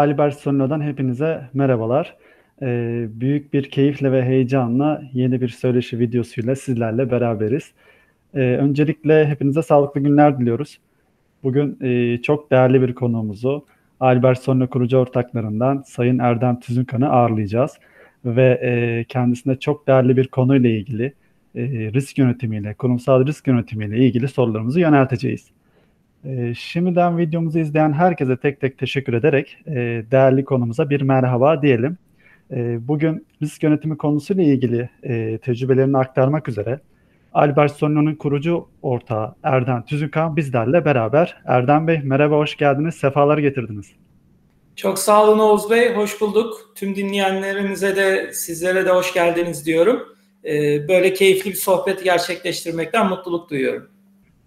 Albert 0.00 0.34
Sonino'dan 0.34 0.80
hepinize 0.80 1.48
merhabalar. 1.54 2.16
Ee, 2.62 3.06
büyük 3.10 3.52
bir 3.52 3.70
keyifle 3.70 4.12
ve 4.12 4.24
heyecanla 4.24 5.02
yeni 5.12 5.40
bir 5.40 5.48
söyleşi 5.48 5.98
videosuyla 5.98 6.56
sizlerle 6.56 7.10
beraberiz. 7.10 7.72
Ee, 8.34 8.40
öncelikle 8.40 9.26
hepinize 9.26 9.62
sağlıklı 9.62 10.00
günler 10.00 10.38
diliyoruz. 10.38 10.78
Bugün 11.42 11.78
e, 11.80 12.18
çok 12.22 12.50
değerli 12.50 12.82
bir 12.82 12.94
konuğumuzu 12.94 13.66
Albert 14.00 14.38
Sonino 14.38 14.66
kurucu 14.68 14.96
ortaklarından 14.98 15.82
Sayın 15.86 16.18
Erdem 16.18 16.60
Tüzünkan'ı 16.60 17.10
ağırlayacağız. 17.10 17.78
Ve 18.24 18.60
e, 18.62 19.04
kendisine 19.04 19.56
çok 19.56 19.86
değerli 19.86 20.16
bir 20.16 20.28
konuyla 20.28 20.70
ilgili 20.70 21.12
e, 21.54 21.62
risk 21.92 22.18
yönetimiyle, 22.18 22.74
kurumsal 22.74 23.26
risk 23.26 23.46
yönetimiyle 23.46 23.98
ilgili 23.98 24.28
sorularımızı 24.28 24.80
yönelteceğiz. 24.80 25.50
E, 26.24 26.54
şimdiden 26.54 27.18
videomuzu 27.18 27.58
izleyen 27.58 27.92
herkese 27.92 28.36
tek 28.36 28.60
tek 28.60 28.78
teşekkür 28.78 29.12
ederek 29.12 29.58
e, 29.66 29.74
değerli 30.10 30.44
konumuza 30.44 30.90
bir 30.90 31.00
merhaba 31.00 31.62
diyelim. 31.62 31.98
E, 32.50 32.88
bugün 32.88 33.26
risk 33.42 33.62
yönetimi 33.62 33.98
konusuyla 33.98 34.42
ilgili 34.42 34.88
e, 35.02 35.38
tecrübelerini 35.38 35.98
aktarmak 35.98 36.48
üzere 36.48 36.80
Albert 37.34 37.72
Sonino'nun 37.72 38.14
kurucu 38.14 38.68
ortağı 38.82 39.34
Erdem 39.42 39.84
Tüzünkan 39.84 40.36
bizlerle 40.36 40.84
beraber. 40.84 41.42
Erdem 41.44 41.86
Bey 41.86 42.00
merhaba, 42.04 42.36
hoş 42.36 42.56
geldiniz, 42.56 42.94
sefalar 42.94 43.38
getirdiniz. 43.38 43.92
Çok 44.76 44.98
sağ 44.98 45.24
olun 45.24 45.38
Oğuz 45.38 45.70
Bey, 45.70 45.94
hoş 45.94 46.20
bulduk. 46.20 46.72
Tüm 46.74 46.96
dinleyenlerimize 46.96 47.96
de 47.96 48.32
sizlere 48.32 48.86
de 48.86 48.90
hoş 48.90 49.14
geldiniz 49.14 49.66
diyorum. 49.66 50.00
Böyle 50.88 51.14
keyifli 51.14 51.50
bir 51.50 51.56
sohbet 51.56 52.04
gerçekleştirmekten 52.04 53.08
mutluluk 53.08 53.50
duyuyorum. 53.50 53.88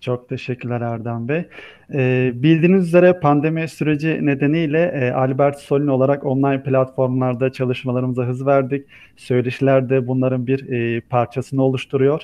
Çok 0.04 0.30
teşekkürler 0.30 0.82
Erdem 0.82 1.28
Bey. 1.28 1.46
Ee, 1.94 2.32
bildiğiniz 2.36 2.88
üzere 2.88 3.20
pandemi 3.20 3.68
süreci 3.68 4.26
nedeniyle 4.26 4.84
e, 4.86 5.12
Albert 5.12 5.60
Solin 5.60 5.88
olarak 5.88 6.26
online 6.26 6.64
platformlarda 6.64 7.52
çalışmalarımıza 7.52 8.24
hız 8.24 8.46
verdik. 8.46 8.86
Söyleşiler 9.16 9.90
de 9.90 10.08
bunların 10.08 10.48
bir 10.48 10.70
e, 10.70 11.02
parçasını 11.02 11.64
oluşturuyor. 11.64 12.22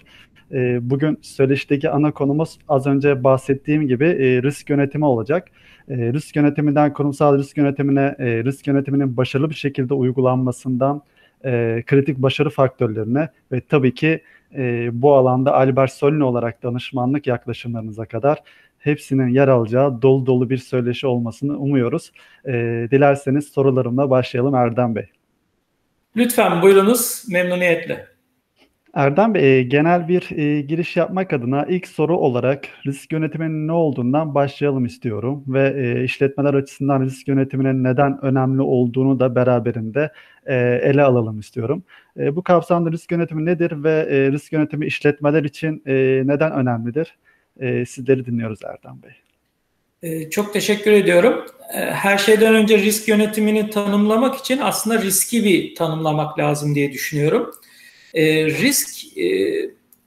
E, 0.51 0.89
bugün 0.89 1.19
söyleşideki 1.21 1.89
ana 1.89 2.11
konumuz 2.11 2.59
az 2.69 2.87
önce 2.87 3.23
bahsettiğim 3.23 3.87
gibi 3.87 4.05
e, 4.05 4.43
risk 4.43 4.69
yönetimi 4.69 5.05
olacak. 5.05 5.47
E, 5.89 6.13
risk 6.13 6.35
yönetiminden 6.35 6.93
kurumsal 6.93 7.37
risk 7.37 7.57
yönetimine, 7.57 8.15
e, 8.19 8.43
risk 8.43 8.67
yönetiminin 8.67 9.17
başarılı 9.17 9.49
bir 9.49 9.55
şekilde 9.55 9.93
uygulanmasından 9.93 11.01
e, 11.45 11.83
kritik 11.87 12.17
başarı 12.17 12.49
faktörlerine 12.49 13.29
ve 13.51 13.61
tabii 13.61 13.93
ki 13.93 14.21
e, 14.55 14.89
bu 15.01 15.13
alanda 15.13 15.53
Albert 15.53 15.91
Solin 15.91 16.19
olarak 16.19 16.63
danışmanlık 16.63 17.27
yaklaşımlarınıza 17.27 18.05
kadar 18.05 18.43
hepsinin 18.79 19.27
yer 19.27 19.47
alacağı 19.47 20.01
dolu 20.01 20.25
dolu 20.25 20.49
bir 20.49 20.57
söyleşi 20.57 21.07
olmasını 21.07 21.57
umuyoruz. 21.57 22.11
E, 22.45 22.51
dilerseniz 22.91 23.47
sorularımla 23.47 24.09
başlayalım 24.09 24.55
Erdem 24.55 24.95
Bey. 24.95 25.05
Lütfen 26.15 26.61
buyurunuz 26.61 27.25
memnuniyetle. 27.29 28.08
Erdem 28.93 29.33
Bey, 29.33 29.59
e, 29.59 29.63
genel 29.63 30.07
bir 30.07 30.37
e, 30.37 30.61
giriş 30.61 30.97
yapmak 30.97 31.33
adına 31.33 31.65
ilk 31.65 31.87
soru 31.87 32.17
olarak 32.17 32.67
risk 32.85 33.11
yönetiminin 33.11 33.67
ne 33.67 33.71
olduğundan 33.71 34.35
başlayalım 34.35 34.85
istiyorum 34.85 35.43
ve 35.47 35.73
e, 35.77 36.03
işletmeler 36.03 36.53
açısından 36.53 37.01
risk 37.01 37.27
yönetiminin 37.27 37.83
neden 37.83 38.25
önemli 38.25 38.61
olduğunu 38.61 39.19
da 39.19 39.35
beraberinde 39.35 40.11
e, 40.45 40.55
ele 40.83 41.03
alalım 41.03 41.39
istiyorum. 41.39 41.83
E, 42.19 42.35
bu 42.35 42.43
kapsamda 42.43 42.91
risk 42.91 43.11
yönetimi 43.11 43.45
nedir 43.45 43.83
ve 43.83 44.07
e, 44.09 44.31
risk 44.31 44.53
yönetimi 44.53 44.85
işletmeler 44.85 45.43
için 45.43 45.83
e, 45.85 45.93
neden 46.25 46.51
önemlidir? 46.51 47.17
E, 47.59 47.85
sizleri 47.85 48.25
dinliyoruz 48.25 48.59
Erdem 48.63 48.99
Bey. 49.03 49.11
E, 50.03 50.29
çok 50.29 50.53
teşekkür 50.53 50.91
ediyorum. 50.91 51.45
E, 51.73 51.79
her 51.79 52.17
şeyden 52.17 52.55
önce 52.55 52.77
risk 52.77 53.07
yönetimini 53.07 53.69
tanımlamak 53.69 54.35
için 54.35 54.59
aslında 54.61 55.01
riski 55.01 55.43
bir 55.43 55.75
tanımlamak 55.75 56.39
lazım 56.39 56.75
diye 56.75 56.91
düşünüyorum. 56.91 57.51
E, 58.13 58.45
risk 58.45 59.17
e, 59.17 59.25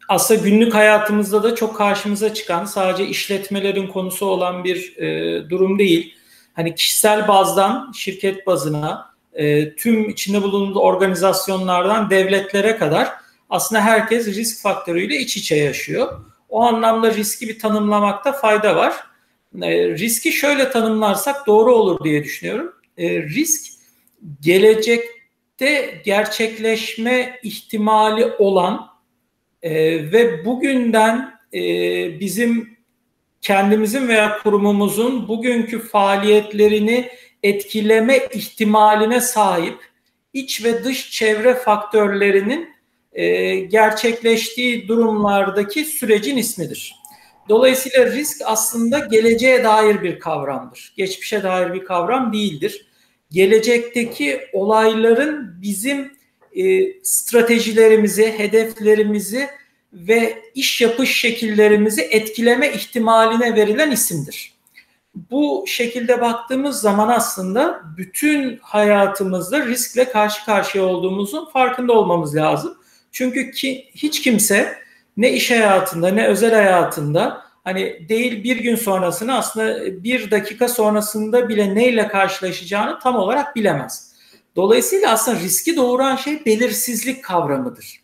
aslında 0.08 0.41
günlük 0.41 0.75
hayatımızda 0.75 1.42
da 1.42 1.55
çok 1.55 1.77
karşımıza 1.77 2.35
çıkan 2.35 2.64
sadece 2.64 3.07
işletmelerin 3.07 3.86
konusu 3.86 4.27
olan 4.27 4.64
bir 4.64 4.96
e, 4.96 5.51
durum 5.51 5.79
değil. 5.79 6.14
Hani 6.55 6.74
kişisel 6.74 7.29
bazdan 7.29 7.92
şirket 7.92 8.46
bazına 8.46 9.12
e, 9.35 9.74
tüm 9.74 10.11
içinde 10.11 10.42
bulunduğu 10.42 10.80
organizasyonlardan 10.80 12.11
devletlere 12.11 12.77
kadar 12.77 13.08
aslında 13.51 13.83
herkes 13.83 14.27
risk 14.27 14.62
faktörüyle 14.62 15.17
iç 15.17 15.36
içe 15.36 15.57
yaşıyor. 15.57 16.20
O 16.48 16.62
anlamda 16.62 17.14
riski 17.14 17.48
bir 17.48 17.58
tanımlamakta 17.58 18.33
fayda 18.33 18.77
var. 18.77 18.95
E, 19.62 19.89
riski 19.89 20.33
şöyle 20.33 20.70
tanımlarsak 20.70 21.46
doğru 21.46 21.74
olur 21.74 22.05
diye 22.05 22.24
düşünüyorum. 22.24 22.73
E, 22.98 23.23
risk 23.23 23.73
gelecek 24.41 25.05
de 25.61 26.02
gerçekleşme 26.05 27.39
ihtimali 27.42 28.27
olan 28.27 28.89
e, 29.63 29.73
ve 30.13 30.45
bugünden 30.45 31.35
e, 31.55 31.61
bizim 32.20 32.79
kendimizin 33.40 34.08
veya 34.08 34.39
kurumumuzun 34.39 35.29
bugünkü 35.29 35.79
faaliyetlerini 35.79 37.08
etkileme 37.42 38.18
ihtimaline 38.33 39.20
sahip 39.20 39.79
iç 40.33 40.64
ve 40.64 40.85
dış 40.85 41.11
çevre 41.11 41.55
faktörlerinin 41.55 42.68
e, 43.12 43.55
gerçekleştiği 43.55 44.89
durumlardaki 44.89 45.85
sürecin 45.85 46.36
ismidir. 46.36 46.95
Dolayısıyla 47.48 48.07
risk 48.07 48.42
aslında 48.45 48.98
geleceğe 48.98 49.64
dair 49.64 50.02
bir 50.02 50.18
kavramdır. 50.18 50.92
Geçmişe 50.96 51.42
dair 51.42 51.74
bir 51.74 51.85
kavram 51.85 52.33
değildir 52.33 52.86
gelecekteki 53.33 54.41
olayların 54.53 55.63
bizim 55.63 56.13
e, 56.57 56.93
stratejilerimizi, 57.03 58.39
hedeflerimizi 58.39 59.48
ve 59.93 60.43
iş 60.55 60.81
yapış 60.81 61.20
şekillerimizi 61.20 62.03
etkileme 62.03 62.73
ihtimaline 62.73 63.57
verilen 63.57 63.91
isimdir. 63.91 64.53
Bu 65.15 65.65
şekilde 65.67 66.21
baktığımız 66.21 66.81
zaman 66.81 67.09
aslında 67.09 67.83
bütün 67.97 68.59
hayatımızda 68.63 69.67
riskle 69.67 70.05
karşı 70.05 70.45
karşıya 70.45 70.85
olduğumuzun 70.85 71.51
farkında 71.51 71.92
olmamız 71.92 72.37
lazım. 72.37 72.79
Çünkü 73.13 73.51
ki, 73.51 73.91
hiç 73.95 74.23
kimse 74.23 74.77
ne 75.17 75.33
iş 75.33 75.51
hayatında 75.51 76.09
ne 76.09 76.27
özel 76.27 76.55
hayatında 76.55 77.42
hani 77.64 78.08
değil 78.08 78.45
bir 78.45 78.56
gün 78.56 78.77
sonrasını 78.77 79.36
aslında 79.36 80.02
bir 80.05 80.30
dakika 80.30 80.68
sonrasında 80.68 81.48
bile 81.48 81.74
neyle 81.74 82.08
karşılaşacağını 82.08 82.98
tam 82.98 83.17
olarak 83.17 83.56
bilemez. 83.56 84.12
Dolayısıyla 84.56 85.12
aslında 85.12 85.40
riski 85.40 85.77
doğuran 85.77 86.17
şey 86.17 86.45
belirsizlik 86.46 87.24
kavramıdır. 87.24 88.02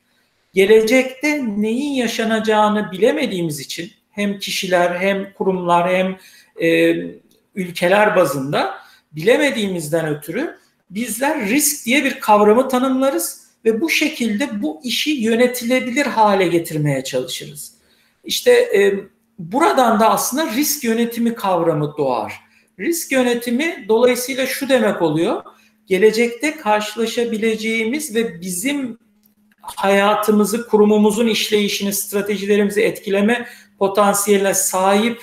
Gelecekte 0.55 1.45
neyin 1.47 1.93
yaşanacağını 1.93 2.93
bilemediğimiz 2.93 3.61
için 3.61 3.93
hem 4.11 4.39
kişiler 4.39 5.01
hem 5.01 5.33
kurumlar 5.33 5.91
hem 5.91 6.17
e, 6.67 6.95
ülkeler 7.55 8.17
bazında 8.17 8.75
bilemediğimizden 9.13 10.07
ötürü 10.17 10.59
bizler 10.91 11.49
risk 11.49 11.87
diye 11.87 12.05
bir 12.05 12.21
kavramı 12.21 12.69
tanımlarız 12.69 13.49
ve 13.65 13.81
bu 13.81 13.91
şekilde 13.91 14.63
bu 14.63 14.81
işi 14.85 15.11
yönetilebilir 15.11 16.07
hale 16.07 16.49
getirmeye 16.49 17.05
çalışırız. 17.05 17.73
İşte 18.25 18.51
e, 18.51 18.95
buradan 19.39 20.01
da 20.01 20.11
aslında 20.11 20.53
risk 20.53 20.85
yönetimi 20.85 21.35
kavramı 21.35 21.95
doğar. 21.99 22.41
Risk 22.79 23.13
yönetimi 23.13 23.85
dolayısıyla 23.89 24.47
şu 24.47 24.69
demek 24.69 25.03
oluyor. 25.03 25.43
Gelecekte 25.87 26.57
karşılaşabileceğimiz 26.57 28.15
ve 28.15 28.41
bizim 28.41 28.99
hayatımızı, 29.63 30.69
kurumumuzun 30.69 31.27
işleyişini, 31.27 31.93
stratejilerimizi 31.93 32.83
etkileme 32.83 33.47
potansiyeline 33.79 34.55
sahip 34.55 35.23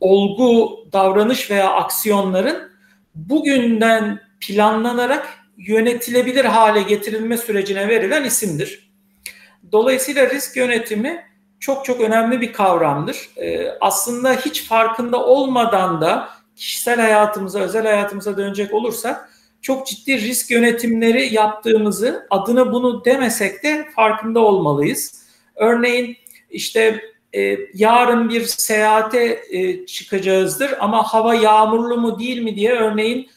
olgu, 0.00 0.78
davranış 0.92 1.50
veya 1.50 1.72
aksiyonların 1.72 2.72
bugünden 3.14 4.20
planlanarak 4.40 5.28
yönetilebilir 5.56 6.44
hale 6.44 6.82
getirilme 6.82 7.36
sürecine 7.36 7.88
verilen 7.88 8.24
isimdir. 8.24 8.90
Dolayısıyla 9.72 10.30
risk 10.30 10.56
yönetimi 10.56 11.25
çok 11.60 11.84
çok 11.84 12.00
önemli 12.00 12.40
bir 12.40 12.52
kavramdır. 12.52 13.30
E, 13.36 13.70
aslında 13.80 14.32
hiç 14.32 14.68
farkında 14.68 15.24
olmadan 15.24 16.00
da 16.00 16.28
kişisel 16.56 17.00
hayatımıza, 17.00 17.58
özel 17.60 17.82
hayatımıza 17.82 18.36
dönecek 18.36 18.74
olursak 18.74 19.30
çok 19.62 19.86
ciddi 19.86 20.20
risk 20.20 20.50
yönetimleri 20.50 21.34
yaptığımızı 21.34 22.26
adını 22.30 22.72
bunu 22.72 23.04
demesek 23.04 23.62
de 23.62 23.88
farkında 23.96 24.40
olmalıyız. 24.40 25.26
Örneğin 25.56 26.16
işte 26.50 27.00
e, 27.32 27.58
yarın 27.74 28.28
bir 28.28 28.44
seyahate 28.44 29.42
e, 29.50 29.86
çıkacağızdır 29.86 30.74
ama 30.80 31.02
hava 31.02 31.34
yağmurlu 31.34 31.96
mu 31.96 32.18
değil 32.18 32.42
mi 32.42 32.56
diye 32.56 32.72
örneğin 32.72 33.28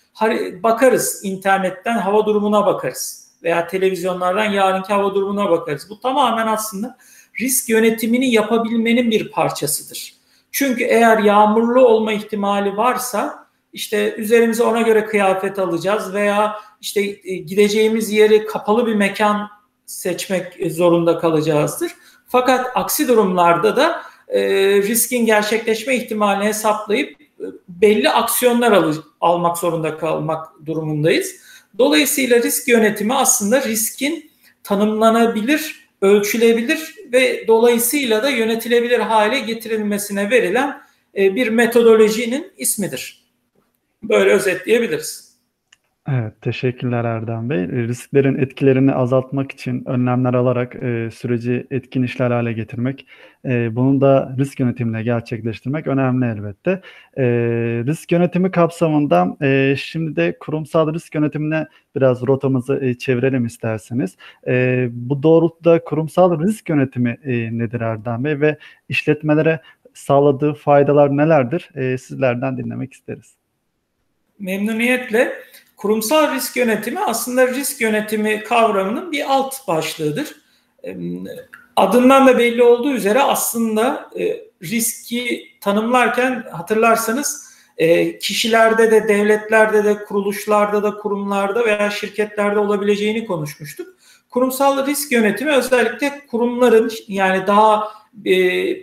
bakarız 0.63 1.21
internetten 1.23 1.97
hava 1.97 2.25
durumuna 2.25 2.65
bakarız 2.65 3.29
veya 3.43 3.67
televizyonlardan 3.67 4.45
yarınki 4.45 4.93
hava 4.93 5.15
durumuna 5.15 5.49
bakarız. 5.49 5.89
Bu 5.89 5.99
tamamen 5.99 6.47
aslında 6.47 6.97
risk 7.39 7.69
yönetimini 7.69 8.31
yapabilmenin 8.31 9.11
bir 9.11 9.31
parçasıdır. 9.31 10.13
Çünkü 10.51 10.83
eğer 10.83 11.17
yağmurlu 11.17 11.87
olma 11.87 12.13
ihtimali 12.13 12.77
varsa 12.77 13.49
işte 13.73 14.15
üzerimize 14.17 14.63
ona 14.63 14.81
göre 14.81 15.05
kıyafet 15.05 15.59
alacağız 15.59 16.13
veya 16.13 16.55
işte 16.81 17.01
e, 17.23 17.35
gideceğimiz 17.35 18.11
yeri 18.11 18.45
kapalı 18.45 18.87
bir 18.87 18.95
mekan 18.95 19.49
seçmek 19.85 20.71
zorunda 20.71 21.19
kalacağızdır. 21.19 21.91
Fakat 22.27 22.71
aksi 22.75 23.07
durumlarda 23.07 23.75
da 23.75 24.01
e, 24.27 24.41
riskin 24.81 25.25
gerçekleşme 25.25 25.95
ihtimalini 25.95 26.45
hesaplayıp 26.45 27.21
e, 27.21 27.45
belli 27.67 28.09
aksiyonlar 28.09 28.71
al 28.71 28.93
almak 29.21 29.57
zorunda 29.57 29.97
kalmak 29.97 30.47
durumundayız. 30.65 31.35
Dolayısıyla 31.77 32.43
risk 32.43 32.67
yönetimi 32.67 33.13
aslında 33.13 33.63
riskin 33.63 34.31
tanımlanabilir, 34.63 35.89
ölçülebilir 36.01 36.95
ve 37.11 37.47
dolayısıyla 37.47 38.23
da 38.23 38.29
yönetilebilir 38.29 38.99
hale 38.99 39.39
getirilmesine 39.39 40.29
verilen 40.29 40.81
e, 41.17 41.35
bir 41.35 41.47
metodolojinin 41.47 42.51
ismidir. 42.57 43.23
Böyle 44.03 44.31
özetleyebiliriz. 44.31 45.28
Evet, 46.07 46.41
teşekkürler 46.41 47.05
Erdem 47.05 47.49
Bey. 47.49 47.63
E, 47.63 47.67
risklerin 47.67 48.35
etkilerini 48.35 48.93
azaltmak 48.93 49.51
için 49.51 49.83
önlemler 49.85 50.33
alarak 50.33 50.75
e, 50.75 51.09
süreci 51.11 51.67
etkin 51.71 52.03
işler 52.03 52.31
hale 52.31 52.53
getirmek, 52.53 53.07
e, 53.45 53.75
bunu 53.75 54.01
da 54.01 54.35
risk 54.39 54.59
yönetimine 54.59 55.03
gerçekleştirmek 55.03 55.87
önemli 55.87 56.25
elbette. 56.25 56.81
E, 57.17 57.23
risk 57.87 58.11
yönetimi 58.11 58.51
kapsamında 58.51 59.37
e, 59.41 59.75
şimdi 59.77 60.15
de 60.15 60.37
kurumsal 60.39 60.93
risk 60.93 61.15
yönetimine 61.15 61.67
biraz 61.95 62.27
rotamızı 62.27 62.79
e, 62.83 62.93
çevirelim 62.93 63.45
isterseniz. 63.45 64.17
E, 64.47 64.87
bu 64.91 65.23
doğrultuda 65.23 65.83
kurumsal 65.83 66.43
risk 66.43 66.69
yönetimi 66.69 67.17
e, 67.23 67.57
nedir 67.57 67.81
Erdem 67.81 68.23
Bey 68.23 68.39
ve 68.39 68.57
işletmelere 68.89 69.59
sağladığı 69.93 70.53
faydalar 70.53 71.17
nelerdir? 71.17 71.69
E, 71.75 71.97
sizlerden 71.97 72.57
dinlemek 72.57 72.93
isteriz. 72.93 73.33
Memnuniyetle. 74.39 75.33
Kurumsal 75.79 76.35
risk 76.35 76.55
yönetimi 76.55 76.99
aslında 76.99 77.47
risk 77.47 77.81
yönetimi 77.81 78.43
kavramının 78.43 79.11
bir 79.11 79.33
alt 79.33 79.67
başlığıdır. 79.67 80.35
Adından 81.75 82.27
da 82.27 82.37
belli 82.37 82.63
olduğu 82.63 82.91
üzere 82.91 83.21
aslında 83.21 84.09
e, 84.19 84.41
riski 84.63 85.47
tanımlarken 85.61 86.43
hatırlarsanız 86.51 87.49
e, 87.77 88.19
kişilerde 88.19 88.91
de, 88.91 89.07
devletlerde 89.07 89.83
de, 89.83 90.03
kuruluşlarda 90.03 90.83
da, 90.83 90.95
kurumlarda 90.95 91.65
veya 91.65 91.89
şirketlerde 91.89 92.59
olabileceğini 92.59 93.25
konuşmuştuk. 93.25 93.87
Kurumsal 94.29 94.87
risk 94.87 95.11
yönetimi 95.11 95.51
özellikle 95.51 96.21
kurumların 96.31 96.91
yani 97.07 97.47
daha 97.47 97.91
e, 98.25 98.33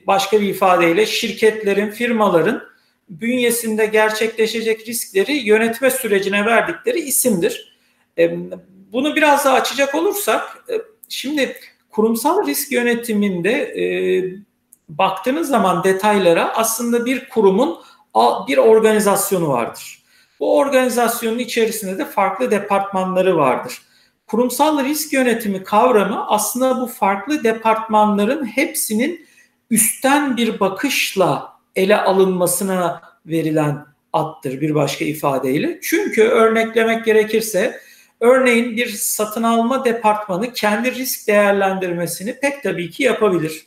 başka 0.06 0.40
bir 0.40 0.48
ifadeyle 0.48 1.06
şirketlerin, 1.06 1.90
firmaların 1.90 2.62
bünyesinde 3.08 3.86
gerçekleşecek 3.86 4.88
riskleri 4.88 5.32
yönetme 5.32 5.90
sürecine 5.90 6.44
verdikleri 6.46 7.00
isimdir. 7.00 7.78
E, 8.18 8.36
bunu 8.92 9.16
biraz 9.16 9.44
daha 9.44 9.54
açacak 9.54 9.94
olursak, 9.94 10.64
e, 10.70 10.74
şimdi 11.08 11.56
kurumsal 11.90 12.46
risk 12.46 12.72
yönetiminde 12.72 13.52
e, 13.52 13.84
baktığınız 14.88 15.48
zaman 15.48 15.84
detaylara 15.84 16.56
aslında 16.56 17.06
bir 17.06 17.28
kurumun 17.28 17.78
bir 18.48 18.58
organizasyonu 18.58 19.48
vardır. 19.48 20.02
Bu 20.40 20.56
organizasyonun 20.56 21.38
içerisinde 21.38 21.98
de 21.98 22.04
farklı 22.04 22.50
departmanları 22.50 23.36
vardır. 23.36 23.82
Kurumsal 24.26 24.84
risk 24.84 25.12
yönetimi 25.12 25.64
kavramı 25.64 26.26
aslında 26.28 26.80
bu 26.80 26.86
farklı 26.86 27.44
departmanların 27.44 28.44
hepsinin 28.44 29.26
üstten 29.70 30.36
bir 30.36 30.60
bakışla 30.60 31.55
ele 31.76 31.96
alınmasına 31.96 33.02
verilen 33.26 33.86
attır 34.12 34.60
bir 34.60 34.74
başka 34.74 35.04
ifadeyle. 35.04 35.78
Çünkü 35.82 36.22
örneklemek 36.22 37.04
gerekirse 37.04 37.80
örneğin 38.20 38.76
bir 38.76 38.88
satın 38.88 39.42
alma 39.42 39.84
departmanı 39.84 40.52
kendi 40.52 40.94
risk 40.94 41.28
değerlendirmesini 41.28 42.40
pek 42.40 42.62
tabii 42.62 42.90
ki 42.90 43.02
yapabilir. 43.02 43.66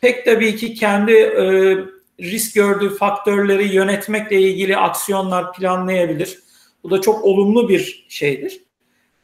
Pek 0.00 0.24
tabii 0.24 0.56
ki 0.56 0.74
kendi 0.74 1.12
e, 1.12 1.76
risk 2.20 2.54
gördüğü 2.54 2.96
faktörleri 2.96 3.74
yönetmekle 3.74 4.40
ilgili 4.40 4.76
aksiyonlar 4.76 5.52
planlayabilir. 5.52 6.38
Bu 6.82 6.90
da 6.90 7.00
çok 7.00 7.24
olumlu 7.24 7.68
bir 7.68 8.06
şeydir. 8.08 8.60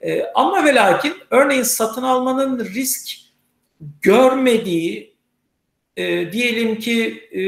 E, 0.00 0.24
ama 0.34 0.64
ve 0.64 0.74
lakin 0.74 1.14
örneğin 1.30 1.62
satın 1.62 2.02
almanın 2.02 2.64
risk 2.64 3.10
görmediği 4.00 5.14
e, 5.96 6.32
diyelim 6.32 6.78
ki 6.78 7.28
e, 7.32 7.42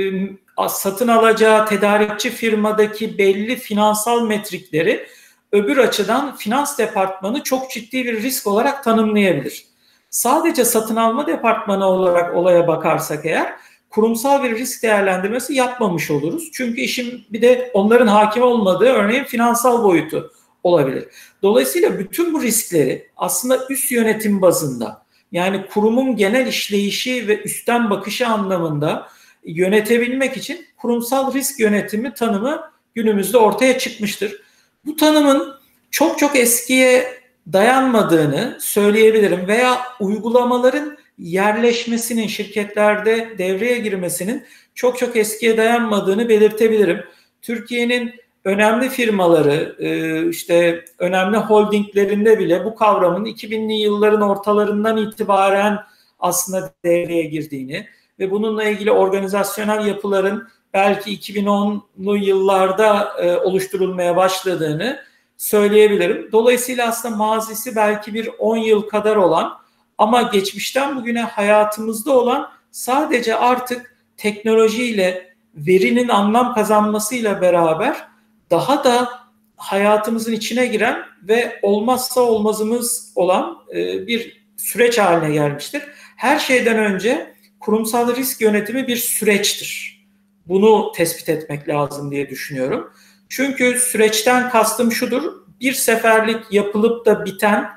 satın 0.69 1.09
alacağı 1.09 1.67
tedarikçi 1.67 2.31
firmadaki 2.31 3.19
belli 3.19 3.57
finansal 3.57 4.27
metrikleri 4.27 5.07
öbür 5.53 5.77
açıdan 5.77 6.37
finans 6.37 6.79
departmanı 6.79 7.43
çok 7.43 7.71
ciddi 7.71 8.05
bir 8.05 8.23
risk 8.23 8.47
olarak 8.47 8.85
tanımlayabilir. 8.85 9.65
Sadece 10.11 10.65
satın 10.65 10.97
alma 10.97 11.27
departmanı 11.27 11.87
olarak 11.87 12.37
olaya 12.37 12.69
bakarsak 12.69 13.27
eğer 13.27 13.55
kurumsal 13.91 14.43
bir 14.43 14.57
risk 14.57 14.83
değerlendirmesi 14.83 15.55
yapmamış 15.55 16.11
oluruz. 16.11 16.51
Çünkü 16.53 16.81
işin 16.81 17.25
bir 17.31 17.43
de 17.43 17.71
onların 17.75 18.07
hakim 18.07 18.43
olmadığı 18.43 18.89
örneğin 18.89 19.25
finansal 19.25 19.85
boyutu 19.85 20.33
olabilir. 20.63 21.05
Dolayısıyla 21.43 21.99
bütün 21.99 22.35
bu 22.35 22.43
riskleri 22.43 23.11
aslında 23.17 23.67
üst 23.71 23.93
yönetim 23.93 24.43
bazında 24.43 25.05
yani 25.33 25.67
kurumun 25.67 26.17
genel 26.17 26.47
işleyişi 26.47 27.29
ve 27.29 27.43
üstten 27.43 27.91
bakışı 27.91 28.29
anlamında 28.29 29.09
yönetebilmek 29.45 30.37
için 30.37 30.67
kurumsal 30.77 31.35
risk 31.35 31.61
yönetimi 31.61 32.15
tanımı 32.15 32.71
günümüzde 32.95 33.39
ortaya 33.39 33.79
çıkmıştır. 33.79 34.43
Bu 34.87 34.97
tanımın 34.97 35.55
çok 35.91 36.19
çok 36.19 36.37
eskiye 36.37 37.25
dayanmadığını 37.53 38.57
söyleyebilirim 38.61 39.49
veya 39.49 39.79
uygulamaların 40.01 40.97
yerleşmesinin 41.19 42.27
şirketlerde 42.27 43.39
devreye 43.39 43.79
girmesinin 43.79 44.45
çok 44.75 44.99
çok 44.99 45.17
eskiye 45.17 45.57
dayanmadığını 45.57 46.29
belirtebilirim. 46.29 47.05
Türkiye'nin 47.43 48.15
önemli 48.45 48.89
firmaları 48.89 49.77
e, 49.79 50.29
işte 50.29 50.85
önemli 50.99 51.37
holdinglerinde 51.37 52.39
bile 52.39 52.65
bu 52.65 52.75
kavramın 52.75 53.25
2000'li 53.25 53.73
yılların 53.73 54.21
ortalarından 54.21 54.97
itibaren 54.97 55.79
aslında 56.19 56.75
devreye 56.85 57.23
girdiğini 57.23 57.87
ve 58.19 58.31
bununla 58.31 58.65
ilgili 58.65 58.91
organizasyonel 58.91 59.87
yapıların 59.87 60.49
belki 60.75 61.19
2010'lu 61.19 62.17
yıllarda 62.17 63.13
e, 63.19 63.37
oluşturulmaya 63.37 64.17
başladığını 64.17 65.01
söyleyebilirim. 65.37 66.29
Dolayısıyla 66.33 66.89
aslında 66.89 67.17
mazisi 67.17 67.77
belki 67.77 68.15
bir 68.15 68.31
10 68.39 68.57
yıl 68.57 68.83
kadar 68.83 69.17
olan 69.17 69.53
ama 69.99 70.23
geçmişten 70.23 70.97
bugüne 70.97 71.23
hayatımızda 71.23 72.13
olan 72.13 72.51
sadece 72.71 73.37
artık 73.37 73.97
teknolojiyle 74.17 75.35
verinin 75.55 76.09
anlam 76.09 76.55
kazanmasıyla 76.55 77.41
beraber 77.41 78.09
daha 78.51 78.85
da 78.85 79.09
hayatımızın 79.57 80.33
içine 80.33 80.67
giren 80.67 81.05
ve 81.23 81.59
olmazsa 81.63 82.21
olmazımız 82.21 83.13
olan 83.15 83.59
e, 83.75 84.07
bir 84.07 84.45
süreç 84.57 84.99
haline 84.99 85.35
gelmiştir. 85.35 85.83
Her 86.17 86.39
şeyden 86.39 86.79
önce 86.79 87.34
kurumsal 87.65 88.17
risk 88.17 88.41
yönetimi 88.41 88.89
bir 88.89 88.97
süreçtir. 88.97 90.05
Bunu 90.47 90.93
tespit 90.97 91.29
etmek 91.29 91.69
lazım 91.69 92.11
diye 92.11 92.31
düşünüyorum. 92.31 92.91
Çünkü 93.29 93.79
süreçten 93.79 94.51
kastım 94.51 94.93
şudur. 94.93 95.33
Bir 95.61 95.73
seferlik 95.73 96.53
yapılıp 96.53 97.07
da 97.07 97.25
biten 97.25 97.71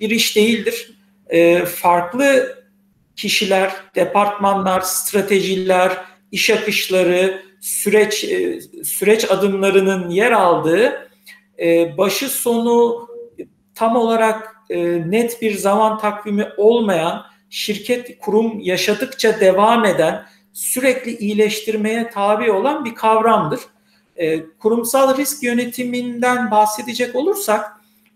bir 0.00 0.10
iş 0.10 0.36
değildir. 0.36 0.98
E, 1.28 1.64
farklı 1.64 2.58
kişiler, 3.16 3.72
departmanlar, 3.94 4.80
stratejiler, 4.80 6.04
iş 6.32 6.50
akışları, 6.50 7.42
süreç 7.60 8.24
e, 8.24 8.60
süreç 8.84 9.30
adımlarının 9.30 10.10
yer 10.10 10.32
aldığı 10.32 11.08
e, 11.58 11.98
başı 11.98 12.28
sonu 12.28 13.08
tam 13.74 13.96
olarak 13.96 14.56
e, 14.70 15.10
net 15.10 15.42
bir 15.42 15.54
zaman 15.54 15.98
takvimi 15.98 16.48
olmayan 16.56 17.33
şirket 17.50 18.18
kurum 18.18 18.60
yaşadıkça 18.60 19.40
devam 19.40 19.84
eden 19.84 20.26
sürekli 20.52 21.16
iyileştirmeye 21.16 22.10
tabi 22.10 22.50
olan 22.50 22.84
bir 22.84 22.94
kavramdır. 22.94 23.60
E, 24.16 24.46
kurumsal 24.46 25.16
risk 25.16 25.42
yönetiminden 25.42 26.50
bahsedecek 26.50 27.14
olursak 27.16 27.70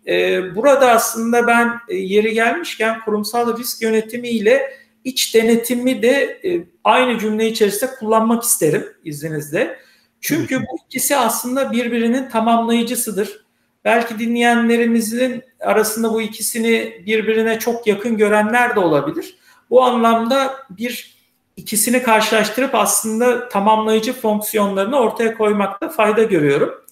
e, 0.07 0.41
burada 0.57 0.91
aslında 0.91 1.47
ben 1.47 1.73
e, 1.89 1.97
yeri 1.97 2.35
gelmişken 2.35 3.01
kurumsal 3.05 3.59
risk 3.59 3.83
yönetimi 3.83 4.29
ile 4.29 4.73
iç 5.05 5.35
denetimi 5.35 6.03
de 6.03 6.41
e, 6.45 6.65
aynı 6.85 7.19
cümle 7.19 7.49
içerisinde 7.49 7.91
kullanmak 7.91 8.43
isterim 8.43 8.87
izninizle. 9.05 9.79
Çünkü 10.21 10.61
bu 10.61 10.79
ikisi 10.87 11.17
aslında 11.17 11.73
birbirinin 11.73 12.29
tamamlayıcısıdır. 12.29 13.45
Belki 13.89 14.19
dinleyenlerimizin 14.19 15.45
arasında 15.61 16.13
bu 16.13 16.23
ikisini 16.23 17.03
birbirine 17.07 17.59
çok 17.59 17.87
yakın 17.87 18.17
görenler 18.17 18.77
de 18.77 18.81
olabilir. 18.81 19.39
Bu 19.71 19.83
anlamda 19.85 20.57
bir 20.71 21.17
ikisini 21.57 22.03
karşılaştırıp 22.03 22.75
aslında 22.75 23.49
tamamlayıcı 23.49 24.13
fonksiyonlarını 24.13 24.97
ortaya 24.97 25.37
koymakta 25.37 25.89
fayda 25.89 26.23
görüyorum. 26.23 26.85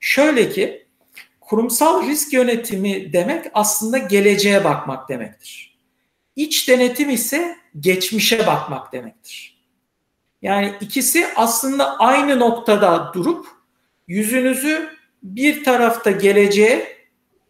Şöyle 0.00 0.48
ki 0.48 0.86
kurumsal 1.40 2.06
risk 2.06 2.32
yönetimi 2.32 3.12
demek 3.12 3.46
aslında 3.54 3.98
geleceğe 3.98 4.64
bakmak 4.64 5.08
demektir. 5.08 5.78
İç 6.36 6.68
denetim 6.68 7.10
ise 7.10 7.56
geçmişe 7.80 8.46
bakmak 8.46 8.92
demektir. 8.92 9.64
Yani 10.42 10.72
ikisi 10.80 11.26
aslında 11.36 11.98
aynı 11.98 12.40
noktada 12.40 13.10
durup 13.14 13.46
yüzünüzü 14.08 14.99
bir 15.22 15.64
tarafta 15.64 16.10
geleceğe 16.10 16.96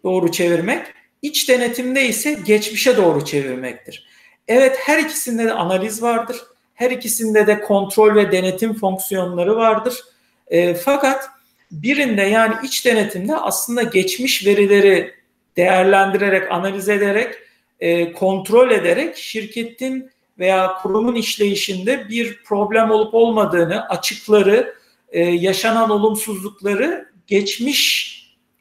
doğru 0.04 0.32
çevirmek, 0.32 0.86
iç 1.22 1.48
denetimde 1.48 2.06
ise 2.06 2.38
geçmişe 2.46 2.96
doğru 2.96 3.24
çevirmektir. 3.24 4.06
Evet 4.48 4.76
her 4.80 4.98
ikisinde 4.98 5.44
de 5.44 5.52
analiz 5.52 6.02
vardır. 6.02 6.36
Her 6.74 6.90
ikisinde 6.90 7.46
de 7.46 7.60
kontrol 7.60 8.14
ve 8.14 8.32
denetim 8.32 8.74
fonksiyonları 8.74 9.56
vardır. 9.56 10.04
E, 10.48 10.74
fakat 10.74 11.28
birinde 11.70 12.22
yani 12.22 12.54
iç 12.64 12.86
denetimde 12.86 13.36
aslında 13.36 13.82
geçmiş 13.82 14.46
verileri 14.46 15.14
değerlendirerek, 15.56 16.52
analiz 16.52 16.88
ederek, 16.88 17.34
e, 17.80 18.12
kontrol 18.12 18.70
ederek 18.70 19.16
şirketin 19.16 20.10
veya 20.38 20.74
kurumun 20.74 21.14
işleyişinde 21.14 22.08
bir 22.08 22.42
problem 22.44 22.90
olup 22.90 23.14
olmadığını, 23.14 23.88
açıkları, 23.88 24.74
e, 25.08 25.20
yaşanan 25.20 25.90
olumsuzlukları 25.90 27.09
geçmiş 27.30 28.10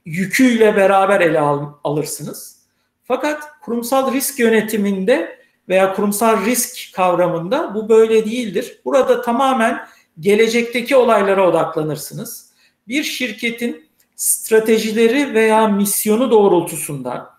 yüküyle 0.05 0.75
beraber 0.75 1.21
ele 1.21 1.39
al, 1.39 1.73
alırsınız. 1.83 2.59
Fakat 3.03 3.59
kurumsal 3.61 4.13
risk 4.13 4.39
yönetiminde 4.39 5.39
veya 5.69 5.93
kurumsal 5.93 6.45
risk 6.45 6.93
kavramında 6.93 7.75
bu 7.75 7.89
böyle 7.89 8.25
değildir. 8.25 8.81
Burada 8.85 9.21
tamamen 9.21 9.79
gelecekteki 10.19 10.95
olaylara 10.95 11.49
odaklanırsınız. 11.49 12.49
Bir 12.87 13.03
şirketin 13.03 13.89
stratejileri 14.15 15.33
veya 15.33 15.67
misyonu 15.67 16.31
doğrultusunda 16.31 17.29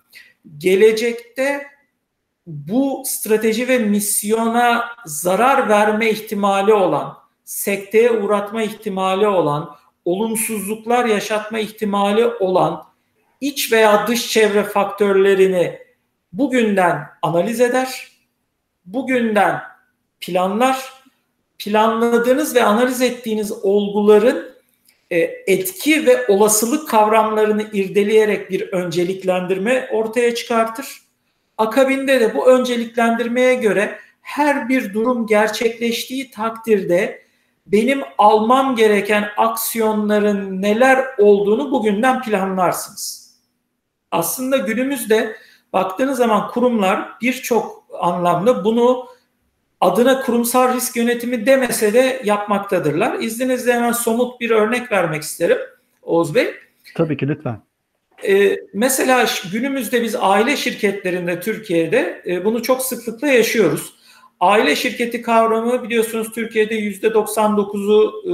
gelecekte 0.59 1.67
bu 2.47 3.03
strateji 3.07 3.69
ve 3.69 3.79
misyona 3.79 4.85
zarar 5.07 5.69
verme 5.69 6.11
ihtimali 6.11 6.73
olan, 6.73 7.19
sekteye 7.45 8.11
uğratma 8.11 8.63
ihtimali 8.63 9.27
olan, 9.27 9.80
olumsuzluklar 10.05 11.05
yaşatma 11.05 11.59
ihtimali 11.59 12.27
olan 12.27 12.85
iç 13.41 13.73
veya 13.73 14.07
dış 14.07 14.31
çevre 14.31 14.63
faktörlerini 14.63 15.79
bugünden 16.33 17.07
analiz 17.23 17.61
eder, 17.61 18.09
bugünden 18.85 19.61
planlar, 20.21 20.93
planladığınız 21.59 22.55
ve 22.55 22.65
analiz 22.65 23.03
ettiğiniz 23.03 23.53
olguların 23.53 24.51
e, 25.11 25.19
etki 25.47 26.07
ve 26.07 26.27
olasılık 26.27 26.89
kavramlarını 26.89 27.67
irdeleyerek 27.73 28.51
bir 28.51 28.73
önceliklendirme 28.73 29.89
ortaya 29.93 30.35
çıkartır. 30.35 31.03
Akabinde 31.59 32.21
de 32.21 32.35
bu 32.35 32.51
önceliklendirmeye 32.51 33.55
göre 33.55 33.99
her 34.21 34.69
bir 34.69 34.95
durum 34.95 35.27
gerçekleştiği 35.27 36.31
takdirde 36.31 37.23
benim 37.73 38.01
almam 38.19 38.77
gereken 38.77 39.29
aksiyonların 39.37 40.63
neler 40.63 41.05
olduğunu 41.19 41.71
bugünden 41.71 42.23
planlarsınız. 42.23 43.35
Aslında 44.11 44.57
günümüzde 44.57 45.37
baktığınız 45.73 46.19
zaman 46.19 46.49
kurumlar 46.49 47.09
birçok 47.21 47.85
anlamda 48.01 48.65
bunu 48.65 49.07
adına 49.81 50.23
kurumsal 50.23 50.75
risk 50.75 50.97
yönetimi 50.97 51.47
demese 51.47 51.95
de 51.95 52.23
yapmaktadırlar. 52.25 53.19
İzninizle 53.19 53.73
hemen 53.73 53.93
somut 53.93 54.41
bir 54.41 54.51
örnek 54.51 54.93
vermek 54.93 55.23
isterim 55.23 55.59
Oğuz 56.03 56.35
Bey. 56.35 56.55
Tabii 56.95 57.17
ki 57.17 57.29
lütfen. 57.29 57.61
Ee, 58.29 58.57
mesela 58.75 59.27
günümüzde 59.53 60.03
biz 60.03 60.17
aile 60.21 60.57
şirketlerinde 60.57 61.41
Türkiye'de 61.41 62.23
e, 62.27 62.45
bunu 62.45 62.63
çok 62.63 62.83
sıklıkla 62.83 63.29
yaşıyoruz. 63.29 63.95
Aile 64.41 64.77
şirketi 64.77 65.23
kavramı 65.23 65.83
biliyorsunuz 65.83 66.33
Türkiye'de 66.33 66.75
yüzde 66.75 67.07
99'u 67.07 68.13
e, 68.27 68.33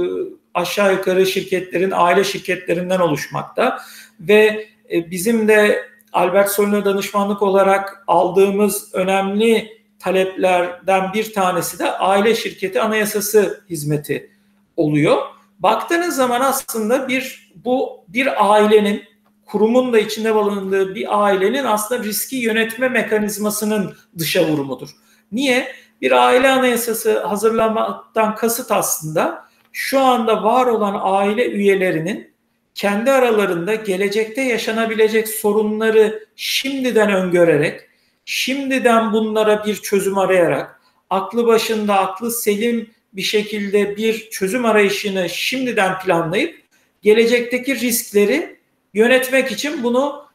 aşağı 0.53 0.93
yukarı 0.93 1.25
şirketlerin 1.25 1.91
aile 1.95 2.23
şirketlerinden 2.23 2.99
oluşmakta 2.99 3.79
ve 4.19 4.67
e, 4.91 5.11
bizim 5.11 5.47
de 5.47 5.85
Albert 6.13 6.51
Solino 6.51 6.85
danışmanlık 6.85 7.41
olarak 7.41 8.03
aldığımız 8.07 8.89
önemli 8.93 9.77
taleplerden 9.99 11.13
bir 11.13 11.33
tanesi 11.33 11.79
de 11.79 11.91
aile 11.91 12.35
şirketi 12.35 12.81
anayasası 12.81 13.63
hizmeti 13.69 14.31
oluyor. 14.77 15.17
Baktığınız 15.59 16.15
zaman 16.15 16.41
aslında 16.41 17.07
bir 17.07 17.51
bu 17.55 18.05
bir 18.07 18.53
ailenin 18.53 19.03
kurumun 19.45 19.93
da 19.93 19.99
içinde 19.99 20.35
bulunduğu 20.35 20.95
bir 20.95 21.23
ailenin 21.25 21.63
aslında 21.63 22.03
riski 22.03 22.35
yönetme 22.35 22.89
mekanizmasının 22.89 23.95
dışa 24.17 24.47
vurumudur. 24.47 24.89
Niye? 25.31 25.67
Bir 26.01 26.11
aile 26.11 26.49
anayasası 26.49 27.19
hazırlamaktan 27.19 28.35
kasıt 28.35 28.71
aslında 28.71 29.47
şu 29.71 29.99
anda 29.99 30.43
var 30.43 30.65
olan 30.65 30.99
aile 31.01 31.49
üyelerinin 31.49 32.33
kendi 32.75 33.11
aralarında 33.11 33.75
gelecekte 33.75 34.41
yaşanabilecek 34.41 35.27
sorunları 35.27 36.27
şimdiden 36.35 37.13
öngörerek, 37.13 37.81
şimdiden 38.25 39.13
bunlara 39.13 39.65
bir 39.65 39.75
çözüm 39.75 40.17
arayarak, 40.17 40.81
aklı 41.09 41.47
başında, 41.47 41.99
aklı 41.99 42.31
selim 42.31 42.89
bir 43.13 43.21
şekilde 43.21 43.97
bir 43.97 44.29
çözüm 44.29 44.65
arayışını 44.65 45.29
şimdiden 45.29 45.99
planlayıp 45.99 46.61
gelecekteki 47.01 47.79
riskleri 47.79 48.59
yönetmek 48.93 49.51
için 49.51 49.83
bunu 49.83 50.27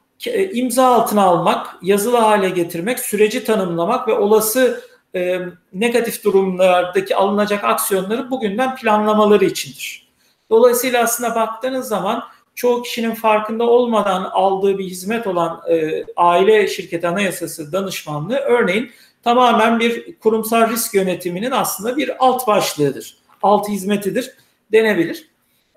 imza 0.52 0.86
altına 0.86 1.22
almak, 1.22 1.76
yazılı 1.82 2.16
hale 2.16 2.50
getirmek, 2.50 2.98
süreci 2.98 3.44
tanımlamak 3.44 4.08
ve 4.08 4.12
olası 4.12 4.82
e, 5.14 5.40
negatif 5.72 6.24
durumlardaki 6.24 7.16
alınacak 7.16 7.64
aksiyonları 7.64 8.30
bugünden 8.30 8.76
planlamaları 8.76 9.44
içindir. 9.44 10.08
Dolayısıyla 10.50 11.02
aslında 11.02 11.34
baktığınız 11.34 11.88
zaman 11.88 12.24
çoğu 12.54 12.82
kişinin 12.82 13.14
farkında 13.14 13.64
olmadan 13.64 14.24
aldığı 14.24 14.78
bir 14.78 14.84
hizmet 14.84 15.26
olan 15.26 15.62
e, 15.70 16.04
aile 16.16 16.68
şirketi 16.68 17.08
anayasası 17.08 17.72
danışmanlığı 17.72 18.36
örneğin 18.36 18.90
tamamen 19.24 19.80
bir 19.80 20.18
kurumsal 20.18 20.70
risk 20.70 20.94
yönetiminin 20.94 21.50
aslında 21.50 21.96
bir 21.96 22.10
alt 22.18 22.46
başlığıdır. 22.46 23.16
Alt 23.42 23.68
hizmetidir 23.68 24.36
denebilir. 24.72 25.28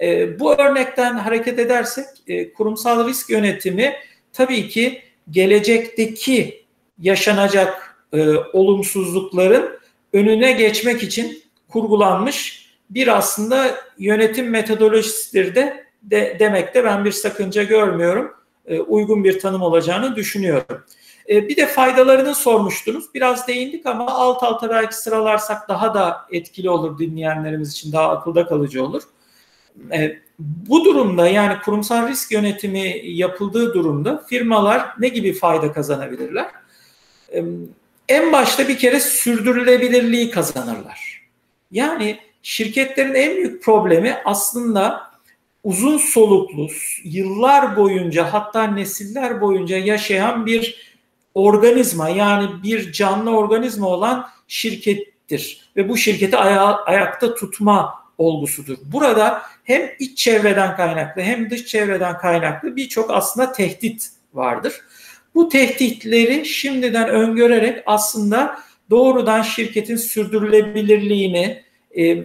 E, 0.02 0.40
bu 0.40 0.54
örnekten 0.54 1.18
hareket 1.18 1.60
edersek 1.60 2.06
e, 2.28 2.54
kurumsal 2.54 3.08
risk 3.08 3.30
yönetimi 3.30 3.96
tabii 4.34 4.70
ki 4.70 5.02
gelecekteki 5.30 6.66
yaşanacak 7.00 7.95
e, 8.16 8.38
olumsuzlukların 8.54 9.70
önüne 10.14 10.52
geçmek 10.52 11.04
için 11.04 11.44
kurgulanmış 11.70 12.66
bir 12.90 13.18
aslında 13.18 13.76
yönetim 13.98 14.50
metodolojisidir 14.50 15.56
de 15.56 15.86
de, 16.06 16.38
demekte 16.40 16.84
ben 16.84 17.06
bir 17.06 17.12
sakınca 17.12 17.64
görmüyorum. 17.64 18.32
E, 18.66 18.80
uygun 18.80 19.24
bir 19.24 19.40
tanım 19.40 19.62
olacağını 19.62 20.16
düşünüyorum. 20.16 20.84
E, 21.30 21.48
bir 21.48 21.56
de 21.56 21.68
faydalarını 21.68 22.36
sormuştunuz. 22.36 23.14
Biraz 23.14 23.48
değindik 23.48 23.86
ama 23.86 24.08
alt 24.08 24.44
alta 24.44 24.70
belki 24.70 24.96
sıralarsak 24.96 25.70
daha 25.70 25.94
da 25.94 26.26
etkili 26.32 26.70
olur 26.70 27.00
dinleyenlerimiz 27.00 27.72
için 27.72 27.92
daha 27.92 28.10
akılda 28.10 28.48
kalıcı 28.48 28.86
olur. 28.86 29.04
E, 29.92 30.20
bu 30.40 30.86
durumda 30.86 31.28
yani 31.28 31.56
kurumsal 31.66 32.08
risk 32.08 32.32
yönetimi 32.32 33.02
yapıldığı 33.04 33.74
durumda 33.74 34.24
firmalar 34.30 34.88
ne 35.00 35.08
gibi 35.08 35.34
fayda 35.34 35.72
kazanabilirler? 35.72 36.52
En 38.10 38.32
başta 38.32 38.68
bir 38.68 38.78
kere 38.78 39.00
sürdürülebilirliği 39.00 40.32
kazanırlar. 40.32 41.22
Yani 41.72 42.20
şirketlerin 42.44 43.14
en 43.14 43.36
büyük 43.36 43.64
problemi 43.64 44.18
aslında 44.26 45.12
uzun 45.64 45.98
soluklu, 45.98 46.68
yıllar 47.04 47.78
boyunca 47.78 48.34
hatta 48.34 48.64
nesiller 48.64 49.42
boyunca 49.42 49.78
yaşayan 49.78 50.46
bir 50.46 50.96
organizma 51.34 52.10
yani 52.10 52.64
bir 52.64 52.92
canlı 52.92 53.38
organizma 53.38 53.88
olan 53.88 54.28
şirkettir 54.48 55.70
ve 55.76 55.90
bu 55.90 55.98
şirketi 55.98 56.38
aya- 56.38 56.84
ayakta 56.84 57.36
tutma 57.36 58.06
olgusudur. 58.18 58.78
Burada 58.86 59.42
hem 59.64 59.92
iç 60.00 60.18
çevreden 60.18 60.76
kaynaklı 60.76 61.22
hem 61.22 61.50
dış 61.50 61.66
çevreden 61.66 62.18
kaynaklı 62.18 62.76
birçok 62.76 63.12
aslında 63.12 63.52
tehdit 63.52 64.10
vardır. 64.34 64.74
Bu 65.36 65.50
tehditleri 65.50 66.46
şimdiden 66.46 67.10
öngörerek 67.10 67.84
aslında 67.86 68.60
doğrudan 68.90 69.42
şirketin 69.42 69.96
sürdürülebilirliğini, 69.96 71.64
e, 71.98 72.24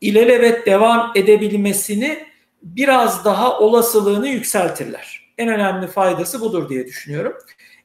ilelebet 0.00 0.66
devam 0.66 1.12
edebilmesini 1.14 2.18
biraz 2.62 3.24
daha 3.24 3.58
olasılığını 3.58 4.28
yükseltirler. 4.28 5.28
En 5.38 5.48
önemli 5.48 5.86
faydası 5.86 6.40
budur 6.40 6.68
diye 6.68 6.86
düşünüyorum. 6.86 7.32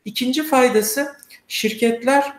İkinci 0.05 0.43
faydası 0.43 1.07
şirketler 1.47 2.33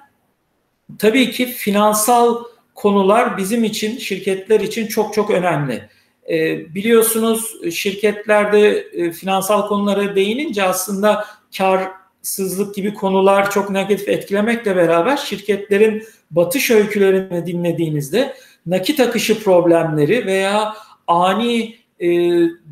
tabii 0.99 1.31
ki 1.31 1.47
finansal 1.47 2.45
konular 2.75 3.39
bizim 3.39 3.65
için, 3.65 3.99
şirketler 3.99 4.61
için 4.61 4.87
çok 4.87 5.15
çok 5.15 5.31
önemli. 5.31 5.89
E, 6.31 6.59
biliyorsunuz 6.75 7.73
şirketlerde 7.75 8.69
e, 8.79 9.13
finansal 9.13 9.69
konulara 9.69 10.17
değinince 10.17 10.63
aslında 10.63 11.27
karsızlık 11.59 12.75
gibi 12.75 12.95
konular 12.95 13.51
çok 13.51 13.71
negatif 13.71 14.09
etkilemekle 14.09 14.77
beraber 14.77 15.17
şirketlerin 15.17 16.05
batış 16.31 16.71
öykülerini 16.71 17.47
dinlediğinizde 17.47 18.35
nakit 18.67 19.01
akışı 19.01 19.45
problemleri 19.45 20.27
veya 20.27 20.75
ani 21.07 21.77
e, 22.01 22.09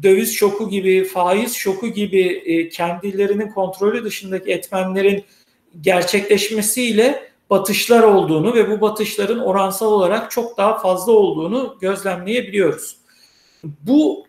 döviz 0.03 0.35
şoku 0.35 0.69
gibi, 0.69 1.05
faiz 1.05 1.55
şoku 1.55 1.89
gibi 1.89 2.43
e, 2.45 2.69
kendilerinin 2.69 3.49
kontrolü 3.49 4.05
dışındaki 4.05 4.53
etmenlerin 4.53 5.25
gerçekleşmesiyle 5.81 7.33
batışlar 7.51 8.03
olduğunu 8.03 8.55
ve 8.55 8.71
bu 8.71 8.81
batışların 8.81 9.39
oransal 9.39 9.93
olarak 9.93 10.31
çok 10.31 10.59
daha 10.59 10.79
fazla 10.79 11.13
olduğunu 11.13 11.77
gözlemleyebiliyoruz. 11.81 12.97
Bu 13.65 14.27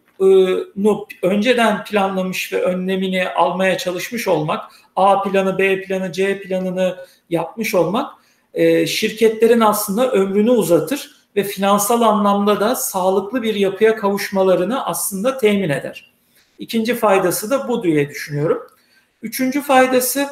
önceden 1.22 1.84
planlamış 1.84 2.54
ve 2.54 2.62
önlemini 2.62 3.30
almaya 3.30 3.78
çalışmış 3.78 4.28
olmak, 4.28 4.72
A 4.96 5.22
planı, 5.22 5.58
B 5.58 5.82
planı, 5.82 6.12
C 6.12 6.42
planını 6.42 6.98
yapmış 7.30 7.76
olmak 7.76 8.14
e, 8.54 8.88
şirketlerin 8.88 9.60
aslında 9.60 10.12
ömrünü 10.12 10.52
uzatır 10.52 11.12
ve 11.36 11.44
finansal 11.44 12.02
anlamda 12.02 12.60
da 12.60 12.76
sağlıklı 12.76 13.44
bir 13.44 13.56
yapıya 13.56 13.96
kavuşmalarını 13.96 14.86
aslında 14.86 15.38
temin 15.38 15.70
eder. 15.70 16.12
İkinci 16.60 16.96
faydası 16.96 17.50
da 17.50 17.68
bu 17.68 17.84
diye 17.84 18.10
düşünüyorum. 18.10 18.62
Üçüncü 19.22 19.62
faydası 19.62 20.28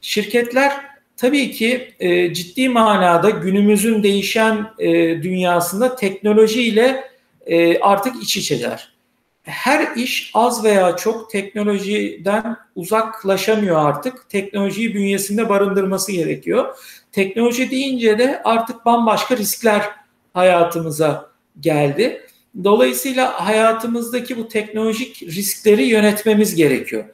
şirketler 0.00 0.72
tabii 1.16 1.50
ki 1.50 1.94
e, 2.00 2.34
ciddi 2.34 2.68
manada 2.68 3.30
günümüzün 3.30 4.02
değişen 4.02 4.66
e, 4.78 4.88
dünyasında 5.22 5.96
teknolojiyle 5.96 7.04
e, 7.46 7.78
artık 7.78 8.22
iç 8.22 8.36
içeler. 8.36 8.97
Her 9.48 9.96
iş 9.96 10.30
az 10.34 10.64
veya 10.64 10.96
çok 10.96 11.30
teknolojiden 11.30 12.56
uzaklaşamıyor 12.74 13.88
artık. 13.88 14.30
Teknolojiyi 14.30 14.94
bünyesinde 14.94 15.48
barındırması 15.48 16.12
gerekiyor. 16.12 16.76
Teknoloji 17.12 17.70
deyince 17.70 18.18
de 18.18 18.42
artık 18.44 18.84
bambaşka 18.86 19.36
riskler 19.36 19.82
hayatımıza 20.34 21.30
geldi. 21.60 22.22
Dolayısıyla 22.64 23.46
hayatımızdaki 23.46 24.36
bu 24.36 24.48
teknolojik 24.48 25.22
riskleri 25.22 25.84
yönetmemiz 25.84 26.54
gerekiyor. 26.54 27.04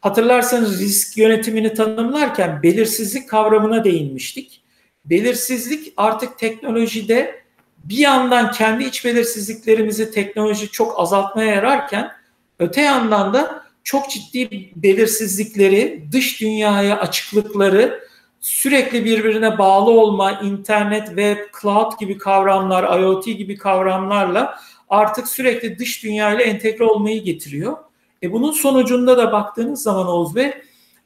Hatırlarsanız 0.00 0.80
risk 0.80 1.18
yönetimini 1.18 1.74
tanımlarken 1.74 2.62
belirsizlik 2.62 3.28
kavramına 3.28 3.84
değinmiştik. 3.84 4.62
Belirsizlik 5.04 5.92
artık 5.96 6.38
teknolojide 6.38 7.43
bir 7.84 7.98
yandan 7.98 8.50
kendi 8.50 8.84
iç 8.84 9.04
belirsizliklerimizi 9.04 10.10
teknoloji 10.10 10.70
çok 10.70 11.00
azaltmaya 11.00 11.54
yararken 11.54 12.10
öte 12.58 12.80
yandan 12.80 13.34
da 13.34 13.64
çok 13.84 14.10
ciddi 14.10 14.70
belirsizlikleri, 14.76 16.04
dış 16.12 16.40
dünyaya 16.40 16.98
açıklıkları, 16.98 18.04
sürekli 18.40 19.04
birbirine 19.04 19.58
bağlı 19.58 19.90
olma, 19.90 20.32
internet, 20.32 21.06
web, 21.06 21.38
cloud 21.62 21.98
gibi 22.00 22.18
kavramlar, 22.18 23.00
IoT 23.00 23.24
gibi 23.24 23.56
kavramlarla 23.56 24.58
artık 24.88 25.28
sürekli 25.28 25.78
dış 25.78 26.02
dünya 26.02 26.34
ile 26.34 26.42
entegre 26.42 26.84
olmayı 26.84 27.24
getiriyor. 27.24 27.76
E 28.22 28.32
bunun 28.32 28.52
sonucunda 28.52 29.18
da 29.18 29.32
baktığınız 29.32 29.82
zaman 29.82 30.06
Oğuz 30.06 30.36
Bey, 30.36 30.52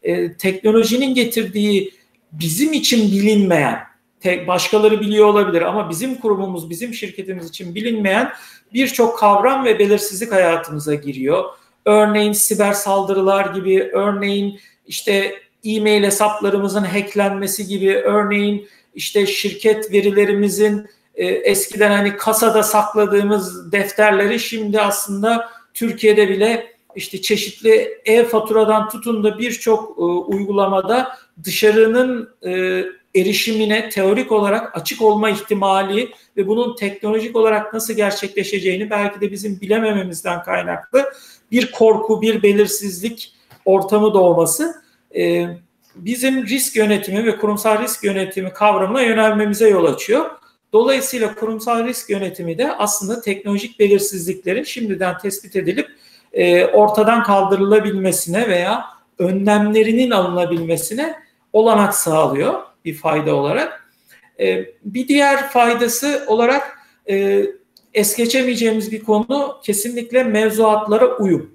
e, 0.02 0.32
teknolojinin 0.36 1.14
getirdiği 1.14 1.94
bizim 2.32 2.72
için 2.72 3.12
bilinmeyen, 3.12 3.78
tek 4.20 4.48
başkaları 4.48 5.00
biliyor 5.00 5.26
olabilir 5.26 5.62
ama 5.62 5.90
bizim 5.90 6.14
kurumumuz, 6.14 6.70
bizim 6.70 6.94
şirketimiz 6.94 7.48
için 7.48 7.74
bilinmeyen 7.74 8.32
birçok 8.74 9.18
kavram 9.18 9.64
ve 9.64 9.78
belirsizlik 9.78 10.32
hayatımıza 10.32 10.94
giriyor. 10.94 11.44
Örneğin 11.84 12.32
siber 12.32 12.72
saldırılar 12.72 13.54
gibi, 13.54 13.90
örneğin 13.92 14.60
işte 14.86 15.34
e-mail 15.64 16.02
hesaplarımızın 16.02 16.82
hacklenmesi 16.82 17.66
gibi 17.66 17.94
örneğin 17.94 18.68
işte 18.94 19.26
şirket 19.26 19.92
verilerimizin 19.92 20.86
e, 21.14 21.26
eskiden 21.26 21.90
hani 21.90 22.16
kasada 22.16 22.62
sakladığımız 22.62 23.72
defterleri 23.72 24.40
şimdi 24.40 24.80
aslında 24.80 25.48
Türkiye'de 25.74 26.28
bile 26.28 26.72
işte 26.96 27.22
çeşitli 27.22 28.00
e-faturadan 28.04 28.88
tutun 28.88 29.24
da 29.24 29.38
birçok 29.38 29.98
e, 29.98 30.02
uygulamada 30.02 31.16
dışarının 31.44 32.30
e, 32.46 32.84
erişimine 33.20 33.88
teorik 33.88 34.32
olarak 34.32 34.76
açık 34.76 35.02
olma 35.02 35.30
ihtimali 35.30 36.10
ve 36.36 36.46
bunun 36.46 36.76
teknolojik 36.76 37.36
olarak 37.36 37.74
nasıl 37.74 37.94
gerçekleşeceğini 37.94 38.90
belki 38.90 39.20
de 39.20 39.32
bizim 39.32 39.60
bilemememizden 39.60 40.42
kaynaklı 40.42 41.12
bir 41.50 41.72
korku, 41.72 42.22
bir 42.22 42.42
belirsizlik 42.42 43.32
ortamı 43.64 44.14
doğması 44.14 44.74
e, 45.16 45.46
bizim 45.94 46.46
risk 46.46 46.76
yönetimi 46.76 47.24
ve 47.24 47.36
kurumsal 47.36 47.82
risk 47.82 48.04
yönetimi 48.04 48.52
kavramına 48.52 49.02
yönelmemize 49.02 49.68
yol 49.68 49.84
açıyor. 49.84 50.30
Dolayısıyla 50.72 51.34
kurumsal 51.34 51.84
risk 51.84 52.10
yönetimi 52.10 52.58
de 52.58 52.72
aslında 52.72 53.20
teknolojik 53.20 53.78
belirsizliklerin 53.78 54.62
şimdiden 54.62 55.18
tespit 55.18 55.56
edilip 55.56 55.88
e, 56.32 56.66
ortadan 56.66 57.22
kaldırılabilmesine 57.22 58.48
veya 58.48 58.84
önlemlerinin 59.18 60.10
alınabilmesine 60.10 61.14
olanak 61.52 61.94
sağlıyor 61.94 62.67
bir 62.88 62.94
fayda 62.94 63.34
olarak. 63.34 63.90
E, 64.40 64.64
bir 64.84 65.08
diğer 65.08 65.48
faydası 65.48 66.24
olarak 66.26 66.78
e, 67.10 67.46
es 67.94 68.16
geçemeyeceğimiz 68.16 68.92
bir 68.92 69.04
konu 69.04 69.60
kesinlikle 69.64 70.24
mevzuatlara 70.24 71.16
uyum. 71.16 71.54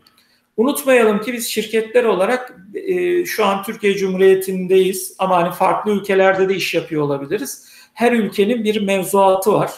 Unutmayalım 0.57 1.21
ki 1.21 1.33
biz 1.33 1.47
şirketler 1.47 2.03
olarak 2.03 2.57
e, 2.75 3.25
şu 3.25 3.45
an 3.45 3.63
Türkiye 3.63 3.97
Cumhuriyeti'ndeyiz 3.97 5.15
ama 5.19 5.37
hani 5.37 5.53
farklı 5.53 5.91
ülkelerde 5.91 6.49
de 6.49 6.55
iş 6.55 6.73
yapıyor 6.73 7.01
olabiliriz. 7.01 7.67
Her 7.93 8.11
ülkenin 8.11 8.63
bir 8.63 8.81
mevzuatı 8.81 9.53
var. 9.53 9.71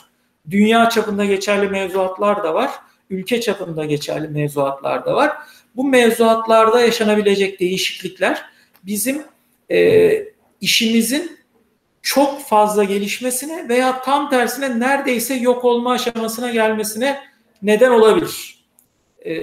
Dünya 0.50 0.90
çapında 0.90 1.26
geçerli 1.26 1.68
mevzuatlar 1.68 2.44
da 2.44 2.54
var. 2.54 2.72
Ülke 3.10 3.42
çapında 3.42 3.86
geçerli 3.86 4.28
mevzuatlar 4.28 5.06
da 5.06 5.16
var. 5.16 5.32
Bu 5.76 5.84
mevzuatlarda 5.84 6.82
yaşanabilecek 6.82 7.60
değişiklikler 7.60 8.46
bizim 8.84 9.22
e, 9.72 10.12
işimizin 10.62 11.38
çok 12.06 12.42
fazla 12.42 12.84
gelişmesine 12.84 13.70
veya 13.70 14.02
tam 14.02 14.30
tersine 14.30 14.80
neredeyse 14.80 15.36
yok 15.36 15.66
olma 15.66 15.92
aşamasına 15.92 16.52
gelmesine 16.52 17.20
neden 17.62 17.92
olabilir. 17.92 18.66
E, 19.26 19.34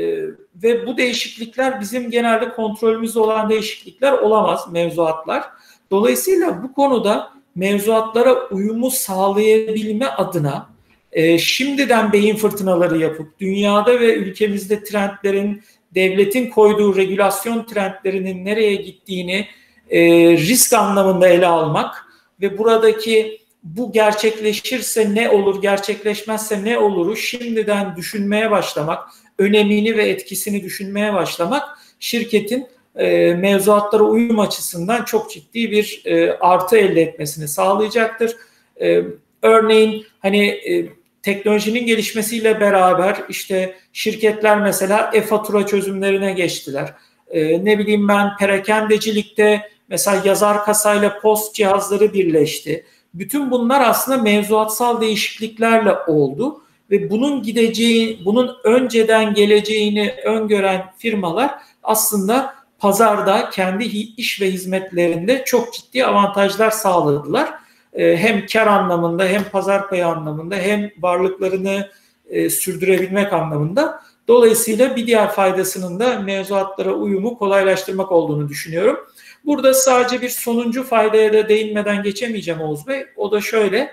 ve 0.62 0.86
bu 0.86 0.96
değişiklikler 0.96 1.80
bizim 1.80 2.10
genelde 2.10 2.48
kontrolümüzde 2.52 3.18
olan 3.18 3.50
değişiklikler 3.50 4.12
olamaz 4.12 4.72
mevzuatlar. 4.72 5.44
Dolayısıyla 5.90 6.62
bu 6.62 6.72
konuda 6.74 7.30
mevzuatlara 7.54 8.48
uyumu 8.48 8.90
sağlayabilme 8.90 10.06
adına 10.06 10.68
e, 11.12 11.38
şimdiden 11.38 12.12
beyin 12.12 12.36
fırtınaları 12.36 12.98
yapıp 12.98 13.40
dünyada 13.40 14.00
ve 14.00 14.14
ülkemizde 14.14 14.84
trendlerin, 14.84 15.62
devletin 15.94 16.50
koyduğu 16.50 16.96
regülasyon 16.96 17.64
trendlerinin 17.64 18.44
nereye 18.44 18.74
gittiğini 18.74 19.46
e, 19.90 20.00
risk 20.36 20.72
anlamında 20.72 21.28
ele 21.28 21.46
almak 21.46 22.01
ve 22.42 22.58
buradaki 22.58 23.42
bu 23.62 23.92
gerçekleşirse 23.92 25.14
ne 25.14 25.30
olur, 25.30 25.62
gerçekleşmezse 25.62 26.64
ne 26.64 26.78
oluru 26.78 27.16
şimdiden 27.16 27.96
düşünmeye 27.96 28.50
başlamak, 28.50 29.08
önemini 29.38 29.96
ve 29.96 30.08
etkisini 30.08 30.62
düşünmeye 30.62 31.14
başlamak 31.14 31.62
şirketin 32.00 32.66
e, 32.96 33.34
mevzuatlara 33.34 34.02
uyum 34.02 34.40
açısından 34.40 35.04
çok 35.04 35.32
ciddi 35.32 35.70
bir 35.70 36.02
e, 36.04 36.32
artı 36.32 36.76
elde 36.76 37.02
etmesini 37.02 37.48
sağlayacaktır. 37.48 38.36
E, 38.80 39.02
örneğin 39.42 40.06
hani 40.18 40.46
e, 40.46 40.86
teknolojinin 41.22 41.86
gelişmesiyle 41.86 42.60
beraber 42.60 43.16
işte 43.28 43.74
şirketler 43.92 44.60
mesela 44.60 45.10
e-fatura 45.14 45.66
çözümlerine 45.66 46.32
geçtiler. 46.32 46.94
E, 47.30 47.64
ne 47.64 47.78
bileyim 47.78 48.08
ben 48.08 48.36
perakendecilikte 48.36 49.72
mesela 49.92 50.22
yazar 50.24 50.64
kasayla 50.64 51.20
post 51.20 51.54
cihazları 51.54 52.14
birleşti. 52.14 52.84
Bütün 53.14 53.50
bunlar 53.50 53.80
aslında 53.80 54.22
mevzuatsal 54.22 55.00
değişikliklerle 55.00 55.94
oldu 56.06 56.60
ve 56.90 57.10
bunun 57.10 57.42
gideceği, 57.42 58.24
bunun 58.24 58.56
önceden 58.64 59.34
geleceğini 59.34 60.14
öngören 60.24 60.84
firmalar 60.98 61.50
aslında 61.82 62.54
pazarda 62.78 63.50
kendi 63.50 63.84
iş 64.16 64.40
ve 64.40 64.50
hizmetlerinde 64.50 65.42
çok 65.46 65.72
ciddi 65.72 66.04
avantajlar 66.04 66.70
sağladılar. 66.70 67.50
Ee, 67.92 68.16
hem 68.16 68.46
kar 68.46 68.66
anlamında 68.66 69.24
hem 69.24 69.44
pazar 69.44 69.88
payı 69.88 70.06
anlamında 70.06 70.56
hem 70.56 70.90
varlıklarını 71.00 71.88
e, 72.30 72.50
sürdürebilmek 72.50 73.32
anlamında. 73.32 74.02
Dolayısıyla 74.28 74.96
bir 74.96 75.06
diğer 75.06 75.32
faydasının 75.32 76.00
da 76.00 76.20
mevzuatlara 76.20 76.92
uyumu 76.92 77.38
kolaylaştırmak 77.38 78.12
olduğunu 78.12 78.48
düşünüyorum. 78.48 78.96
Burada 79.44 79.74
sadece 79.74 80.22
bir 80.22 80.28
sonuncu 80.28 80.82
faydaya 80.82 81.32
da 81.32 81.48
değinmeden 81.48 82.02
geçemeyeceğim 82.02 82.60
Oğuz 82.60 82.86
Bey. 82.86 83.04
O 83.16 83.32
da 83.32 83.40
şöyle, 83.40 83.92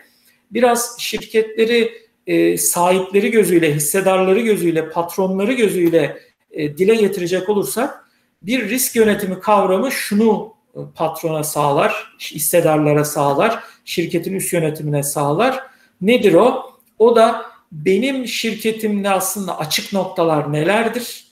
biraz 0.52 0.96
şirketleri 1.00 1.92
e, 2.28 2.58
sahipleri 2.58 3.32
gözüyle, 3.32 3.76
hissedarları 3.76 4.40
gözüyle, 4.40 4.90
patronları 4.90 5.54
gözüyle 5.54 6.20
e, 6.52 6.78
dile 6.78 6.96
getirecek 6.96 7.50
olursak 7.50 8.10
bir 8.42 8.70
risk 8.70 8.96
yönetimi 8.96 9.40
kavramı 9.40 9.92
şunu 9.92 10.54
e, 10.76 10.80
patrona 10.96 11.44
sağlar, 11.44 12.16
hissedarlara 12.20 13.06
sağlar, 13.06 13.64
şirketin 13.86 14.34
üst 14.34 14.54
yönetimine 14.54 15.04
sağlar. 15.04 15.64
Nedir 16.02 16.34
o? 16.34 16.64
O 17.00 17.16
da 17.16 17.46
benim 17.72 18.28
şirketimde 18.28 19.10
aslında 19.10 19.60
açık 19.60 19.94
noktalar 19.94 20.54
nelerdir? 20.54 21.28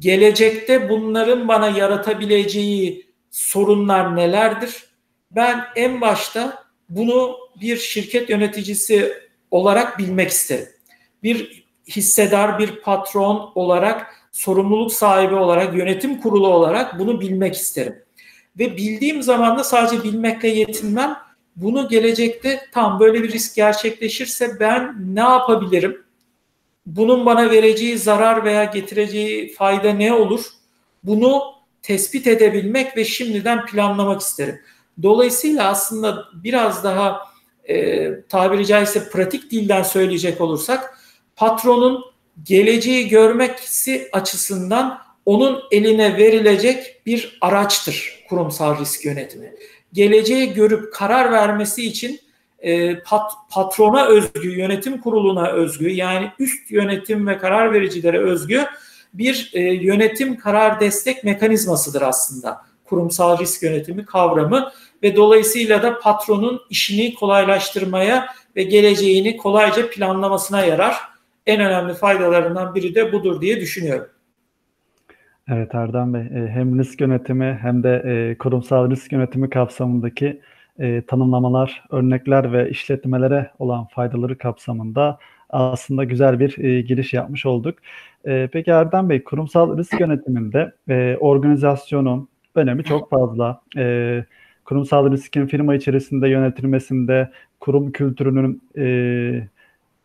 Gelecekte 0.00 0.88
bunların 0.88 1.48
bana 1.48 1.68
yaratabileceği 1.68 3.05
sorunlar 3.36 4.16
nelerdir? 4.16 4.84
Ben 5.30 5.64
en 5.76 6.00
başta 6.00 6.64
bunu 6.88 7.36
bir 7.60 7.76
şirket 7.76 8.30
yöneticisi 8.30 9.12
olarak 9.50 9.98
bilmek 9.98 10.30
isterim. 10.30 10.68
Bir 11.22 11.64
hissedar, 11.88 12.58
bir 12.58 12.80
patron 12.80 13.52
olarak, 13.54 14.06
sorumluluk 14.32 14.92
sahibi 14.92 15.34
olarak, 15.34 15.76
yönetim 15.76 16.20
kurulu 16.20 16.48
olarak 16.48 16.98
bunu 16.98 17.20
bilmek 17.20 17.54
isterim. 17.54 17.96
Ve 18.58 18.76
bildiğim 18.76 19.22
zaman 19.22 19.58
da 19.58 19.64
sadece 19.64 20.04
bilmekle 20.04 20.48
yetinmem. 20.48 21.16
Bunu 21.56 21.88
gelecekte 21.88 22.60
tam 22.72 23.00
böyle 23.00 23.22
bir 23.22 23.32
risk 23.32 23.56
gerçekleşirse 23.56 24.60
ben 24.60 24.96
ne 25.14 25.20
yapabilirim? 25.20 26.04
Bunun 26.86 27.26
bana 27.26 27.50
vereceği 27.50 27.98
zarar 27.98 28.44
veya 28.44 28.64
getireceği 28.64 29.54
fayda 29.54 29.92
ne 29.92 30.12
olur? 30.12 30.46
Bunu 31.02 31.55
tespit 31.86 32.26
edebilmek 32.26 32.96
ve 32.96 33.04
şimdiden 33.04 33.66
planlamak 33.66 34.20
isterim. 34.20 34.60
Dolayısıyla 35.02 35.68
aslında 35.68 36.24
biraz 36.34 36.84
daha 36.84 37.20
e, 37.68 38.08
tabiri 38.28 38.66
caizse 38.66 39.10
pratik 39.10 39.50
dilden 39.50 39.82
söyleyecek 39.82 40.40
olursak 40.40 40.98
patronun 41.36 42.04
geleceği 42.42 43.08
görmeksi 43.08 44.08
açısından 44.12 44.98
onun 45.26 45.62
eline 45.70 46.16
verilecek 46.16 47.06
bir 47.06 47.38
araçtır 47.40 48.24
kurumsal 48.28 48.80
risk 48.80 49.04
yönetimi. 49.04 49.54
Geleceği 49.92 50.52
görüp 50.52 50.94
karar 50.94 51.32
vermesi 51.32 51.86
için 51.86 52.20
e, 52.58 52.98
pat, 52.98 53.32
patrona 53.50 54.06
özgü, 54.06 54.58
yönetim 54.58 55.00
kuruluna 55.00 55.48
özgü 55.48 55.90
yani 55.90 56.30
üst 56.38 56.70
yönetim 56.70 57.26
ve 57.26 57.38
karar 57.38 57.72
vericilere 57.72 58.18
özgü 58.18 58.66
bir 59.18 59.50
e, 59.54 59.60
yönetim 59.60 60.36
karar 60.36 60.80
destek 60.80 61.24
mekanizmasıdır 61.24 62.02
aslında 62.02 62.60
kurumsal 62.84 63.38
risk 63.38 63.62
yönetimi 63.62 64.04
kavramı 64.04 64.70
ve 65.02 65.16
dolayısıyla 65.16 65.82
da 65.82 65.98
patronun 65.98 66.60
işini 66.70 67.14
kolaylaştırmaya 67.14 68.26
ve 68.56 68.62
geleceğini 68.62 69.36
kolayca 69.36 69.90
planlamasına 69.90 70.64
yarar. 70.64 70.96
En 71.46 71.60
önemli 71.60 71.94
faydalarından 71.94 72.74
biri 72.74 72.94
de 72.94 73.12
budur 73.12 73.40
diye 73.40 73.60
düşünüyorum. 73.60 74.08
Evet 75.48 75.74
Erdem 75.74 76.14
Bey, 76.14 76.20
e, 76.20 76.48
hem 76.48 76.78
risk 76.78 77.00
yönetimi 77.00 77.58
hem 77.62 77.82
de 77.82 78.02
e, 78.04 78.38
kurumsal 78.38 78.90
risk 78.90 79.12
yönetimi 79.12 79.50
kapsamındaki 79.50 80.40
e, 80.78 81.02
tanımlamalar, 81.02 81.84
örnekler 81.90 82.52
ve 82.52 82.70
işletmelere 82.70 83.50
olan 83.58 83.86
faydaları 83.86 84.38
kapsamında 84.38 85.18
aslında 85.50 86.04
güzel 86.04 86.40
bir 86.40 86.80
giriş 86.80 87.12
yapmış 87.12 87.46
olduk. 87.46 87.78
Peki 88.52 88.70
Erdem 88.70 89.08
Bey, 89.08 89.24
kurumsal 89.24 89.78
risk 89.78 90.00
yönetiminde 90.00 90.72
organizasyonun 91.20 92.28
önemi 92.54 92.84
çok 92.84 93.10
fazla. 93.10 93.62
Kurumsal 94.64 95.10
riskin 95.12 95.46
firma 95.46 95.74
içerisinde 95.74 96.28
yönetilmesinde, 96.28 97.30
kurum 97.60 97.92
kültürünün 97.92 98.62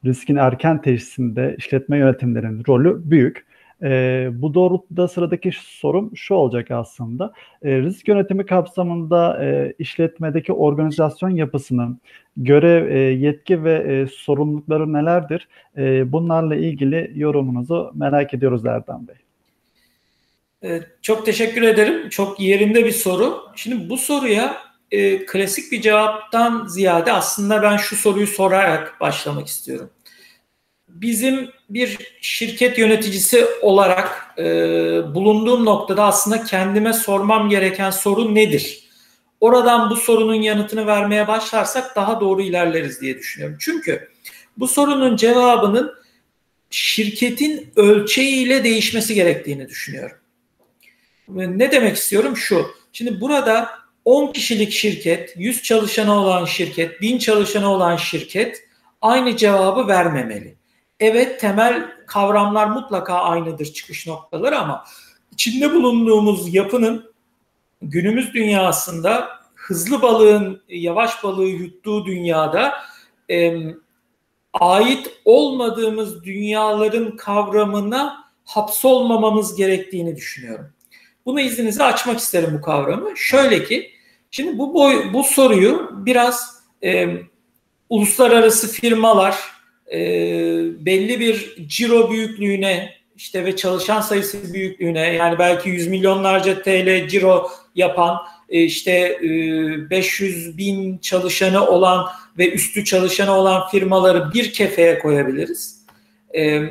riskin 0.05 0.35
erken 0.35 0.81
teşhisinde 0.81 1.55
işletme 1.57 1.97
yönetimlerinin 1.97 2.63
rolü 2.67 3.01
büyük. 3.11 3.45
E, 3.83 4.29
bu 4.33 4.53
doğrultuda 4.53 5.07
sıradaki 5.07 5.51
sorum 5.55 6.11
şu 6.15 6.33
olacak 6.33 6.71
aslında. 6.71 7.33
E, 7.63 7.81
risk 7.81 8.07
yönetimi 8.07 8.45
kapsamında 8.45 9.45
e, 9.45 9.73
işletmedeki 9.79 10.53
organizasyon 10.53 11.29
yapısının 11.29 11.99
görev, 12.37 12.91
e, 12.91 12.99
yetki 12.99 13.63
ve 13.63 13.73
e, 13.73 14.07
sorumlulukları 14.15 14.93
nelerdir? 14.93 15.47
E, 15.77 16.11
bunlarla 16.11 16.55
ilgili 16.55 17.11
yorumunuzu 17.15 17.91
merak 17.95 18.33
ediyoruz 18.33 18.65
Erdem 18.65 19.07
Bey. 19.07 19.15
Çok 21.01 21.25
teşekkür 21.25 21.61
ederim. 21.61 22.09
Çok 22.09 22.39
yerinde 22.39 22.85
bir 22.85 22.91
soru. 22.91 23.37
Şimdi 23.55 23.89
bu 23.89 23.97
soruya 23.97 24.57
e, 24.91 25.25
klasik 25.25 25.71
bir 25.71 25.81
cevaptan 25.81 26.65
ziyade 26.67 27.11
aslında 27.11 27.61
ben 27.61 27.77
şu 27.77 27.95
soruyu 27.95 28.27
sorarak 28.27 28.97
başlamak 29.01 29.47
istiyorum 29.47 29.89
bizim 30.93 31.49
bir 31.69 31.97
şirket 32.21 32.77
yöneticisi 32.77 33.45
olarak 33.61 34.35
e, 34.37 34.43
bulunduğum 35.15 35.65
noktada 35.65 36.03
aslında 36.03 36.43
kendime 36.43 36.93
sormam 36.93 37.49
gereken 37.49 37.89
sorun 37.89 38.35
nedir? 38.35 38.80
Oradan 39.41 39.89
bu 39.89 39.95
sorunun 39.95 40.35
yanıtını 40.35 40.87
vermeye 40.87 41.27
başlarsak 41.27 41.95
daha 41.95 42.21
doğru 42.21 42.41
ilerleriz 42.41 43.01
diye 43.01 43.17
düşünüyorum. 43.17 43.57
Çünkü 43.59 44.09
bu 44.57 44.67
sorunun 44.67 45.15
cevabının 45.15 45.93
şirketin 46.69 47.71
ölçeğiyle 47.75 48.63
değişmesi 48.63 49.15
gerektiğini 49.15 49.69
düşünüyorum. 49.69 50.17
Ne 51.27 51.71
demek 51.71 51.95
istiyorum? 51.95 52.37
Şu. 52.37 52.67
Şimdi 52.93 53.21
burada 53.21 53.69
10 54.05 54.31
kişilik 54.31 54.71
şirket, 54.71 55.33
100 55.37 55.63
çalışanı 55.63 56.13
olan 56.13 56.45
şirket, 56.45 57.01
1000 57.01 57.17
çalışanı 57.17 57.69
olan 57.69 57.95
şirket 57.95 58.63
aynı 59.01 59.37
cevabı 59.37 59.87
vermemeli 59.87 60.55
evet 61.01 61.39
temel 61.39 61.91
kavramlar 62.07 62.67
mutlaka 62.67 63.13
aynıdır 63.13 63.65
çıkış 63.65 64.07
noktaları 64.07 64.59
ama 64.59 64.85
içinde 65.31 65.73
bulunduğumuz 65.73 66.53
yapının 66.53 67.10
günümüz 67.81 68.33
dünyasında 68.33 69.29
hızlı 69.55 70.01
balığın 70.01 70.61
yavaş 70.69 71.23
balığı 71.23 71.47
yuttuğu 71.47 72.05
dünyada 72.05 72.73
e, 73.29 73.57
ait 74.53 75.11
olmadığımız 75.25 76.23
dünyaların 76.23 77.15
kavramına 77.17 78.31
hapsolmamamız 78.45 79.55
gerektiğini 79.55 80.15
düşünüyorum. 80.15 80.73
Bunu 81.25 81.41
izninizle 81.41 81.83
açmak 81.83 82.19
isterim 82.19 82.49
bu 82.57 82.61
kavramı. 82.61 83.17
Şöyle 83.17 83.63
ki, 83.63 83.91
şimdi 84.31 84.57
bu 84.57 84.73
boy, 84.73 85.13
bu 85.13 85.23
soruyu 85.23 85.91
biraz 85.93 86.63
e, 86.83 87.07
uluslararası 87.89 88.71
firmalar, 88.71 89.37
e, 89.91 89.99
belli 90.85 91.19
bir 91.19 91.67
ciro 91.67 92.11
büyüklüğüne 92.11 93.00
işte 93.21 93.45
ve 93.45 93.55
çalışan 93.55 94.01
sayısı 94.01 94.53
büyüklüğüne 94.53 95.13
yani 95.13 95.39
belki 95.39 95.69
yüz 95.69 95.87
milyonlarca 95.87 96.61
TL 96.61 97.07
ciro 97.07 97.51
yapan 97.75 98.17
e, 98.49 98.63
işte 98.63 98.91
e, 98.91 99.29
500 99.89 100.57
bin 100.57 100.97
çalışanı 100.97 101.67
olan 101.67 102.07
ve 102.37 102.51
üstü 102.51 102.85
çalışanı 102.85 103.31
olan 103.31 103.67
firmaları 103.69 104.33
bir 104.33 104.53
kefeye 104.53 104.99
koyabiliriz. 104.99 105.85
E, 106.35 106.61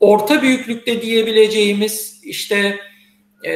orta 0.00 0.42
büyüklükte 0.42 1.02
diyebileceğimiz 1.02 2.20
işte 2.24 2.78
e, 3.46 3.52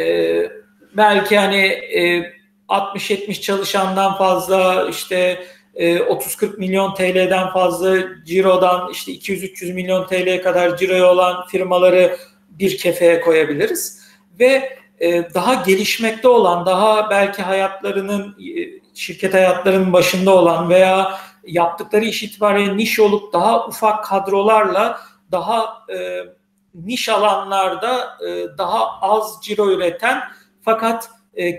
belki 0.96 1.38
hani 1.38 1.66
e, 1.66 2.32
60-70 2.68 3.40
çalışandan 3.40 4.18
fazla 4.18 4.88
işte 4.90 5.46
30-40 5.74 6.54
e, 6.54 6.56
milyon 6.58 6.94
TL'den 6.94 7.52
fazla 7.52 7.98
cirodan 8.24 8.90
işte 8.92 9.12
200-300 9.12 9.72
milyon 9.72 10.06
TL'ye 10.06 10.42
kadar 10.42 10.76
ciroya 10.76 11.12
olan 11.12 11.46
firmaları 11.46 12.16
bir 12.48 12.78
kefeye 12.78 13.20
koyabiliriz. 13.20 14.02
Ve 14.40 14.78
e, 15.00 15.34
daha 15.34 15.54
gelişmekte 15.54 16.28
olan, 16.28 16.66
daha 16.66 17.10
belki 17.10 17.42
hayatlarının, 17.42 18.36
e, 18.40 18.80
şirket 18.94 19.34
hayatlarının 19.34 19.92
başında 19.92 20.36
olan 20.36 20.70
veya 20.70 21.18
yaptıkları 21.46 22.04
iş 22.04 22.22
itibariyle 22.22 22.76
niş 22.76 23.00
olup 23.00 23.32
daha 23.32 23.66
ufak 23.66 24.04
kadrolarla 24.04 25.00
daha 25.30 25.86
niş 26.74 27.08
alanlarda 27.08 28.18
daha 28.58 29.00
az 29.00 29.38
ciro 29.42 29.70
üreten 29.70 30.22
fakat 30.60 31.10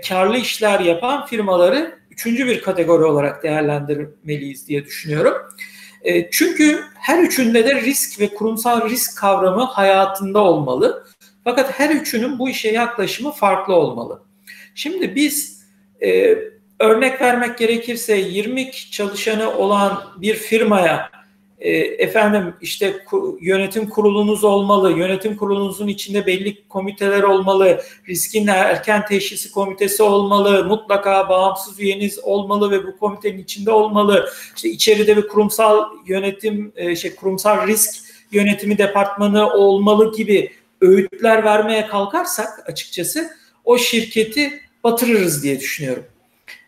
karlı 0.08 0.36
işler 0.36 0.80
yapan 0.80 1.26
firmaları 1.26 1.98
üçüncü 2.14 2.46
bir 2.46 2.62
kategori 2.62 3.04
olarak 3.04 3.42
değerlendirmeliyiz 3.42 4.68
diye 4.68 4.84
düşünüyorum. 4.84 5.34
E, 6.02 6.30
çünkü 6.30 6.84
her 6.94 7.22
üçünde 7.22 7.66
de 7.66 7.82
risk 7.82 8.20
ve 8.20 8.34
kurumsal 8.34 8.90
risk 8.90 9.18
kavramı 9.18 9.64
hayatında 9.64 10.38
olmalı. 10.40 11.06
Fakat 11.44 11.80
her 11.80 11.90
üçünün 11.90 12.38
bu 12.38 12.48
işe 12.48 12.68
yaklaşımı 12.68 13.32
farklı 13.32 13.74
olmalı. 13.74 14.22
Şimdi 14.74 15.14
biz 15.14 15.64
e, 16.02 16.38
örnek 16.80 17.20
vermek 17.20 17.58
gerekirse 17.58 18.16
20 18.16 18.70
çalışanı 18.72 19.56
olan 19.56 20.04
bir 20.16 20.34
firmaya 20.34 21.10
efendim 21.72 22.54
işte 22.60 23.04
yönetim 23.40 23.88
kurulunuz 23.88 24.44
olmalı, 24.44 24.92
yönetim 24.92 25.36
kurulunuzun 25.36 25.88
içinde 25.88 26.26
belli 26.26 26.68
komiteler 26.68 27.22
olmalı, 27.22 27.82
riskin 28.08 28.46
erken 28.46 29.06
teşhisi 29.06 29.52
komitesi 29.52 30.02
olmalı, 30.02 30.64
mutlaka 30.64 31.28
bağımsız 31.28 31.80
üyeniz 31.80 32.18
olmalı 32.18 32.70
ve 32.70 32.86
bu 32.86 32.98
komitenin 32.98 33.38
içinde 33.38 33.70
olmalı. 33.70 34.28
İşte 34.56 34.68
içeride 34.68 35.16
bir 35.16 35.28
kurumsal 35.28 35.84
yönetim, 36.06 36.72
e, 36.76 36.96
şey 36.96 37.14
kurumsal 37.14 37.66
risk 37.66 38.04
yönetimi 38.32 38.78
departmanı 38.78 39.52
olmalı 39.52 40.16
gibi 40.16 40.52
öğütler 40.80 41.44
vermeye 41.44 41.86
kalkarsak 41.86 42.48
açıkçası 42.66 43.30
o 43.64 43.78
şirketi 43.78 44.60
batırırız 44.84 45.42
diye 45.42 45.60
düşünüyorum. 45.60 46.04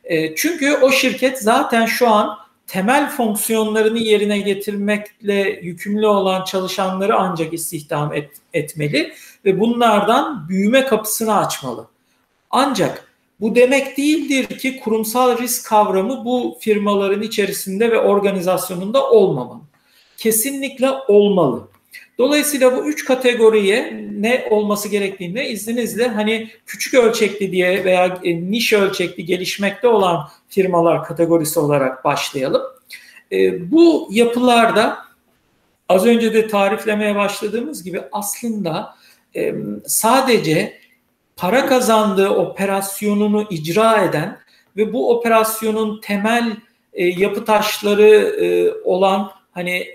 E, 0.04 0.34
çünkü 0.34 0.74
o 0.74 0.90
şirket 0.90 1.38
zaten 1.38 1.86
şu 1.86 2.08
an 2.08 2.45
temel 2.66 3.10
fonksiyonlarını 3.10 3.98
yerine 3.98 4.38
getirmekle 4.38 5.60
yükümlü 5.62 6.06
olan 6.06 6.44
çalışanları 6.44 7.16
ancak 7.16 7.52
istihdam 7.52 8.14
et, 8.14 8.30
etmeli 8.54 9.12
ve 9.44 9.60
bunlardan 9.60 10.48
büyüme 10.48 10.86
kapısını 10.86 11.36
açmalı. 11.36 11.86
Ancak 12.50 13.12
bu 13.40 13.54
demek 13.54 13.96
değildir 13.96 14.58
ki 14.58 14.80
kurumsal 14.80 15.38
risk 15.38 15.66
kavramı 15.66 16.24
bu 16.24 16.58
firmaların 16.60 17.22
içerisinde 17.22 17.90
ve 17.90 17.98
organizasyonunda 17.98 19.10
olmamalı. 19.10 19.60
Kesinlikle 20.16 20.90
olmalı. 20.90 21.68
Dolayısıyla 22.18 22.76
bu 22.76 22.86
üç 22.86 23.04
kategoriye 23.04 24.04
ne 24.12 24.46
olması 24.50 24.88
gerektiğinde 24.88 25.48
izninizle 25.48 26.08
hani 26.08 26.50
küçük 26.66 26.94
ölçekli 26.94 27.52
diye 27.52 27.84
veya 27.84 28.18
e, 28.24 28.50
niş 28.50 28.72
ölçekli 28.72 29.24
gelişmekte 29.24 29.88
olan 29.88 30.28
firmalar 30.48 31.04
kategorisi 31.04 31.60
olarak 31.60 32.04
başlayalım. 32.04 32.62
E, 33.32 33.70
bu 33.70 34.08
yapılarda 34.10 34.98
az 35.88 36.06
önce 36.06 36.34
de 36.34 36.48
tariflemeye 36.48 37.14
başladığımız 37.14 37.84
gibi 37.84 38.00
aslında 38.12 38.94
e, 39.36 39.54
sadece 39.86 40.78
para 41.36 41.66
kazandığı 41.66 42.28
operasyonunu 42.28 43.46
icra 43.50 44.04
eden 44.04 44.38
ve 44.76 44.92
bu 44.92 45.16
operasyonun 45.18 46.00
temel 46.00 46.56
yapı 46.96 47.44
taşları 47.44 48.36
olan 48.84 49.30
hani 49.52 49.86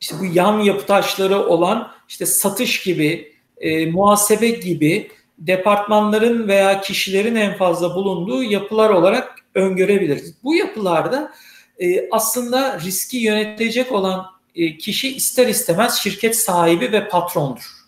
işte 0.00 0.16
bu 0.20 0.24
yan 0.24 0.60
yapı 0.60 0.86
taşları 0.86 1.46
olan 1.46 1.92
işte 2.08 2.26
satış 2.26 2.82
gibi, 2.82 3.32
e, 3.60 3.86
muhasebe 3.86 4.48
gibi 4.48 5.10
departmanların 5.38 6.48
veya 6.48 6.80
kişilerin 6.80 7.34
en 7.34 7.56
fazla 7.56 7.94
bulunduğu 7.94 8.42
yapılar 8.42 8.90
olarak 8.90 9.34
öngörebiliriz. 9.54 10.34
Bu 10.44 10.54
yapılarda 10.54 11.32
e, 11.78 12.08
aslında 12.10 12.80
riski 12.80 13.16
yönetecek 13.16 13.92
olan 13.92 14.26
e, 14.54 14.78
kişi 14.78 15.16
ister 15.16 15.46
istemez 15.46 15.94
şirket 15.94 16.36
sahibi 16.36 16.92
ve 16.92 17.08
patrondur. 17.08 17.80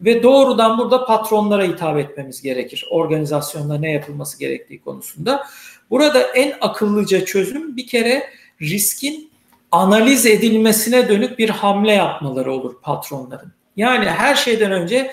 Ve 0.00 0.22
doğrudan 0.22 0.78
burada 0.78 1.06
patronlara 1.06 1.64
hitap 1.64 1.98
etmemiz 1.98 2.42
gerekir. 2.42 2.86
Organizasyonda 2.90 3.78
ne 3.78 3.92
yapılması 3.92 4.38
gerektiği 4.38 4.80
konusunda. 4.80 5.46
Burada 5.90 6.22
en 6.22 6.54
akıllıca 6.60 7.24
çözüm 7.24 7.76
bir 7.76 7.86
kere 7.86 8.30
riskin 8.60 9.30
analiz 9.70 10.26
edilmesine 10.26 11.08
dönük 11.08 11.38
bir 11.38 11.50
hamle 11.50 11.92
yapmaları 11.92 12.52
olur 12.52 12.80
patronların. 12.82 13.52
Yani 13.76 14.04
her 14.04 14.34
şeyden 14.34 14.72
önce 14.72 14.96
e, 14.96 15.12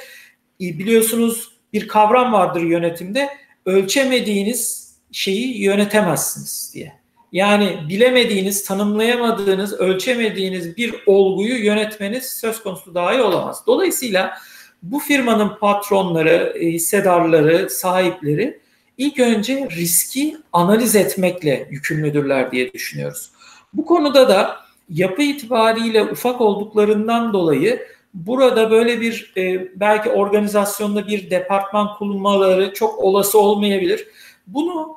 biliyorsunuz 0.60 1.52
bir 1.74 1.88
kavram 1.88 2.34
vardır 2.34 2.62
yönetimde 2.62 3.30
ölçemediğiniz 3.66 4.94
şeyi 5.12 5.62
yönetemezsiniz 5.62 6.72
diye. 6.74 6.94
Yani 7.32 7.80
bilemediğiniz, 7.90 8.64
tanımlayamadığınız, 8.64 9.74
ölçemediğiniz 9.74 10.78
bir 10.78 10.96
olguyu 11.06 11.66
yönetmeniz 11.66 12.24
söz 12.24 12.64
konusu 12.64 12.96
dahi 12.96 13.22
olamaz. 13.22 13.64
Dolayısıyla 13.68 14.38
bu 14.84 15.00
firmanın 15.00 15.52
patronları, 15.60 16.54
e, 16.60 16.68
hissedarları, 16.68 17.70
sahipleri 17.70 18.60
ilk 18.98 19.20
önce 19.20 19.68
riski 19.72 20.38
analiz 20.54 20.96
etmekle 20.96 21.68
yükümlüdürler 21.72 22.52
diye 22.52 22.74
düşünüyoruz. 22.74 23.33
Bu 23.74 23.86
konuda 23.86 24.30
da 24.30 24.56
yapı 24.90 25.22
itibariyle 25.22 26.04
ufak 26.04 26.42
olduklarından 26.42 27.34
dolayı 27.34 27.88
burada 28.14 28.72
böyle 28.72 29.02
bir 29.02 29.34
e, 29.38 29.68
belki 29.80 30.10
organizasyonda 30.10 31.08
bir 31.08 31.30
departman 31.30 31.94
kurulmaları 31.98 32.74
çok 32.74 33.00
olası 33.00 33.40
olmayabilir. 33.40 34.08
Bunu 34.48 34.96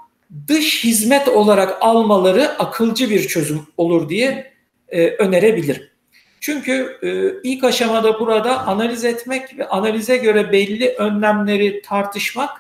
dış 0.49 0.85
hizmet 0.85 1.29
olarak 1.29 1.79
almaları 1.81 2.59
akılcı 2.59 3.11
bir 3.11 3.29
çözüm 3.29 3.61
olur 3.77 4.09
diye 4.09 4.53
e, 4.89 5.09
önerebilirim. 5.09 5.83
Çünkü 6.41 6.99
e, 7.03 7.09
ilk 7.49 7.65
aşamada 7.65 8.21
burada 8.21 8.67
analiz 8.67 9.05
etmek 9.05 9.59
ve 9.59 9.69
analize 9.69 10.17
göre 10.17 10.53
belli 10.53 10.89
önlemleri 10.89 11.83
tartışmak 11.83 12.51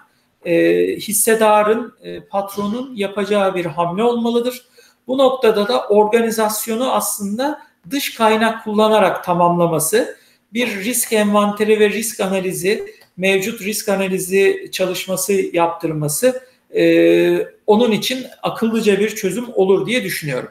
e, 0.45 0.83
hissedarın, 0.97 1.95
e, 2.03 2.21
patronun 2.21 2.97
yapacağı 2.97 3.55
bir 3.55 3.65
hamle 3.65 4.03
olmalıdır. 4.03 4.67
Bu 5.07 5.19
noktada 5.19 5.69
da 5.69 5.87
organizasyonu 5.89 6.93
aslında 6.93 7.63
dış 7.91 8.15
kaynak 8.15 8.65
kullanarak 8.65 9.25
tamamlaması, 9.25 10.17
bir 10.53 10.85
risk 10.85 11.13
envanteri 11.13 11.81
ve 11.81 11.91
risk 11.91 12.21
analizi, 12.21 12.95
mevcut 13.17 13.61
risk 13.61 13.89
analizi 13.89 14.69
çalışması 14.73 15.33
yaptırması 15.33 16.43
e, 16.77 17.47
onun 17.67 17.93
için 17.93 18.27
akıllıca 18.43 19.01
bir 19.01 19.09
çözüm 19.09 19.47
olur 19.55 19.87
diye 19.87 20.05
düşünüyorum. 20.05 20.49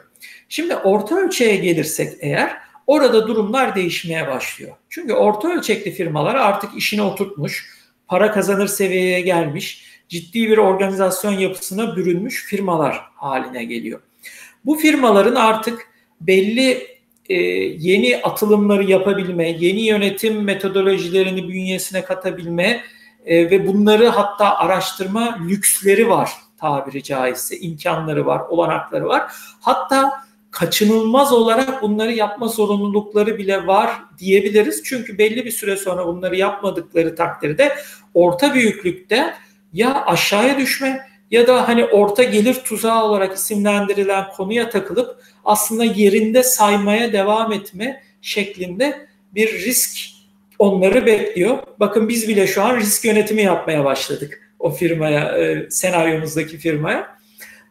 Şimdi 0.48 0.76
orta 0.76 1.16
ölçeğe 1.16 1.56
gelirsek 1.56 2.12
eğer 2.20 2.56
orada 2.86 3.28
durumlar 3.28 3.74
değişmeye 3.74 4.28
başlıyor. 4.28 4.76
Çünkü 4.88 5.12
orta 5.12 5.48
ölçekli 5.48 5.90
firmalar 5.90 6.34
artık 6.34 6.70
işini 6.76 7.02
oturtmuş, 7.02 7.76
para 8.08 8.32
kazanır 8.32 8.66
seviyeye 8.66 9.20
gelmiş, 9.20 9.86
ciddi 10.08 10.48
bir 10.50 10.58
organizasyon 10.58 11.32
yapısına 11.32 11.96
bürünmüş 11.96 12.44
firmalar 12.44 13.00
haline 13.14 13.64
geliyor. 13.64 14.00
Bu 14.66 14.74
firmaların 14.74 15.34
artık 15.34 15.86
belli 16.20 16.86
e, 17.28 17.34
yeni 17.34 18.20
atılımları 18.22 18.84
yapabilme, 18.84 19.50
yeni 19.50 19.80
yönetim 19.80 20.44
metodolojilerini 20.44 21.48
bünyesine 21.48 22.04
katabilme 22.04 22.82
e, 23.26 23.50
ve 23.50 23.66
bunları 23.66 24.08
hatta 24.08 24.56
araştırma 24.56 25.38
lüksleri 25.48 26.08
var 26.08 26.30
tabiri 26.58 27.02
caizse, 27.02 27.58
imkanları 27.58 28.26
var, 28.26 28.40
olanakları 28.48 29.08
var. 29.08 29.32
Hatta 29.60 30.12
kaçınılmaz 30.50 31.32
olarak 31.32 31.82
bunları 31.82 32.12
yapma 32.12 32.48
zorunlulukları 32.48 33.38
bile 33.38 33.66
var 33.66 33.90
diyebiliriz. 34.18 34.82
Çünkü 34.84 35.18
belli 35.18 35.44
bir 35.44 35.50
süre 35.50 35.76
sonra 35.76 36.06
bunları 36.06 36.36
yapmadıkları 36.36 37.14
takdirde 37.14 37.76
orta 38.14 38.54
büyüklükte 38.54 39.34
ya 39.72 40.04
aşağıya 40.04 40.58
düşme 40.58 41.06
ya 41.30 41.46
da 41.46 41.68
hani 41.68 41.84
orta 41.84 42.22
gelir 42.22 42.54
tuzağı 42.54 43.04
olarak 43.04 43.36
isimlendirilen 43.36 44.24
konuya 44.36 44.70
takılıp 44.70 45.22
aslında 45.44 45.84
yerinde 45.84 46.42
saymaya 46.42 47.12
devam 47.12 47.52
etme 47.52 48.02
şeklinde 48.22 49.06
bir 49.34 49.52
risk 49.52 49.98
onları 50.58 51.06
bekliyor. 51.06 51.58
Bakın 51.80 52.08
biz 52.08 52.28
bile 52.28 52.46
şu 52.46 52.62
an 52.62 52.76
risk 52.76 53.04
yönetimi 53.04 53.42
yapmaya 53.42 53.84
başladık 53.84 54.52
o 54.58 54.70
firmaya, 54.70 55.38
e, 55.38 55.70
senaryomuzdaki 55.70 56.58
firmaya. 56.58 57.16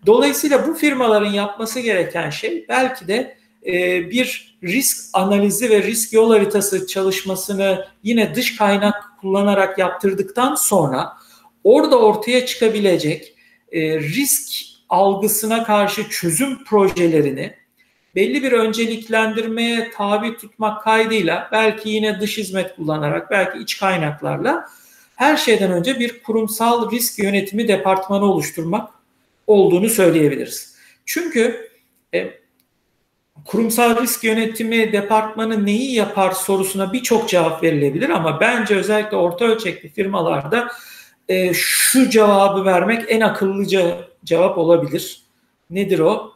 Dolayısıyla 0.05 0.67
bu 0.67 0.73
firmaların 0.73 1.31
yapması 1.31 1.79
gereken 1.79 2.29
şey 2.29 2.65
belki 2.69 3.07
de 3.07 3.37
e, 3.65 3.71
bir 4.09 4.57
risk 4.63 4.97
analizi 5.13 5.69
ve 5.69 5.83
risk 5.83 6.13
yol 6.13 6.31
haritası 6.31 6.87
çalışmasını 6.87 7.85
yine 8.03 8.35
dış 8.35 8.57
kaynak 8.57 8.95
kullanarak 9.21 9.77
yaptırdıktan 9.77 10.55
sonra 10.55 11.09
orada 11.63 11.99
ortaya 11.99 12.45
çıkabilecek 12.45 13.34
e, 13.75 13.99
risk 13.99 14.65
algısına 14.89 15.63
karşı 15.63 16.09
çözüm 16.09 16.63
projelerini 16.63 17.53
belli 18.15 18.43
bir 18.43 18.51
önceliklendirmeye 18.51 19.91
tabi 19.91 20.38
tutmak 20.38 20.83
kaydıyla 20.83 21.49
belki 21.51 21.89
yine 21.89 22.19
dış 22.19 22.38
hizmet 22.38 22.75
kullanarak 22.75 23.31
belki 23.31 23.59
iç 23.59 23.79
kaynaklarla 23.79 24.65
her 25.15 25.38
şeyden 25.38 25.71
önce 25.71 25.99
bir 25.99 26.23
kurumsal 26.23 26.91
risk 26.91 27.19
yönetimi 27.19 27.67
departmanı 27.67 28.25
oluşturmak 28.25 28.89
olduğunu 29.47 29.89
söyleyebiliriz. 29.89 30.75
Çünkü 31.05 31.69
e, 32.13 32.29
kurumsal 33.45 34.01
risk 34.01 34.23
yönetimi 34.23 34.93
departmanı 34.93 35.65
neyi 35.65 35.93
yapar 35.93 36.31
sorusuna 36.31 36.93
birçok 36.93 37.29
cevap 37.29 37.63
verilebilir 37.63 38.09
ama 38.09 38.39
bence 38.39 38.75
özellikle 38.75 39.17
orta 39.17 39.45
ölçekli 39.45 39.89
firmalarda 39.89 40.71
e, 41.29 41.53
şu 41.53 42.09
cevabı 42.09 42.65
vermek 42.65 43.03
en 43.07 43.21
akıllıca 43.21 44.07
cevap 44.23 44.57
olabilir. 44.57 45.21
Nedir 45.69 45.99
o? 45.99 46.33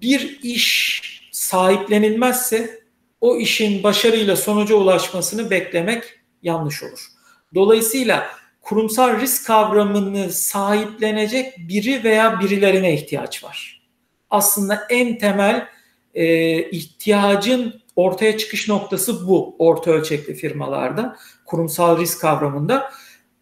Bir 0.00 0.38
iş 0.42 1.02
sahiplenilmezse 1.32 2.80
o 3.20 3.36
işin 3.36 3.82
başarıyla 3.82 4.36
sonuca 4.36 4.74
ulaşmasını 4.74 5.50
beklemek 5.50 6.04
yanlış 6.42 6.82
olur. 6.82 7.06
Dolayısıyla 7.54 8.26
kurumsal 8.62 9.20
risk 9.20 9.46
kavramını 9.46 10.32
sahiplenecek 10.32 11.58
biri 11.58 12.04
veya 12.04 12.40
birilerine 12.40 12.94
ihtiyaç 12.94 13.44
var. 13.44 13.82
Aslında 14.30 14.86
en 14.90 15.18
temel 15.18 15.68
e, 16.14 16.62
ihtiyacın 16.70 17.82
ortaya 17.96 18.38
çıkış 18.38 18.68
noktası 18.68 19.28
bu 19.28 19.56
orta 19.58 19.90
ölçekli 19.90 20.34
firmalarda 20.34 21.16
kurumsal 21.46 21.98
risk 21.98 22.20
kavramında 22.20 22.90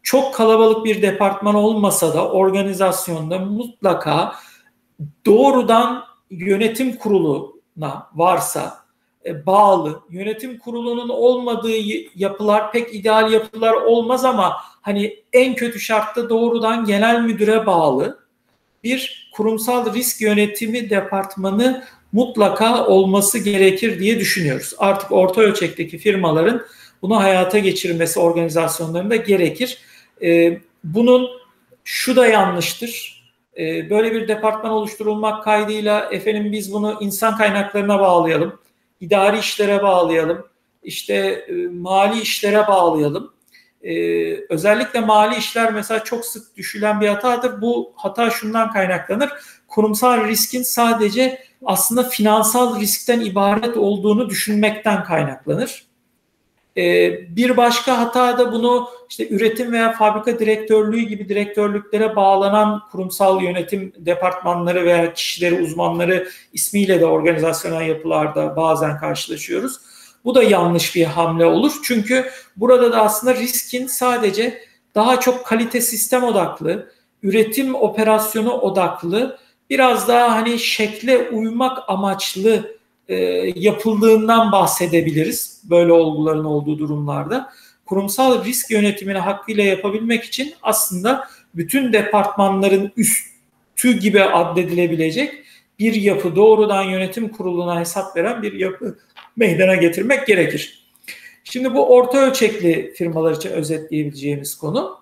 çok 0.06 0.34
kalabalık 0.34 0.84
bir 0.84 1.02
departman 1.02 1.54
olmasa 1.54 2.14
da 2.14 2.28
organizasyonda 2.28 3.38
mutlaka 3.38 4.34
doğrudan 5.26 6.04
yönetim 6.30 6.96
kuruluna 6.96 8.06
varsa 8.14 8.76
e, 9.24 9.46
bağlı. 9.46 10.00
Yönetim 10.10 10.58
kurulunun 10.58 11.08
olmadığı 11.08 11.76
yapılar 12.14 12.72
pek 12.72 12.94
ideal 12.94 13.32
yapılar 13.32 13.72
olmaz 13.72 14.24
ama 14.24 14.56
hani 14.80 15.16
en 15.32 15.54
kötü 15.54 15.80
şartta 15.80 16.28
doğrudan 16.28 16.84
genel 16.84 17.20
müdüre 17.20 17.66
bağlı 17.66 18.18
bir 18.84 19.30
kurumsal 19.34 19.94
risk 19.94 20.20
yönetimi 20.20 20.90
departmanı 20.90 21.84
mutlaka 22.12 22.86
olması 22.86 23.38
gerekir 23.38 23.98
diye 23.98 24.18
düşünüyoruz. 24.18 24.74
Artık 24.78 25.12
orta 25.12 25.40
ölçekteki 25.40 25.98
firmaların 25.98 26.62
bunu 27.02 27.16
hayata 27.16 27.58
geçirmesi 27.58 28.20
organizasyonlarında 28.20 29.16
gerekir. 29.16 29.78
E, 30.22 30.60
bunun 30.84 31.28
şu 31.84 32.16
da 32.16 32.26
yanlıştır. 32.26 33.22
E, 33.58 33.90
böyle 33.90 34.12
bir 34.12 34.28
departman 34.28 34.72
oluşturulmak 34.72 35.44
kaydıyla 35.44 36.08
efendim 36.12 36.52
biz 36.52 36.72
bunu 36.72 36.98
insan 37.00 37.36
kaynaklarına 37.36 38.00
bağlayalım, 38.00 38.58
idari 39.00 39.38
işlere 39.38 39.82
bağlayalım, 39.82 40.46
işte 40.82 41.14
e, 41.14 41.52
mali 41.66 42.20
işlere 42.20 42.66
bağlayalım. 42.66 43.36
Ee, 43.86 44.46
özellikle 44.48 45.00
mali 45.00 45.36
işler 45.36 45.72
mesela 45.72 46.04
çok 46.04 46.24
sık 46.24 46.56
düşülen 46.56 47.00
bir 47.00 47.08
hatadır. 47.08 47.60
Bu 47.60 47.92
hata 47.96 48.30
şundan 48.30 48.72
kaynaklanır. 48.72 49.30
Kurumsal 49.68 50.24
riskin 50.28 50.62
sadece 50.62 51.42
aslında 51.64 52.02
finansal 52.02 52.80
riskten 52.80 53.20
ibaret 53.20 53.76
olduğunu 53.76 54.30
düşünmekten 54.30 55.04
kaynaklanır. 55.04 55.86
Ee, 56.76 57.36
bir 57.36 57.56
başka 57.56 57.98
hata 57.98 58.38
da 58.38 58.52
bunu 58.52 58.88
işte 59.08 59.28
üretim 59.28 59.72
veya 59.72 59.92
fabrika 59.92 60.38
direktörlüğü 60.38 61.00
gibi 61.00 61.28
direktörlüklere 61.28 62.16
bağlanan 62.16 62.82
kurumsal 62.92 63.42
yönetim 63.42 63.92
departmanları 63.98 64.84
veya 64.84 65.12
kişileri, 65.12 65.62
uzmanları 65.62 66.28
ismiyle 66.52 67.00
de 67.00 67.06
organizasyonel 67.06 67.88
yapılarda 67.88 68.56
bazen 68.56 68.98
karşılaşıyoruz. 68.98 69.80
Bu 70.24 70.34
da 70.34 70.42
yanlış 70.42 70.96
bir 70.96 71.04
hamle 71.04 71.46
olur. 71.46 71.72
Çünkü 71.84 72.30
burada 72.56 72.92
da 72.92 73.02
aslında 73.02 73.34
riskin 73.34 73.86
sadece 73.86 74.58
daha 74.94 75.20
çok 75.20 75.46
kalite 75.46 75.80
sistem 75.80 76.24
odaklı, 76.24 76.90
üretim 77.22 77.74
operasyonu 77.74 78.52
odaklı, 78.52 79.38
biraz 79.70 80.08
daha 80.08 80.34
hani 80.34 80.58
şekle 80.58 81.28
uymak 81.30 81.78
amaçlı 81.88 82.76
e, 83.08 83.16
yapıldığından 83.56 84.52
bahsedebiliriz 84.52 85.62
böyle 85.70 85.92
olguların 85.92 86.44
olduğu 86.44 86.78
durumlarda. 86.78 87.52
Kurumsal 87.86 88.44
risk 88.44 88.70
yönetimini 88.70 89.18
hakkıyla 89.18 89.64
yapabilmek 89.64 90.24
için 90.24 90.54
aslında 90.62 91.28
bütün 91.54 91.92
departmanların 91.92 92.92
üstü 92.96 93.92
gibi 94.00 94.22
addedilebilecek 94.22 95.34
bir 95.78 95.94
yapı 95.94 96.36
doğrudan 96.36 96.82
yönetim 96.82 97.28
kuruluna 97.28 97.80
hesap 97.80 98.16
veren 98.16 98.42
bir 98.42 98.52
yapı 98.52 98.98
meydana 99.36 99.74
getirmek 99.74 100.26
gerekir. 100.26 100.86
Şimdi 101.44 101.74
bu 101.74 101.94
orta 101.94 102.18
ölçekli 102.18 102.94
firmalar 102.96 103.32
için 103.36 103.50
özetleyebileceğimiz 103.50 104.54
konu. 104.54 104.98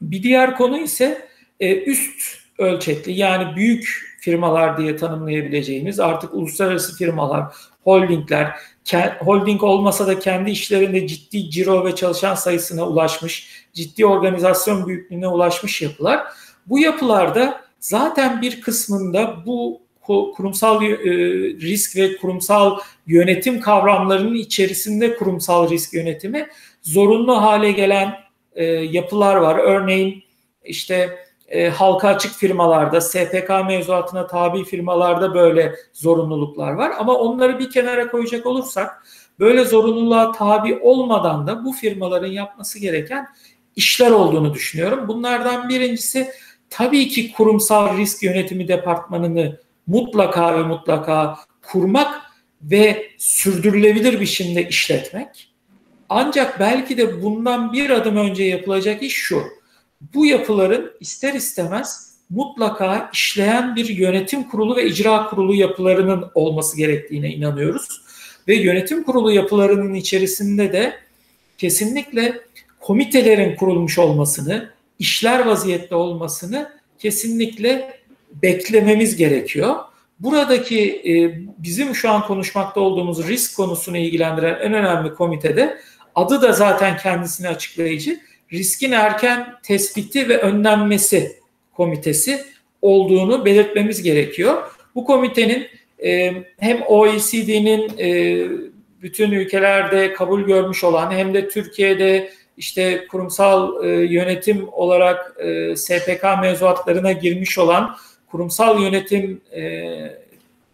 Bir 0.00 0.22
diğer 0.22 0.56
konu 0.56 0.78
ise 0.78 1.28
e, 1.60 1.76
üst 1.76 2.42
ölçekli 2.58 3.12
yani 3.12 3.56
büyük 3.56 4.16
firmalar 4.20 4.78
diye 4.78 4.96
tanımlayabileceğimiz 4.96 6.00
artık 6.00 6.34
uluslararası 6.34 6.96
firmalar, 6.96 7.54
holdingler, 7.84 8.52
holding 9.20 9.62
olmasa 9.62 10.06
da 10.06 10.18
kendi 10.18 10.50
işlerinde 10.50 11.06
ciddi 11.06 11.50
ciro 11.50 11.84
ve 11.84 11.94
çalışan 11.94 12.34
sayısına 12.34 12.88
ulaşmış, 12.88 13.66
ciddi 13.72 14.06
organizasyon 14.06 14.86
büyüklüğüne 14.86 15.28
ulaşmış 15.28 15.82
yapılar. 15.82 16.22
Bu 16.66 16.78
yapılarda 16.78 17.60
zaten 17.80 18.42
bir 18.42 18.60
kısmında 18.60 19.46
bu 19.46 19.82
kurumsal 20.06 20.82
e, 20.82 20.96
risk 21.60 21.96
ve 21.96 22.16
kurumsal 22.16 22.78
yönetim 23.06 23.60
kavramlarının 23.60 24.34
içerisinde 24.34 25.16
kurumsal 25.16 25.70
risk 25.70 25.94
yönetimi 25.94 26.48
zorunlu 26.82 27.42
hale 27.42 27.72
gelen 27.72 28.14
e, 28.54 28.64
yapılar 28.64 29.36
var. 29.36 29.58
Örneğin 29.58 30.22
işte 30.64 31.18
e, 31.52 31.68
halka 31.68 32.08
açık 32.08 32.32
firmalarda, 32.32 33.00
SPK 33.00 33.48
mevzuatına 33.66 34.26
tabi 34.26 34.64
firmalarda 34.64 35.34
böyle 35.34 35.74
zorunluluklar 35.92 36.72
var. 36.72 36.92
Ama 36.98 37.14
onları 37.14 37.58
bir 37.58 37.70
kenara 37.70 38.10
koyacak 38.10 38.46
olursak 38.46 39.06
böyle 39.38 39.64
zorunluluğa 39.64 40.32
tabi 40.32 40.78
olmadan 40.82 41.46
da 41.46 41.64
bu 41.64 41.72
firmaların 41.72 42.32
yapması 42.32 42.78
gereken 42.78 43.26
işler 43.76 44.10
olduğunu 44.10 44.54
düşünüyorum. 44.54 45.08
Bunlardan 45.08 45.68
birincisi 45.68 46.30
tabii 46.70 47.08
ki 47.08 47.32
kurumsal 47.32 47.96
risk 47.96 48.22
yönetimi 48.22 48.68
departmanını 48.68 49.60
mutlaka 49.86 50.58
ve 50.58 50.62
mutlaka 50.62 51.38
kurmak 51.62 52.22
ve 52.62 53.06
sürdürülebilir 53.18 54.20
biçimde 54.20 54.68
işletmek. 54.68 55.52
Ancak 56.08 56.60
belki 56.60 56.96
de 56.96 57.22
bundan 57.22 57.72
bir 57.72 57.90
adım 57.90 58.16
önce 58.16 58.44
yapılacak 58.44 59.02
iş 59.02 59.14
şu. 59.14 59.42
Bu 60.14 60.26
yapıların 60.26 60.92
ister 61.00 61.34
istemez 61.34 62.12
mutlaka 62.30 63.10
işleyen 63.12 63.76
bir 63.76 63.88
yönetim 63.88 64.48
kurulu 64.48 64.76
ve 64.76 64.86
icra 64.86 65.26
kurulu 65.26 65.54
yapılarının 65.54 66.30
olması 66.34 66.76
gerektiğine 66.76 67.30
inanıyoruz. 67.30 68.02
Ve 68.48 68.54
yönetim 68.54 69.02
kurulu 69.02 69.32
yapılarının 69.32 69.94
içerisinde 69.94 70.72
de 70.72 70.94
kesinlikle 71.58 72.40
komitelerin 72.80 73.56
kurulmuş 73.56 73.98
olmasını, 73.98 74.70
işler 74.98 75.46
vaziyette 75.46 75.94
olmasını 75.94 76.72
kesinlikle 76.98 78.00
beklememiz 78.42 79.16
gerekiyor. 79.16 79.76
Buradaki 80.20 80.90
e, 80.90 81.12
bizim 81.58 81.94
şu 81.94 82.10
an 82.10 82.26
konuşmakta 82.26 82.80
olduğumuz 82.80 83.28
risk 83.28 83.56
konusunu 83.56 83.96
ilgilendiren 83.96 84.58
en 84.60 84.74
önemli 84.74 85.14
komitede 85.14 85.78
adı 86.14 86.42
da 86.42 86.52
zaten 86.52 86.96
kendisini 86.96 87.48
açıklayıcı 87.48 88.20
riskin 88.52 88.92
erken 88.92 89.54
tespiti 89.62 90.28
ve 90.28 90.38
önlenmesi 90.38 91.36
komitesi 91.72 92.44
olduğunu 92.82 93.44
belirtmemiz 93.44 94.02
gerekiyor. 94.02 94.62
Bu 94.94 95.04
komitenin 95.04 95.66
e, 96.04 96.32
hem 96.58 96.82
OECD'nin 96.86 97.98
e, 97.98 98.46
bütün 99.02 99.30
ülkelerde 99.30 100.12
kabul 100.12 100.40
görmüş 100.40 100.84
olan 100.84 101.10
hem 101.10 101.34
de 101.34 101.48
Türkiye'de 101.48 102.30
işte 102.56 103.06
kurumsal 103.10 103.84
e, 103.84 103.88
yönetim 103.88 104.68
olarak 104.72 105.36
e, 105.38 105.76
SPK 105.76 106.24
mevzuatlarına 106.42 107.12
girmiş 107.12 107.58
olan 107.58 107.96
kurumsal 108.30 108.82
yönetim 108.82 109.40
e, 109.56 109.92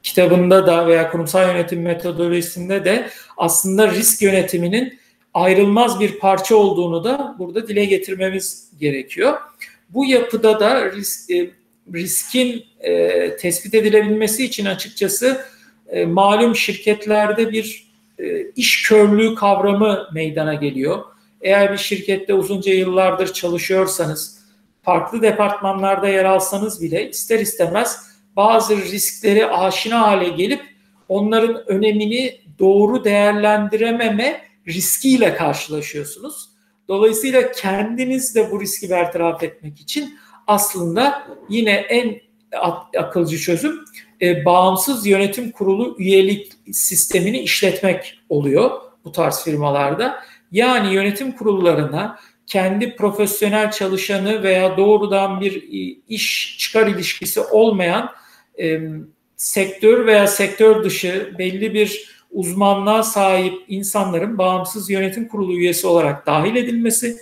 kitabında 0.03 0.67
da 0.67 0.87
veya 0.87 1.11
kurumsal 1.11 1.49
yönetim 1.49 1.83
metodolojisinde 1.83 2.85
de 2.85 3.09
aslında 3.37 3.91
risk 3.91 4.23
yönetiminin 4.23 4.99
ayrılmaz 5.39 6.01
bir 6.01 6.19
parça 6.19 6.57
olduğunu 6.57 7.05
da 7.05 7.37
burada 7.39 7.69
dile 7.69 7.85
getirmemiz 7.85 8.71
gerekiyor. 8.81 9.39
Bu 9.89 10.05
yapıda 10.05 10.61
da 10.61 10.93
risk, 10.93 11.31
e, 11.31 11.51
riskin 11.95 12.65
e, 12.81 13.37
tespit 13.37 13.75
edilebilmesi 13.75 14.45
için 14.45 14.65
açıkçası 14.65 15.45
e, 15.89 16.07
malum 16.07 16.57
şirketlerde 16.57 17.53
bir 17.53 17.89
e, 18.19 18.51
iş 18.57 18.89
körlüğü 18.89 19.35
kavramı 19.35 20.09
meydana 20.13 20.55
geliyor. 20.55 21.05
Eğer 21.41 21.73
bir 21.73 21.79
şirkette 21.79 22.35
uzunca 22.35 22.73
yıllardır 22.73 23.33
çalışıyorsanız, 23.33 24.39
farklı 24.83 25.23
departmanlarda 25.23 26.09
yer 26.09 26.25
alsanız 26.25 26.83
bile 26.83 27.11
ister 27.11 27.39
istemez 27.39 28.09
bazı 28.37 28.77
riskleri 28.77 29.47
aşina 29.47 30.01
hale 30.01 30.29
gelip 30.29 30.61
onların 31.09 31.71
önemini 31.71 32.41
doğru 32.59 33.05
değerlendirememe 33.05 34.48
riskiyle 34.69 35.35
karşılaşıyorsunuz. 35.35 36.49
Dolayısıyla 36.89 37.53
kendiniz 37.53 38.35
de 38.35 38.51
bu 38.51 38.61
riski 38.61 38.91
bertaraf 38.91 39.43
etmek 39.43 39.81
için 39.81 40.19
aslında 40.47 41.29
yine 41.49 41.73
en 41.73 42.21
akılcı 42.99 43.39
çözüm 43.39 43.85
e, 44.23 44.45
bağımsız 44.45 45.07
yönetim 45.07 45.51
kurulu 45.51 45.97
üyelik 45.99 46.53
sistemini 46.73 47.39
işletmek 47.39 48.19
oluyor 48.29 48.71
bu 49.05 49.13
tarz 49.13 49.45
firmalarda. 49.45 50.21
Yani 50.53 50.95
yönetim 50.95 51.33
kurullarına 51.33 52.19
kendi 52.47 52.97
profesyonel 52.97 53.71
çalışanı 53.71 54.43
veya 54.43 54.77
doğrudan 54.77 55.41
bir 55.41 55.69
iş 56.09 56.57
çıkar 56.59 56.87
ilişkisi 56.87 57.41
olmayan 57.41 58.11
e, 58.61 58.81
sektör 59.37 60.07
veya 60.07 60.27
sektör 60.27 60.85
dışı 60.85 61.35
belli 61.39 61.75
bir 61.75 62.18
uzmanlığa 62.39 63.03
sahip 63.03 63.65
insanların 63.69 64.39
bağımsız 64.39 64.91
yönetim 64.91 65.29
kurulu 65.29 65.53
üyesi 65.53 65.87
olarak 65.87 66.27
dahil 66.27 66.57
edilmesi 66.57 67.17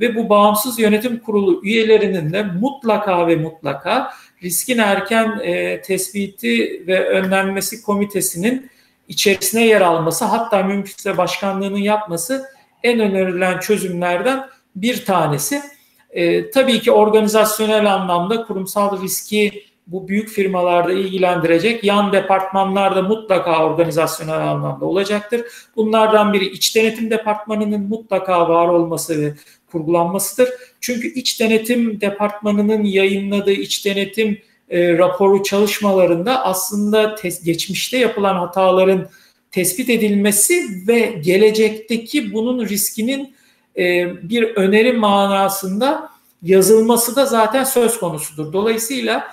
ve 0.00 0.14
bu 0.14 0.28
bağımsız 0.28 0.78
yönetim 0.78 1.18
kurulu 1.18 1.64
üyelerinin 1.64 2.32
de 2.32 2.42
mutlaka 2.42 3.26
ve 3.26 3.36
mutlaka 3.36 4.10
riskin 4.42 4.78
erken 4.78 5.40
e, 5.42 5.82
tespiti 5.82 6.84
ve 6.86 7.08
önlenmesi 7.08 7.82
komitesinin 7.82 8.70
içerisine 9.08 9.66
yer 9.66 9.80
alması 9.80 10.24
hatta 10.24 10.62
mümkünse 10.62 11.16
başkanlığının 11.16 11.78
yapması 11.78 12.44
en 12.82 13.00
önerilen 13.00 13.60
çözümlerden 13.60 14.46
bir 14.76 15.04
tanesi. 15.04 15.62
E, 16.10 16.50
tabii 16.50 16.80
ki 16.80 16.92
organizasyonel 16.92 17.94
anlamda 17.94 18.44
kurumsal 18.44 19.02
riski 19.02 19.67
bu 19.88 20.08
büyük 20.08 20.28
firmalarda 20.28 20.92
ilgilendirecek 20.92 21.84
yan 21.84 22.12
departmanlar 22.12 22.96
da 22.96 23.02
mutlaka 23.02 23.66
organizasyonel 23.66 24.48
anlamda 24.48 24.84
olacaktır. 24.84 25.42
Bunlardan 25.76 26.32
biri 26.32 26.46
iç 26.48 26.76
denetim 26.76 27.10
departmanının 27.10 27.80
mutlaka 27.80 28.48
var 28.48 28.68
olması 28.68 29.22
ve 29.22 29.34
kurgulanmasıdır. 29.72 30.48
Çünkü 30.80 31.14
iç 31.14 31.40
denetim 31.40 32.00
departmanının 32.00 32.84
yayınladığı 32.84 33.52
iç 33.52 33.86
denetim 33.86 34.38
e, 34.70 34.98
raporu 34.98 35.42
çalışmalarında 35.42 36.44
aslında 36.44 37.04
tes- 37.04 37.44
geçmişte 37.44 37.98
yapılan 37.98 38.34
hataların 38.34 39.08
tespit 39.50 39.90
edilmesi 39.90 40.64
ve 40.88 41.00
gelecekteki 41.24 42.32
bunun 42.32 42.68
riskinin 42.68 43.34
e, 43.78 44.06
bir 44.28 44.42
öneri 44.42 44.92
manasında 44.92 46.10
yazılması 46.42 47.16
da 47.16 47.26
zaten 47.26 47.64
söz 47.64 47.98
konusudur. 47.98 48.52
Dolayısıyla 48.52 49.24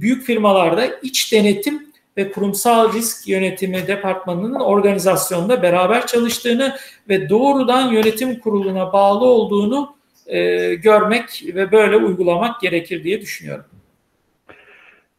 büyük 0.00 0.22
firmalarda 0.22 0.86
iç 1.02 1.32
denetim 1.32 1.82
ve 2.16 2.32
kurumsal 2.32 2.92
risk 2.92 3.28
yönetimi 3.28 3.86
departmanının 3.86 4.60
organizasyonda 4.60 5.62
beraber 5.62 6.06
çalıştığını 6.06 6.76
ve 7.08 7.28
doğrudan 7.28 7.92
yönetim 7.92 8.40
kuruluna 8.40 8.92
bağlı 8.92 9.24
olduğunu 9.24 9.96
e, 10.26 10.74
görmek 10.74 11.42
ve 11.54 11.72
böyle 11.72 11.96
uygulamak 11.96 12.60
gerekir 12.60 13.04
diye 13.04 13.20
düşünüyorum. 13.20 13.64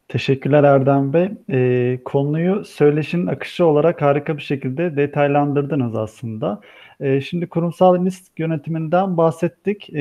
Teşekkürler 0.07 0.63
Erdem 0.63 1.13
Bey. 1.13 1.29
E, 1.51 1.99
konuyu 2.05 2.65
söyleşinin 2.65 3.27
akışı 3.27 3.65
olarak 3.65 4.01
harika 4.01 4.37
bir 4.37 4.41
şekilde 4.41 4.97
detaylandırdınız 4.97 5.95
aslında. 5.95 6.61
E, 6.99 7.21
şimdi 7.21 7.47
kurumsal 7.47 8.05
risk 8.05 8.39
yönetiminden 8.39 9.17
bahsettik 9.17 9.89
e, 9.89 9.97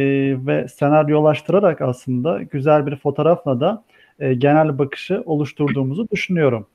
ve 0.47 0.69
senaryolaştırarak 0.69 1.81
aslında 1.81 2.43
güzel 2.43 2.87
bir 2.87 2.97
fotoğrafla 2.97 3.61
da 3.61 3.85
e, 4.19 4.35
genel 4.35 4.79
bakışı 4.79 5.23
oluşturduğumuzu 5.27 6.09
düşünüyorum. 6.11 6.67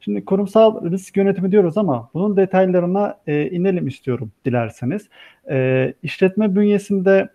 Şimdi 0.00 0.24
kurumsal 0.24 0.90
risk 0.90 1.16
yönetimi 1.16 1.52
diyoruz 1.52 1.78
ama 1.78 2.10
bunun 2.14 2.36
detaylarına 2.36 3.18
e, 3.26 3.50
inelim 3.50 3.88
istiyorum 3.88 4.32
dilerseniz. 4.44 5.08
E, 5.50 5.94
işletme 6.02 6.56
bünyesinde 6.56 7.28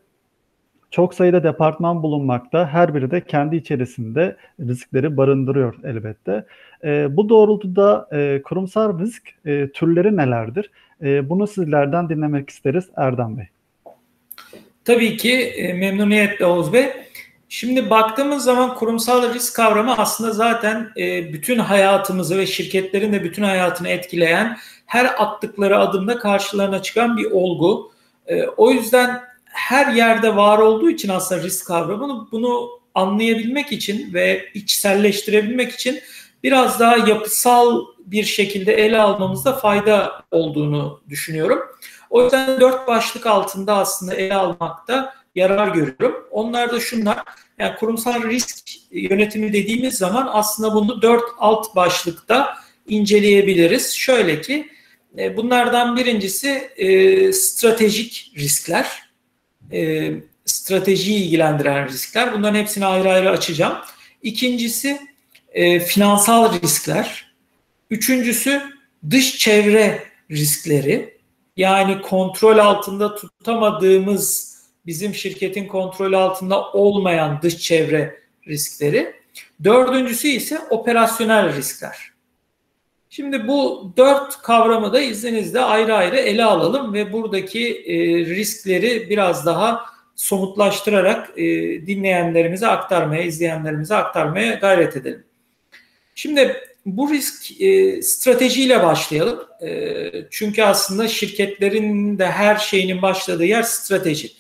çok 0.92 1.14
sayıda 1.14 1.44
departman 1.44 2.04
bulunmakta. 2.04 2.68
Her 2.68 2.96
biri 2.96 3.12
de 3.12 3.22
kendi 3.22 3.56
içerisinde 3.56 4.36
riskleri 4.60 5.18
barındırıyor 5.18 5.76
elbette. 5.84 6.46
E, 6.84 7.18
bu 7.18 7.30
doğrultuda 7.30 8.08
e, 8.12 8.42
kurumsal 8.42 9.00
risk 9.00 9.30
e, 9.46 9.68
türleri 9.74 10.18
nelerdir? 10.18 10.72
E, 11.04 11.30
bunu 11.30 11.48
sizlerden 11.48 12.10
dinlemek 12.10 12.50
isteriz 12.50 12.90
Erdem 12.98 13.38
Bey. 13.38 13.46
Tabii 14.86 15.18
ki 15.18 15.34
e, 15.34 15.74
memnuniyetle 15.74 16.46
Oğuz 16.46 16.74
Bey. 16.74 16.86
Şimdi 17.54 17.90
baktığımız 17.90 18.44
zaman 18.44 18.76
kurumsal 18.76 19.34
risk 19.34 19.56
kavramı 19.56 19.98
aslında 19.98 20.32
zaten 20.32 20.92
e, 20.98 21.34
bütün 21.34 21.60
hayatımızı 21.60 22.38
ve 22.38 22.48
şirketlerin 22.48 23.14
de 23.14 23.24
bütün 23.24 23.44
hayatını 23.44 23.90
etkileyen 23.90 24.58
her 24.86 25.06
attıkları 25.06 25.80
adımda 25.80 26.20
karşılarına 26.20 26.82
çıkan 26.82 27.18
bir 27.18 27.32
olgu. 27.32 27.92
E, 28.28 28.44
o 28.44 28.72
yüzden 28.72 29.22
her 29.46 29.94
yerde 29.94 30.36
var 30.36 30.58
olduğu 30.58 30.90
için 30.90 31.10
aslında 31.10 31.44
risk 31.44 31.68
kavramını 31.68 32.28
bunu 32.32 32.70
anlayabilmek 32.96 33.72
için 33.72 34.14
ve 34.14 34.50
içselleştirebilmek 34.54 35.72
için 35.72 36.00
biraz 36.44 36.80
daha 36.80 36.98
yapısal 36.98 37.82
bir 38.06 38.24
şekilde 38.24 38.74
ele 38.74 39.02
almamızda 39.02 39.54
fayda 39.54 40.12
olduğunu 40.32 41.02
düşünüyorum. 41.10 41.60
O 42.10 42.24
yüzden 42.24 42.60
dört 42.60 42.88
başlık 42.88 43.26
altında 43.26 43.76
aslında 43.78 44.14
ele 44.14 44.36
almakta 44.36 45.21
yarar 45.36 45.68
görüyorum. 45.68 46.28
Onlar 46.32 46.72
da 46.72 46.80
şunlar. 46.80 47.20
Yani 47.60 47.76
kurumsal 47.76 48.24
risk 48.24 48.70
yönetimi 48.92 49.54
dediğimiz 49.54 49.98
zaman 49.98 50.30
aslında 50.32 50.76
bunu 50.76 51.02
dört 51.02 51.24
alt 51.38 51.76
başlıkta 51.76 52.58
inceleyebiliriz. 52.88 53.94
Şöyle 53.94 54.42
ki 54.42 54.68
e, 55.18 55.38
bunlardan 55.38 55.98
birincisi 55.98 56.50
e, 56.78 57.34
stratejik 57.34 58.32
riskler. 58.38 59.12
E, 59.72 60.12
stratejiyi 60.46 61.24
ilgilendiren 61.24 61.88
riskler. 61.88 62.34
Bunların 62.34 62.60
hepsini 62.60 62.86
ayrı 62.86 63.10
ayrı 63.10 63.30
açacağım. 63.30 63.78
İkincisi 64.24 65.12
finansal 65.86 66.62
riskler. 66.62 67.34
Üçüncüsü 67.90 68.62
dış 69.10 69.38
çevre 69.38 70.04
riskleri. 70.32 71.18
Yani 71.58 72.02
kontrol 72.02 72.58
altında 72.58 73.16
tutamadığımız 73.16 74.51
bizim 74.86 75.14
şirketin 75.14 75.68
kontrolü 75.68 76.18
altında 76.18 76.72
olmayan 76.72 77.40
dış 77.42 77.58
çevre 77.58 78.20
riskleri. 78.48 79.14
Dördüncüsü 79.64 80.28
ise 80.28 80.60
operasyonel 80.70 81.56
riskler. 81.56 82.12
Şimdi 83.10 83.48
bu 83.48 83.94
dört 83.98 84.42
kavramı 84.42 84.94
da 84.94 85.02
izninizle 85.02 85.60
ayrı 85.60 85.96
ayrı 85.96 86.16
ele 86.16 86.44
alalım 86.44 86.94
ve 86.94 87.14
buradaki 87.14 87.84
e, 87.86 88.26
riskleri 88.26 89.10
biraz 89.10 89.46
daha 89.46 89.86
somutlaştırarak 90.16 91.30
e, 91.38 91.44
dinleyenlerimize 91.88 92.68
aktarmaya, 92.68 93.24
izleyenlerimize 93.24 93.96
aktarmaya 93.96 94.54
gayret 94.54 94.98
edelim. 94.98 95.24
Şimdi 96.16 96.58
bu 96.86 97.10
risk 97.14 97.62
e, 97.62 98.02
stratejiyle 98.02 98.84
başlayalım. 98.84 99.40
Çünkü 100.30 100.64
aslında 100.64 101.08
şirketlerin 101.08 102.18
de 102.20 102.28
her 102.28 102.56
şeyinin 102.56 103.02
başladığı 103.02 103.46
yer 103.46 103.64
strateji. 103.64 104.32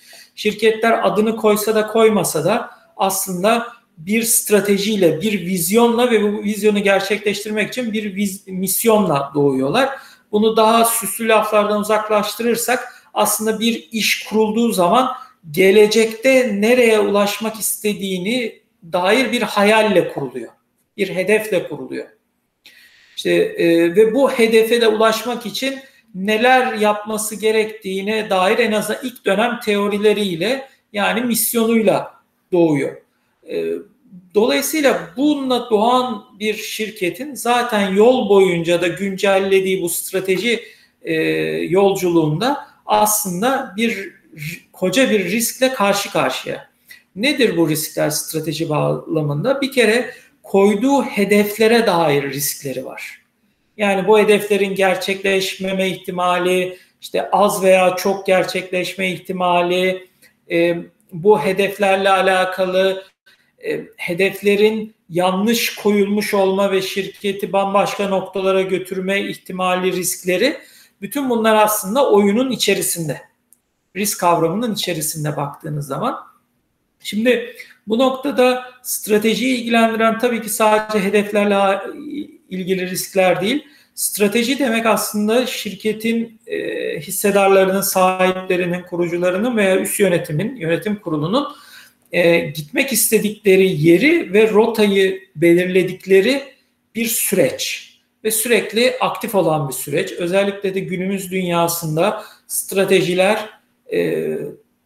Şirketler 0.41 0.99
adını 1.07 1.35
koysa 1.35 1.75
da 1.75 1.87
koymasa 1.87 2.45
da 2.45 2.69
aslında 2.97 3.67
bir 3.97 4.23
stratejiyle, 4.23 5.21
bir 5.21 5.45
vizyonla 5.45 6.11
ve 6.11 6.23
bu 6.23 6.43
vizyonu 6.43 6.79
gerçekleştirmek 6.79 7.69
için 7.69 7.93
bir 7.93 8.15
viz, 8.15 8.47
misyonla 8.47 9.31
doğuyorlar. 9.35 9.89
Bunu 10.31 10.57
daha 10.57 10.85
süslü 10.85 11.27
laflardan 11.27 11.79
uzaklaştırırsak 11.79 13.05
aslında 13.13 13.59
bir 13.59 13.89
iş 13.91 14.23
kurulduğu 14.23 14.71
zaman 14.71 15.11
gelecekte 15.51 16.61
nereye 16.61 16.99
ulaşmak 16.99 17.59
istediğini 17.59 18.61
dair 18.83 19.31
bir 19.31 19.41
hayalle 19.41 20.13
kuruluyor. 20.13 20.51
Bir 20.97 21.15
hedefle 21.15 21.67
kuruluyor. 21.67 22.07
İşte 23.17 23.31
e, 23.31 23.95
ve 23.95 24.13
bu 24.13 24.31
hedefe 24.31 24.81
de 24.81 24.87
ulaşmak 24.87 25.45
için 25.45 25.79
neler 26.15 26.73
yapması 26.73 27.35
gerektiğine 27.35 28.29
dair 28.29 28.59
en 28.59 28.71
azından 28.71 29.01
ilk 29.03 29.25
dönem 29.25 29.59
teorileriyle 29.59 30.67
yani 30.93 31.21
misyonuyla 31.21 32.13
doğuyor. 32.51 32.97
Ee, 33.49 33.65
dolayısıyla 34.35 35.09
bununla 35.17 35.69
doğan 35.69 36.23
bir 36.39 36.53
şirketin 36.53 37.35
zaten 37.35 37.93
yol 37.93 38.29
boyunca 38.29 38.81
da 38.81 38.87
güncellediği 38.87 39.81
bu 39.81 39.89
strateji 39.89 40.63
e, 41.01 41.13
yolculuğunda 41.69 42.67
aslında 42.85 43.73
bir 43.77 44.13
koca 44.73 45.11
bir 45.11 45.25
riskle 45.31 45.73
karşı 45.73 46.11
karşıya. 46.11 46.71
Nedir 47.15 47.57
bu 47.57 47.69
riskler 47.69 48.09
strateji 48.09 48.69
bağlamında? 48.69 49.61
Bir 49.61 49.71
kere 49.71 50.13
koyduğu 50.43 51.03
hedeflere 51.03 51.87
dair 51.87 52.23
riskleri 52.23 52.85
var. 52.85 53.20
Yani 53.81 54.07
bu 54.07 54.19
hedeflerin 54.19 54.75
gerçekleşmeme 54.75 55.89
ihtimali, 55.89 56.77
işte 57.01 57.31
az 57.31 57.63
veya 57.63 57.95
çok 57.95 58.25
gerçekleşme 58.25 59.11
ihtimali, 59.11 60.07
e, 60.51 60.77
bu 61.13 61.41
hedeflerle 61.41 62.09
alakalı 62.09 63.03
e, 63.65 63.81
hedeflerin 63.97 64.95
yanlış 65.09 65.75
koyulmuş 65.75 66.33
olma 66.33 66.71
ve 66.71 66.81
şirketi 66.81 67.53
bambaşka 67.53 68.07
noktalara 68.07 68.61
götürme 68.61 69.21
ihtimali 69.21 69.91
riskleri 69.91 70.57
bütün 71.01 71.29
bunlar 71.29 71.55
aslında 71.55 72.11
oyunun 72.11 72.51
içerisinde. 72.51 73.21
Risk 73.95 74.19
kavramının 74.19 74.73
içerisinde 74.73 75.37
baktığınız 75.37 75.87
zaman. 75.87 76.19
Şimdi 76.99 77.55
bu 77.87 77.99
noktada 77.99 78.63
stratejiyi 78.81 79.57
ilgilendiren 79.57 80.19
tabii 80.19 80.41
ki 80.41 80.49
sadece 80.49 81.05
hedeflerle 81.05 81.81
ilgili 82.51 82.89
riskler 82.89 83.41
değil. 83.41 83.67
Strateji 83.95 84.59
demek 84.59 84.85
aslında 84.85 85.45
şirketin 85.45 86.39
e, 86.47 86.59
hissedarlarının, 86.99 87.81
sahiplerinin, 87.81 88.81
kurucularının 88.81 89.57
veya 89.57 89.79
üst 89.79 89.99
yönetimin, 89.99 90.55
yönetim 90.55 90.95
kurulunun 90.95 91.47
e, 92.11 92.39
gitmek 92.39 92.93
istedikleri 92.93 93.87
yeri 93.87 94.33
ve 94.33 94.49
rotayı 94.49 95.21
belirledikleri 95.35 96.43
bir 96.95 97.05
süreç 97.05 97.91
ve 98.23 98.31
sürekli 98.31 98.97
aktif 98.99 99.35
olan 99.35 99.69
bir 99.69 99.73
süreç. 99.73 100.11
Özellikle 100.11 100.75
de 100.75 100.79
günümüz 100.79 101.31
dünyasında 101.31 102.23
stratejiler 102.47 103.49
e, 103.93 104.27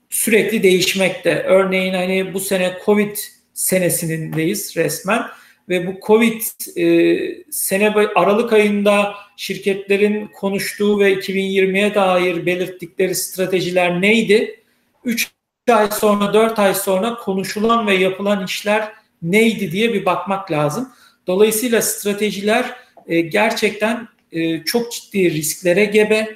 sürekli 0.10 0.64
değişmekte. 0.64 1.44
Örneğin 1.48 1.94
hani 1.94 2.34
bu 2.34 2.40
sene 2.40 2.78
Covid 2.86 3.18
senesindeyiz 3.54 4.78
resmen 4.78 5.22
ve 5.70 5.88
bu 5.88 6.00
Covid 6.08 6.42
e, 6.78 7.18
sene 7.52 7.94
Aralık 8.16 8.54
ayında 8.54 9.16
şirketlerin 9.38 10.28
konuştuğu 10.28 11.00
ve 11.00 11.14
2020'ye 11.14 11.96
dair 11.96 12.46
belirttikleri 12.46 13.16
stratejiler 13.16 14.02
neydi? 14.02 14.60
3 15.04 15.32
ay 15.72 15.92
sonra 15.92 16.34
4 16.34 16.60
ay 16.60 16.74
sonra 16.74 17.16
konuşulan 17.16 17.88
ve 17.88 17.94
yapılan 17.94 18.46
işler 18.46 18.92
neydi 19.22 19.72
diye 19.72 19.94
bir 19.94 20.06
bakmak 20.06 20.52
lazım. 20.52 20.90
Dolayısıyla 21.28 21.82
stratejiler 21.82 22.76
e, 23.08 23.22
gerçekten 23.22 24.08
e, 24.32 24.64
çok 24.64 24.92
ciddi 24.92 25.32
risklere 25.32 25.86
gebe 25.86 26.36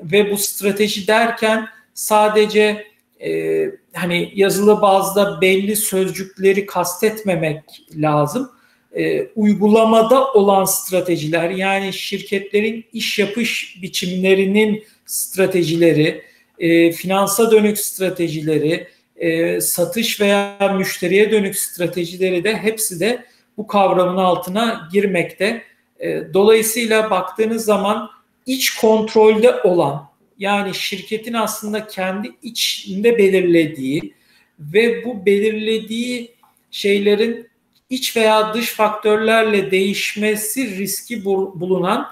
ve 0.00 0.30
bu 0.30 0.36
strateji 0.36 1.06
derken 1.06 1.68
sadece 1.94 2.86
e, 3.20 3.64
hani 3.94 4.32
yazılı 4.34 4.82
bazda 4.82 5.40
belli 5.40 5.76
sözcükleri 5.76 6.66
kastetmemek 6.66 7.62
lazım. 7.96 8.50
E, 8.98 9.28
uygulamada 9.36 10.32
olan 10.32 10.64
stratejiler 10.64 11.50
yani 11.50 11.92
şirketlerin 11.92 12.84
iş 12.92 13.18
yapış 13.18 13.78
biçimlerinin 13.82 14.84
stratejileri, 15.06 16.22
e, 16.58 16.92
finansa 16.92 17.50
dönük 17.50 17.78
stratejileri, 17.78 18.88
e, 19.16 19.60
satış 19.60 20.20
veya 20.20 20.74
müşteriye 20.78 21.30
dönük 21.30 21.56
stratejileri 21.56 22.44
de 22.44 22.56
hepsi 22.56 23.00
de 23.00 23.24
bu 23.56 23.66
kavramın 23.66 24.16
altına 24.16 24.88
girmekte. 24.92 25.62
E, 26.00 26.34
dolayısıyla 26.34 27.10
baktığınız 27.10 27.64
zaman 27.64 28.10
iç 28.46 28.74
kontrolde 28.74 29.60
olan 29.62 30.08
yani 30.38 30.74
şirketin 30.74 31.32
aslında 31.32 31.86
kendi 31.86 32.32
içinde 32.42 33.18
belirlediği 33.18 34.14
ve 34.58 35.04
bu 35.04 35.26
belirlediği 35.26 36.34
şeylerin 36.70 37.48
iç 37.90 38.16
veya 38.16 38.54
dış 38.54 38.72
faktörlerle 38.72 39.70
değişmesi 39.70 40.78
riski 40.78 41.24
bulunan 41.24 42.08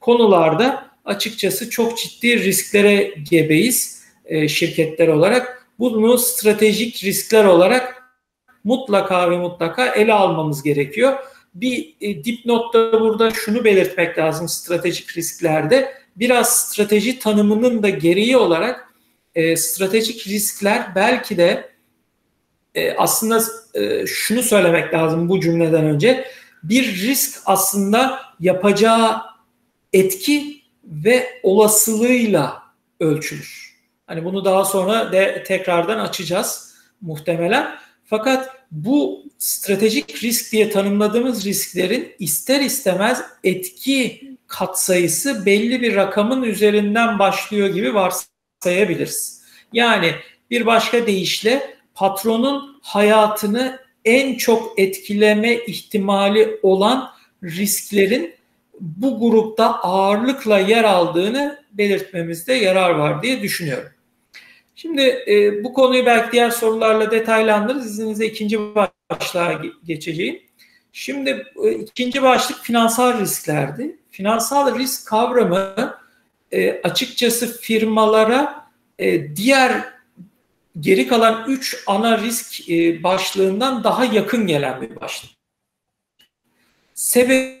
konularda 0.00 0.86
açıkçası 1.04 1.70
çok 1.70 1.98
ciddi 1.98 2.44
risklere 2.44 3.14
gebeyiz 3.30 4.02
e, 4.24 4.48
şirketler 4.48 5.08
olarak. 5.08 5.66
Bunu 5.78 6.18
stratejik 6.18 7.04
riskler 7.04 7.44
olarak 7.44 8.02
mutlaka 8.64 9.30
ve 9.30 9.38
mutlaka 9.38 9.86
ele 9.86 10.12
almamız 10.12 10.62
gerekiyor. 10.62 11.18
Bir 11.54 11.96
e, 12.00 12.24
dipnotta 12.24 13.00
burada 13.00 13.30
şunu 13.30 13.64
belirtmek 13.64 14.18
lazım 14.18 14.48
stratejik 14.48 15.16
risklerde. 15.16 15.94
Biraz 16.16 16.58
strateji 16.58 17.18
tanımının 17.18 17.82
da 17.82 17.88
gereği 17.88 18.36
olarak 18.36 18.94
e, 19.34 19.56
stratejik 19.56 20.26
riskler 20.26 20.94
belki 20.94 21.36
de 21.36 21.75
e, 22.76 22.94
aslında 22.96 23.42
e, 23.74 24.06
şunu 24.06 24.42
söylemek 24.42 24.94
lazım 24.94 25.28
bu 25.28 25.40
cümleden 25.40 25.84
önce. 25.84 26.24
Bir 26.62 26.84
risk 26.84 27.42
aslında 27.46 28.20
yapacağı 28.40 29.22
etki 29.92 30.62
ve 30.84 31.40
olasılığıyla 31.42 32.62
ölçülür. 33.00 33.76
Hani 34.06 34.24
bunu 34.24 34.44
daha 34.44 34.64
sonra 34.64 35.12
de 35.12 35.44
tekrardan 35.46 35.98
açacağız 35.98 36.74
muhtemelen. 37.00 37.76
Fakat 38.04 38.56
bu 38.70 39.24
stratejik 39.38 40.22
risk 40.22 40.52
diye 40.52 40.70
tanımladığımız 40.70 41.46
risklerin 41.46 42.14
ister 42.18 42.60
istemez 42.60 43.22
etki 43.44 44.30
katsayısı 44.46 45.46
belli 45.46 45.82
bir 45.82 45.96
rakamın 45.96 46.42
üzerinden 46.42 47.18
başlıyor 47.18 47.68
gibi 47.68 47.94
varsayabiliriz. 47.94 49.42
Yani 49.72 50.12
bir 50.50 50.66
başka 50.66 51.06
deyişle 51.06 51.75
patronun 51.96 52.78
hayatını 52.82 53.78
en 54.04 54.34
çok 54.34 54.78
etkileme 54.78 55.54
ihtimali 55.54 56.60
olan 56.62 57.10
risklerin 57.44 58.34
bu 58.80 59.20
grupta 59.20 59.74
ağırlıkla 59.74 60.58
yer 60.58 60.84
aldığını 60.84 61.64
belirtmemizde 61.72 62.54
yarar 62.54 62.90
var 62.90 63.22
diye 63.22 63.42
düşünüyorum. 63.42 63.90
Şimdi 64.76 65.02
e, 65.28 65.64
bu 65.64 65.72
konuyu 65.72 66.06
belki 66.06 66.32
diğer 66.32 66.50
sorularla 66.50 67.10
detaylandırırız. 67.10 67.86
İzninizle 67.86 68.26
ikinci 68.26 68.58
başlığa 69.10 69.62
geçeceğim. 69.84 70.40
Şimdi 70.92 71.46
e, 71.64 71.70
ikinci 71.70 72.22
başlık 72.22 72.58
finansal 72.58 73.20
risklerdi. 73.20 73.96
Finansal 74.10 74.78
risk 74.78 75.06
kavramı 75.06 75.94
e, 76.52 76.82
açıkçası 76.82 77.60
firmalara 77.60 78.66
e, 78.98 79.36
diğer 79.36 79.95
geri 80.80 81.08
kalan 81.08 81.44
üç 81.48 81.82
ana 81.86 82.18
risk 82.18 82.70
e, 82.70 83.02
başlığından 83.02 83.84
daha 83.84 84.04
yakın 84.04 84.46
gelen 84.46 84.80
bir 84.80 85.00
başlık. 85.00 85.30
Sebebi 86.94 87.58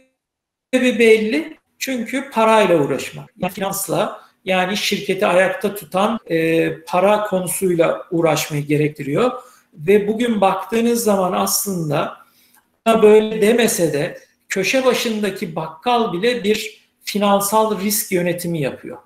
belli 0.74 1.56
çünkü 1.78 2.30
parayla 2.30 2.80
uğraşmak. 2.80 3.30
Finansla 3.52 4.20
yani 4.44 4.76
şirketi 4.76 5.26
ayakta 5.26 5.74
tutan 5.74 6.18
e, 6.26 6.80
para 6.80 7.24
konusuyla 7.24 8.06
uğraşmayı 8.10 8.66
gerektiriyor. 8.66 9.32
Ve 9.74 10.08
bugün 10.08 10.40
baktığınız 10.40 11.04
zaman 11.04 11.32
aslında 11.32 12.16
böyle 13.02 13.42
demese 13.42 13.92
de 13.92 14.18
köşe 14.48 14.84
başındaki 14.84 15.56
bakkal 15.56 16.12
bile 16.12 16.44
bir 16.44 16.86
finansal 17.04 17.80
risk 17.80 18.12
yönetimi 18.12 18.60
yapıyor. 18.60 18.98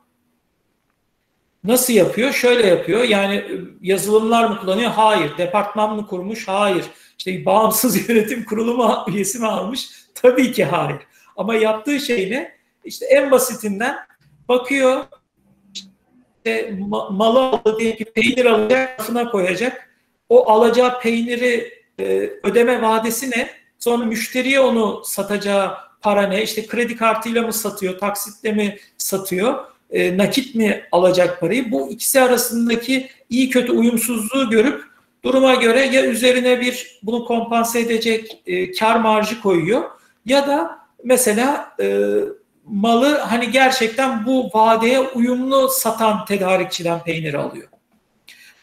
Nasıl 1.65 1.93
yapıyor? 1.93 2.33
Şöyle 2.33 2.67
yapıyor. 2.67 3.05
Yani 3.05 3.35
e, 3.35 3.53
yazılımlar 3.83 4.49
mı 4.49 4.61
kullanıyor? 4.61 4.91
Hayır. 4.91 5.39
Departman 5.39 5.97
mı 5.97 6.07
kurmuş? 6.07 6.49
Hayır. 6.49 6.85
İşte 7.19 7.45
bağımsız 7.45 8.09
yönetim 8.09 8.45
kurulu 8.45 8.75
mu 8.75 9.05
üyesi 9.09 9.39
mi 9.39 9.47
almış? 9.47 9.91
Tabii 10.15 10.53
ki 10.53 10.65
hayır. 10.65 10.99
Ama 11.37 11.55
yaptığı 11.55 12.01
şey 12.01 12.31
ne? 12.31 12.55
İşte 12.85 13.07
en 13.07 13.31
basitinden 13.31 13.97
bakıyor 14.49 15.05
işte 16.47 16.75
malı 17.11 17.63
diye 17.79 17.97
ki 17.97 18.05
peynir 18.05 18.47
alacak, 18.47 19.01
rafına 19.01 19.31
koyacak. 19.31 19.91
O 20.29 20.51
alacağı 20.51 21.01
peyniri 21.01 21.73
e, 21.99 22.31
ödeme 22.43 22.83
vadesi 22.83 23.31
ne? 23.31 23.51
Sonra 23.79 24.05
müşteriye 24.05 24.61
onu 24.61 25.03
satacağı 25.05 25.77
para 26.01 26.23
ne? 26.23 26.43
İşte 26.43 26.67
kredi 26.67 26.97
kartıyla 26.97 27.43
mı 27.43 27.53
satıyor, 27.53 27.99
taksitle 27.99 28.53
mi 28.53 28.79
satıyor, 28.99 29.65
e, 29.91 30.17
nakit 30.17 30.55
mi 30.55 30.83
alacak 30.93 31.41
parayı? 31.41 31.73
Bu 31.73 31.91
ikisi 31.91 32.21
arasındaki 32.21 33.09
iyi 33.31 33.51
kötü 33.51 33.73
uyumsuzluğu 33.73 34.51
görüp 34.51 34.85
duruma 35.25 35.55
göre 35.55 35.81
ya 35.81 36.07
üzerine 36.07 36.61
bir 36.61 36.99
bunu 37.03 37.25
kompanse 37.25 37.81
edecek 37.81 38.43
e, 38.47 38.73
kar 38.73 38.97
marjı 38.97 39.41
koyuyor 39.41 39.91
ya 40.27 40.47
da 40.47 40.79
mesela 41.05 41.77
e, 41.81 42.15
malı 42.65 43.19
hani 43.19 43.51
gerçekten 43.51 44.27
bu 44.27 44.51
vadeye 44.55 45.01
uyumlu 45.01 45.69
satan 45.69 46.25
tedarikçiden 46.25 47.05
peynir 47.05 47.35
alıyor. 47.35 47.69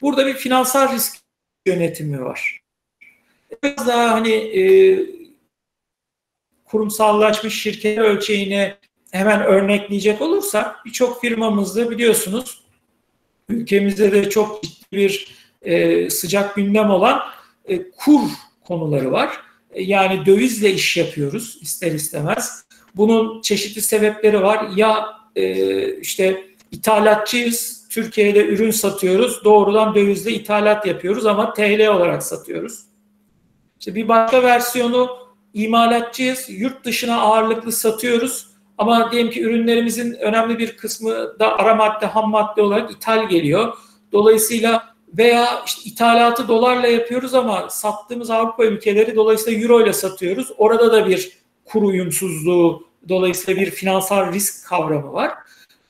Burada 0.02 0.28
bir 0.28 0.34
finansal 0.34 0.94
risk 0.94 1.18
yönetimi 1.66 2.26
var. 2.26 2.60
Biraz 3.64 3.88
daha 3.88 4.12
hani 4.12 4.34
e, 4.34 4.64
kurumsallaşmış 6.66 7.62
şirket 7.62 7.98
ölçeğini 7.98 8.74
hemen 9.12 9.43
örnekleyecek 9.43 10.22
olursak 10.22 10.86
birçok 10.86 11.22
firmamızda 11.22 11.89
biliyorsunuz 11.89 12.62
ülkemizde 13.49 14.12
de 14.12 14.30
çok 14.30 14.64
ciddi 14.64 14.86
bir 14.91 15.38
e, 15.62 16.10
sıcak 16.10 16.55
gündem 16.55 16.89
olan 16.89 17.20
e, 17.66 17.91
kur 17.91 18.22
konuları 18.64 19.12
var. 19.12 19.41
E, 19.72 19.84
yani 19.84 20.26
dövizle 20.26 20.74
iş 20.74 20.97
yapıyoruz 20.97 21.58
ister 21.62 21.91
istemez. 21.91 22.64
Bunun 22.95 23.41
çeşitli 23.41 23.82
sebepleri 23.82 24.41
var. 24.41 24.68
Ya 24.76 25.05
e, 25.36 25.99
işte 25.99 26.43
ithalatçıyız, 26.72 27.88
Türkiye'de 27.89 28.45
ürün 28.45 28.72
satıyoruz, 28.72 29.43
doğrudan 29.43 29.95
dövizle 29.95 30.32
ithalat 30.32 30.86
yapıyoruz 30.86 31.26
ama 31.26 31.53
TL 31.53 31.88
olarak 31.88 32.24
satıyoruz. 32.24 32.84
İşte 33.80 33.95
bir 33.95 34.08
başka 34.08 34.43
versiyonu 34.43 35.10
imalatçıyız, 35.53 36.45
yurt 36.49 36.86
dışına 36.86 37.22
ağırlıklı 37.22 37.72
satıyoruz 37.72 38.47
ama 38.78 39.12
diyelim 39.12 39.32
ki 39.32 39.42
ürünlerimizin 39.42 40.14
önemli 40.14 40.58
bir 40.58 40.78
kısmı 40.78 41.40
da 41.40 41.58
ara 41.58 41.76
madde, 41.76 42.06
ham 42.06 42.30
madde 42.30 42.62
olarak 42.62 42.92
ithal 42.92 43.30
geliyor. 43.30 43.74
Dolayısıyla 44.12 44.96
veya 45.18 45.64
işte 45.66 45.82
ithalatı 45.90 46.48
dolarla 46.48 46.88
yapıyoruz 46.88 47.34
ama 47.34 47.70
sattığımız 47.70 48.30
Avrupa 48.30 48.66
ülkeleri 48.66 49.16
dolayısıyla 49.16 49.62
euro 49.62 49.84
ile 49.84 49.94
satıyoruz. 49.94 50.52
Orada 50.58 50.92
da 50.92 51.08
bir 51.08 51.32
kur 51.66 51.84
uyumsuzluğu 51.84 52.88
dolayısıyla 53.10 53.62
bir 53.62 53.72
finansal 53.72 54.34
risk 54.34 54.68
kavramı 54.68 55.14
var. 55.14 55.32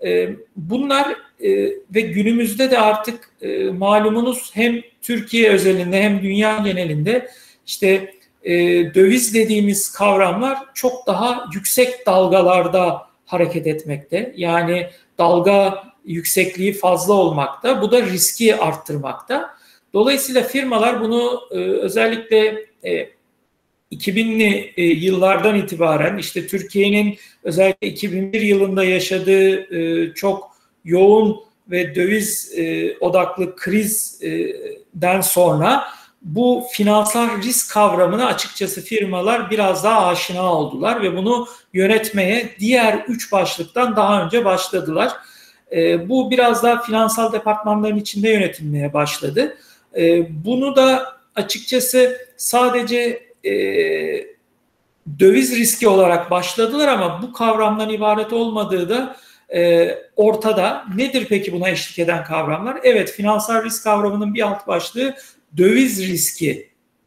Ee, 0.05 0.29
bunlar 0.55 1.15
e, 1.39 1.49
ve 1.95 2.01
günümüzde 2.01 2.71
de 2.71 2.79
artık 2.79 3.29
e, 3.41 3.63
malumunuz 3.63 4.51
hem 4.53 4.81
Türkiye 5.01 5.49
özelinde 5.49 6.03
hem 6.03 6.21
dünya 6.21 6.57
genelinde 6.57 7.29
işte 7.67 8.13
e, 8.47 8.53
döviz 8.93 9.33
dediğimiz 9.33 9.91
kavramlar 9.91 10.57
çok 10.73 11.07
daha 11.07 11.45
yüksek 11.53 12.05
dalgalarda 12.05 13.07
hareket 13.25 13.67
etmekte. 13.67 14.33
Yani 14.37 14.87
dalga 15.17 15.83
yüksekliği 16.05 16.73
fazla 16.73 17.13
olmakta. 17.13 17.81
Bu 17.81 17.91
da 17.91 18.01
riski 18.01 18.55
arttırmakta. 18.55 19.49
Dolayısıyla 19.93 20.43
firmalar 20.43 21.01
bunu 21.01 21.41
özellikle 21.81 22.65
2000'li 23.91 24.73
e, 24.77 24.83
yıllardan 24.83 25.55
itibaren 25.55 26.17
işte 26.17 26.47
Türkiye'nin 26.47 27.17
özellikle 27.43 27.87
2001 27.87 28.41
yılında 28.41 28.83
yaşadığı 28.83 29.75
e, 29.75 30.13
çok 30.13 30.51
yoğun 30.85 31.39
ve 31.71 31.95
döviz 31.95 32.53
e, 32.57 32.97
odaklı 32.97 33.55
krizden 33.55 35.21
sonra 35.21 35.83
bu 36.21 36.63
finansal 36.71 37.41
risk 37.41 37.73
kavramına 37.73 38.25
açıkçası 38.25 38.81
firmalar 38.81 39.51
biraz 39.51 39.83
daha 39.83 40.07
aşina 40.07 40.53
oldular 40.53 41.01
ve 41.01 41.17
bunu 41.17 41.47
yönetmeye 41.73 42.55
diğer 42.59 43.05
üç 43.07 43.31
başlıktan 43.31 43.95
daha 43.95 44.23
önce 44.25 44.45
başladılar. 44.45 45.13
Bu 46.05 46.31
biraz 46.31 46.63
daha 46.63 46.81
finansal 46.81 47.33
departmanların 47.33 47.97
içinde 47.97 48.29
yönetilmeye 48.29 48.93
başladı. 48.93 49.57
Bunu 50.29 50.75
da 50.75 51.17
açıkçası 51.35 52.17
sadece 52.37 53.27
e, 53.45 53.51
döviz 55.19 55.55
riski 55.55 55.87
olarak 55.87 56.31
başladılar 56.31 56.87
ama 56.87 57.21
bu 57.21 57.33
kavramdan 57.33 57.89
ibaret 57.89 58.33
olmadığı 58.33 58.89
da 58.89 59.15
e, 59.55 59.89
ortada. 60.15 60.85
Nedir 60.95 61.25
peki 61.29 61.53
buna 61.53 61.69
eşlik 61.69 61.99
eden 61.99 62.23
kavramlar? 62.23 62.79
Evet 62.83 63.11
finansal 63.11 63.63
risk 63.63 63.83
kavramının 63.83 64.33
bir 64.33 64.41
alt 64.41 64.67
başlığı 64.67 65.15
döviz 65.57 66.07
riskini 66.07 66.63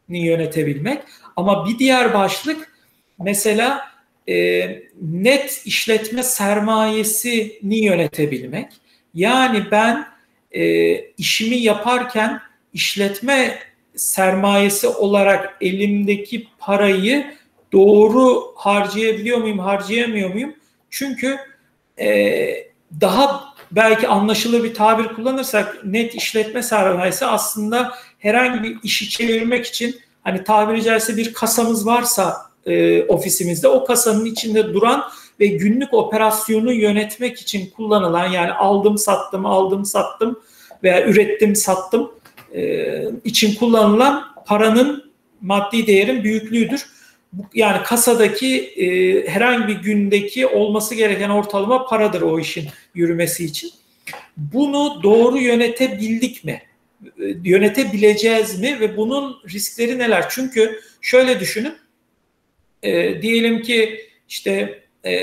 yönetebilmek. 0.09 1.01
Ama 1.35 1.67
bir 1.67 1.79
diğer 1.79 2.13
başlık 2.13 2.71
mesela 3.19 3.91
e, 4.29 4.65
net 5.01 5.61
işletme 5.65 6.23
sermayesini 6.23 7.85
yönetebilmek. 7.85 8.67
Yani 9.13 9.63
ben 9.71 10.07
e, 10.51 10.95
işimi 10.99 11.57
yaparken 11.57 12.41
işletme 12.73 13.59
sermayesi 13.95 14.87
olarak 14.87 15.57
elimdeki 15.61 16.47
parayı 16.59 17.33
doğru 17.71 18.53
harcayabiliyor 18.55 19.37
muyum, 19.37 19.59
harcayamıyor 19.59 20.33
muyum? 20.33 20.55
Çünkü 20.89 21.37
e, 21.99 22.71
daha 23.01 23.53
belki 23.71 24.07
anlaşılır 24.07 24.63
bir 24.63 24.73
tabir 24.73 25.07
kullanırsak 25.07 25.85
net 25.85 26.15
işletme 26.15 26.63
sermayesi 26.63 27.25
aslında 27.25 27.93
herhangi 28.21 28.63
bir 28.63 28.77
işi 28.83 29.09
çevirmek 29.09 29.65
için 29.65 29.99
hani 30.21 30.43
tabiri 30.43 30.83
caizse 30.83 31.17
bir 31.17 31.33
kasamız 31.33 31.85
varsa 31.85 32.37
e, 32.65 33.03
ofisimizde 33.03 33.67
o 33.67 33.85
kasanın 33.85 34.25
içinde 34.25 34.73
duran 34.73 35.03
ve 35.39 35.47
günlük 35.47 35.93
operasyonu 35.93 36.73
yönetmek 36.73 37.39
için 37.39 37.69
kullanılan 37.69 38.27
yani 38.27 38.51
aldım 38.51 38.97
sattım 38.97 39.45
aldım 39.45 39.85
sattım 39.85 40.39
veya 40.83 41.05
ürettim 41.05 41.55
sattım 41.55 42.11
e, 42.53 43.03
için 43.23 43.55
kullanılan 43.55 44.25
paranın 44.45 45.11
maddi 45.41 45.87
değerin 45.87 46.23
büyüklüğüdür. 46.23 46.85
Yani 47.53 47.83
kasadaki 47.83 48.57
e, 48.57 49.27
herhangi 49.27 49.67
bir 49.67 49.81
gündeki 49.81 50.47
olması 50.47 50.95
gereken 50.95 51.29
ortalama 51.29 51.85
paradır 51.85 52.21
o 52.21 52.39
işin 52.39 52.67
yürümesi 52.95 53.45
için. 53.45 53.71
Bunu 54.37 55.03
doğru 55.03 55.37
yönetebildik 55.37 56.43
mi? 56.43 56.61
E, 57.05 57.09
yönetebileceğiz 57.43 58.59
mi 58.59 58.79
ve 58.79 58.97
bunun 58.97 59.41
riskleri 59.49 59.99
neler? 59.99 60.25
Çünkü 60.29 60.79
şöyle 61.01 61.39
düşünün. 61.39 61.73
E, 62.83 63.21
diyelim 63.21 63.61
ki 63.61 64.05
işte 64.29 64.83
e, 65.05 65.15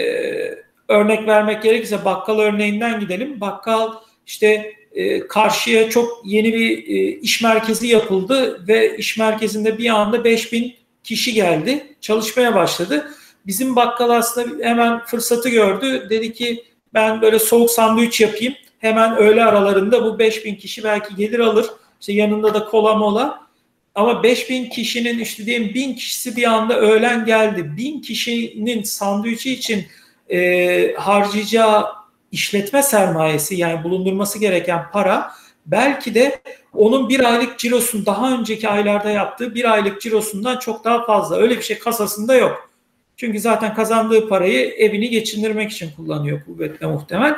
örnek 0.89 1.27
vermek 1.29 1.63
gerekirse 1.63 2.05
bakkal 2.05 2.39
örneğinden 2.39 3.01
gidelim. 3.01 3.41
Bakkal 3.41 3.93
işte 4.27 4.75
e, 4.93 5.29
karşıya 5.29 5.91
çok 5.91 6.23
yeni 6.25 6.55
bir 6.55 6.79
e, 6.79 7.21
iş 7.21 7.43
merkezi 7.43 7.87
yapıldı 7.87 8.65
ve 8.69 8.97
iş 8.97 9.19
merkezinde 9.19 9.79
bir 9.79 9.89
anda 9.89 10.25
5000 10.25 10.75
kişi 11.05 11.35
geldi. 11.35 11.97
Çalışmaya 12.01 12.55
başladı. 12.55 13.11
Bizim 13.47 13.77
bakkal 13.77 14.11
aslında 14.11 14.65
hemen 14.65 15.05
fırsatı 15.05 15.49
gördü. 15.49 16.07
Dedi 16.11 16.33
ki 16.33 16.65
ben 16.95 17.23
böyle 17.23 17.39
soğuk 17.39 17.71
sandviç 17.71 18.21
yapayım. 18.21 18.55
Hemen 18.79 19.17
öğle 19.17 19.45
aralarında 19.45 20.05
bu 20.05 20.19
5000 20.19 20.55
kişi 20.55 20.85
belki 20.85 21.17
gelir 21.17 21.39
alır. 21.39 21.67
İşte 22.01 22.13
yanında 22.13 22.55
da 22.55 22.65
kola 22.65 22.95
mola. 22.95 23.49
Ama 23.95 24.23
5000 24.23 24.69
kişinin 24.71 25.19
işte 25.19 25.47
diyelim 25.47 25.75
1000 25.75 25.95
kişisi 25.95 26.37
bir 26.37 26.45
anda 26.45 26.81
öğlen 26.81 27.25
geldi. 27.25 27.77
1000 27.77 28.01
kişinin 28.01 28.83
sandviçi 28.83 29.53
için 29.53 29.87
e, 30.31 30.95
harcayacağı 30.95 31.87
işletme 32.33 32.83
sermayesi 32.83 33.57
yani 33.57 33.85
bulundurması 33.85 34.39
gereken 34.39 34.91
para 34.93 35.31
belki 35.67 36.15
de 36.15 36.41
onun 36.73 37.09
bir 37.09 37.33
aylık 37.33 37.59
cirosun 37.59 38.07
daha 38.07 38.39
önceki 38.39 38.69
aylarda 38.69 39.11
yaptığı 39.11 39.55
bir 39.55 39.73
aylık 39.73 40.01
cirosundan 40.01 40.59
çok 40.59 40.85
daha 40.85 41.07
fazla. 41.07 41.37
Öyle 41.37 41.57
bir 41.57 41.63
şey 41.63 41.79
kasasında 41.79 42.35
yok. 42.35 42.71
Çünkü 43.17 43.41
zaten 43.41 43.75
kazandığı 43.75 44.29
parayı 44.29 44.69
evini 44.69 45.11
geçindirmek 45.11 45.71
için 45.71 45.91
kullanıyor 45.97 46.45
kuvvetle 46.45 46.87
muhtemel. 46.87 47.37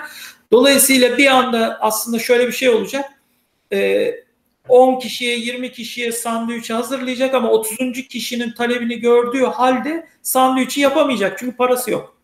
Dolayısıyla 0.52 1.18
bir 1.18 1.26
anda 1.26 1.78
aslında 1.80 2.18
şöyle 2.18 2.46
bir 2.46 2.52
şey 2.52 2.68
olacak. 2.68 3.04
10 4.68 4.98
kişiye 4.98 5.36
20 5.36 5.72
kişiye 5.72 6.12
sandviç 6.12 6.70
hazırlayacak 6.70 7.34
ama 7.34 7.50
30. 7.50 7.78
kişinin 8.08 8.52
talebini 8.52 8.98
gördüğü 9.00 9.44
halde 9.44 10.06
sandviçi 10.22 10.80
yapamayacak 10.80 11.38
çünkü 11.38 11.56
parası 11.56 11.90
yok. 11.90 12.16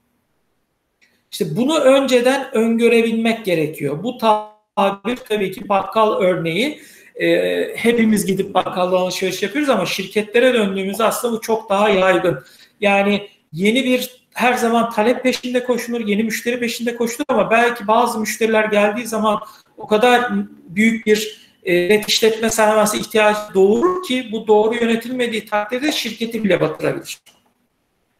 İşte 1.32 1.56
bunu 1.56 1.78
önceden 1.78 2.56
öngörebilmek 2.56 3.44
gerekiyor. 3.44 4.02
Bu 4.02 4.18
tabir 4.18 5.16
tabii 5.16 5.52
ki 5.52 5.68
bakkal 5.68 6.20
örneği. 6.20 6.80
E, 7.20 7.76
hepimiz 7.76 8.26
gidip 8.26 8.54
bakkaldan 8.54 8.96
alışveriş 8.96 9.42
yapıyoruz 9.42 9.70
ama 9.70 9.86
şirketlere 9.86 10.54
döndüğümüzde 10.54 11.04
aslında 11.04 11.36
bu 11.36 11.40
çok 11.40 11.70
daha 11.70 11.88
yaygın. 11.88 12.44
Yani 12.80 13.28
yeni 13.52 13.84
bir 13.84 14.25
her 14.36 14.54
zaman 14.54 14.90
talep 14.90 15.22
peşinde 15.22 15.64
koşulur, 15.64 16.00
yeni 16.00 16.22
müşteri 16.22 16.60
peşinde 16.60 16.96
koşulur 16.96 17.24
ama 17.28 17.50
belki 17.50 17.86
bazı 17.86 18.20
müşteriler 18.20 18.64
geldiği 18.64 19.06
zaman 19.06 19.40
o 19.76 19.86
kadar 19.86 20.32
büyük 20.68 21.06
bir 21.06 21.48
e, 21.64 21.88
net 21.88 22.08
işletme 22.08 22.50
sermayesi 22.50 22.98
ihtiyacı 22.98 23.38
doğurur 23.54 24.02
ki 24.02 24.28
bu 24.32 24.46
doğru 24.46 24.74
yönetilmediği 24.74 25.46
takdirde 25.46 25.92
şirketi 25.92 26.44
bile 26.44 26.60
batırabilir. 26.60 27.18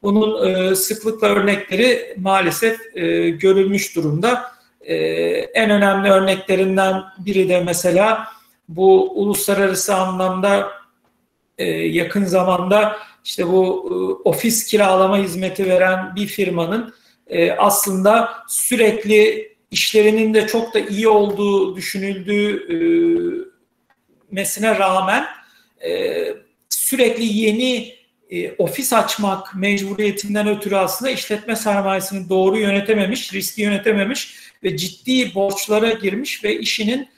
Bunun 0.03 0.49
e, 0.49 0.75
sıklıkla 0.75 1.29
örnekleri 1.29 2.15
maalesef 2.19 2.97
e, 2.97 3.31
görülmüş 3.31 3.97
durumda. 3.97 4.45
E, 4.81 4.97
en 5.55 5.71
önemli 5.71 6.11
örneklerinden 6.11 7.03
biri 7.19 7.49
de 7.49 7.61
mesela 7.61 8.29
bu 8.69 9.13
uluslararası 9.23 9.95
anlamda 9.95 10.69
yakın 11.85 12.25
zamanda 12.25 12.97
işte 13.27 13.47
bu 13.47 13.89
e, 13.91 13.95
ofis 14.29 14.67
kiralama 14.67 15.19
hizmeti 15.19 15.67
veren 15.67 16.17
bir 16.17 16.27
firmanın 16.27 16.95
e, 17.27 17.53
aslında 17.53 18.29
sürekli 18.49 19.49
işlerinin 19.71 20.35
de 20.35 20.47
çok 20.47 20.75
da 20.75 20.79
iyi 20.79 21.09
olduğu 21.09 21.77
düşünüldüğü 21.77 22.57
e, 22.73 22.77
mesine 24.31 24.79
rağmen 24.79 25.27
sürekli 26.71 27.25
yeni 27.25 27.97
ofis 28.59 28.93
açmak 28.93 29.55
mecburiyetinden 29.55 30.49
ötürü 30.49 30.77
aslında 30.77 31.11
işletme 31.11 31.57
sermayesini 31.57 32.29
doğru 32.29 32.59
yönetememiş, 32.59 33.33
riski 33.33 33.63
yönetememiş 33.63 34.37
ve 34.63 34.77
ciddi 34.77 35.35
borçlara 35.35 35.91
girmiş 35.91 36.45
ve 36.45 36.59
işinin 36.59 37.09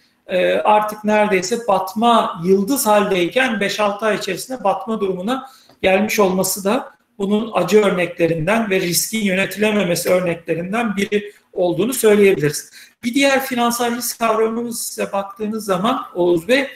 artık 0.65 1.05
neredeyse 1.05 1.59
batma 1.69 2.43
yıldız 2.45 2.87
haldeyken 2.87 3.53
5-6 3.53 4.07
ay 4.07 4.17
içerisinde 4.17 4.65
batma 4.65 5.01
durumuna 5.01 5.51
gelmiş 5.83 6.21
olması 6.21 6.65
da 6.65 6.99
bunun 7.19 7.51
acı 7.55 7.81
örneklerinden 7.85 8.71
ve 8.71 8.81
riskin 8.81 9.21
yönetilememesi 9.21 10.11
örneklerinden 10.11 10.97
biri 10.97 11.33
olduğunu 11.53 11.95
söyleyebiliriz. 11.95 12.71
Bir 13.05 13.15
diğer 13.15 13.47
finansal 13.47 13.97
risk 13.97 14.19
kavramımıza 14.19 15.13
baktığınız 15.13 15.65
zaman 15.65 16.05
Oğuz 16.15 16.49
Bey, 16.49 16.67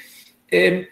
e, 0.53 0.85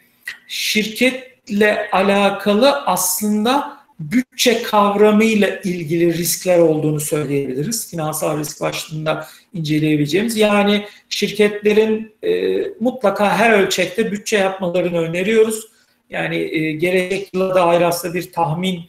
şirket 0.48 1.30
ile 1.48 1.90
alakalı 1.92 2.72
aslında 2.72 3.80
bütçe 4.00 4.62
kavramıyla 4.62 5.48
ilgili 5.48 6.18
riskler 6.18 6.58
olduğunu 6.58 7.00
söyleyebiliriz. 7.00 7.90
Finansal 7.90 8.38
risk 8.38 8.60
başlığında 8.60 9.26
inceleyebileceğimiz. 9.54 10.36
Yani 10.36 10.86
şirketlerin 11.08 12.12
e, 12.22 12.60
mutlaka 12.80 13.38
her 13.38 13.50
ölçekte 13.50 14.12
bütçe 14.12 14.36
yapmalarını 14.38 14.98
öneriyoruz. 14.98 15.66
Yani 16.10 16.36
e, 16.36 16.72
gelecek 16.72 17.34
yıla 17.34 17.54
dair 17.54 17.80
aslında 17.80 18.14
bir 18.14 18.32
tahmin 18.32 18.80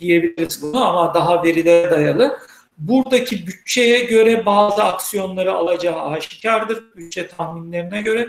diyebiliriz 0.00 0.62
bunu 0.62 0.84
ama 0.84 1.14
daha 1.14 1.44
veride 1.44 1.90
dayalı. 1.90 2.38
Buradaki 2.78 3.46
bütçeye 3.46 4.04
göre 4.04 4.46
bazı 4.46 4.84
aksiyonları 4.84 5.52
alacağı 5.52 6.02
aşikardır 6.02 6.84
bütçe 6.96 7.28
tahminlerine 7.28 8.02
göre. 8.02 8.28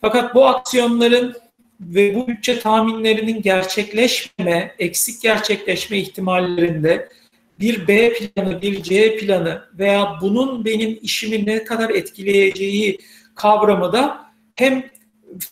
Fakat 0.00 0.34
bu 0.34 0.46
aksiyonların 0.46 1.36
ve 1.80 2.14
bu 2.14 2.28
bütçe 2.28 2.60
tahminlerinin 2.60 3.42
gerçekleşmeme, 3.42 4.74
eksik 4.78 5.22
gerçekleşme 5.22 5.98
ihtimallerinde 5.98 7.08
bir 7.60 7.88
B 7.88 8.12
planı, 8.12 8.62
bir 8.62 8.82
C 8.82 9.16
planı 9.16 9.62
veya 9.78 10.18
bunun 10.20 10.64
benim 10.64 10.98
işimi 11.02 11.46
ne 11.46 11.64
kadar 11.64 11.90
etkileyeceği 11.90 12.98
kavramı 13.34 13.92
da 13.92 14.26
hem 14.56 14.84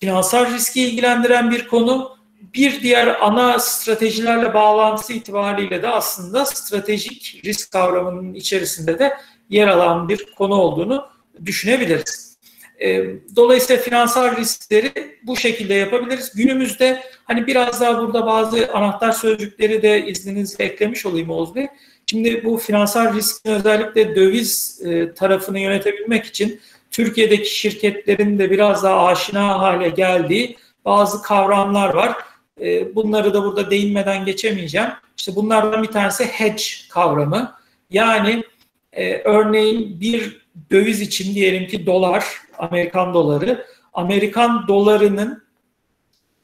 finansal 0.00 0.54
riski 0.54 0.82
ilgilendiren 0.82 1.50
bir 1.50 1.68
konu, 1.68 2.19
bir 2.54 2.82
diğer 2.82 3.16
ana 3.20 3.58
stratejilerle 3.58 4.54
bağlantısı 4.54 5.12
itibariyle 5.12 5.82
de 5.82 5.88
aslında 5.88 6.44
stratejik 6.46 7.40
risk 7.44 7.72
kavramının 7.72 8.34
içerisinde 8.34 8.98
de 8.98 9.16
yer 9.50 9.68
alan 9.68 10.08
bir 10.08 10.26
konu 10.36 10.54
olduğunu 10.54 11.06
düşünebiliriz. 11.46 12.36
E, 12.82 13.04
dolayısıyla 13.36 13.82
finansal 13.82 14.36
riskleri 14.36 14.92
bu 15.22 15.36
şekilde 15.36 15.74
yapabiliriz. 15.74 16.32
Günümüzde 16.34 17.02
hani 17.24 17.46
biraz 17.46 17.80
daha 17.80 17.98
burada 17.98 18.26
bazı 18.26 18.72
anahtar 18.72 19.12
sözcükleri 19.12 19.82
de 19.82 20.06
izninizle 20.06 20.64
eklemiş 20.64 21.06
olayım 21.06 21.30
Oğuz 21.30 21.54
Bey. 21.54 21.66
Şimdi 22.06 22.44
bu 22.44 22.56
finansal 22.56 23.14
riskin 23.14 23.50
özellikle 23.50 24.16
döviz 24.16 24.80
e, 24.84 25.14
tarafını 25.14 25.60
yönetebilmek 25.60 26.24
için 26.24 26.60
Türkiye'deki 26.90 27.54
şirketlerin 27.54 28.38
de 28.38 28.50
biraz 28.50 28.82
daha 28.82 29.06
aşina 29.06 29.58
hale 29.58 29.88
geldiği 29.88 30.56
bazı 30.84 31.22
kavramlar 31.22 31.94
var. 31.94 32.16
E, 32.60 32.94
bunları 32.94 33.34
da 33.34 33.44
burada 33.44 33.70
değinmeden 33.70 34.24
geçemeyeceğim. 34.24 34.88
İşte 35.18 35.36
bunlardan 35.36 35.82
bir 35.82 35.88
tanesi 35.88 36.24
hedge 36.24 36.62
kavramı. 36.90 37.56
Yani 37.90 38.44
e, 38.92 39.14
örneğin 39.14 40.00
bir 40.00 40.46
döviz 40.70 41.00
için 41.00 41.34
diyelim 41.34 41.66
ki 41.66 41.86
dolar, 41.86 42.24
Amerikan 42.58 43.14
doları, 43.14 43.66
Amerikan 43.92 44.68
dolarının 44.68 45.42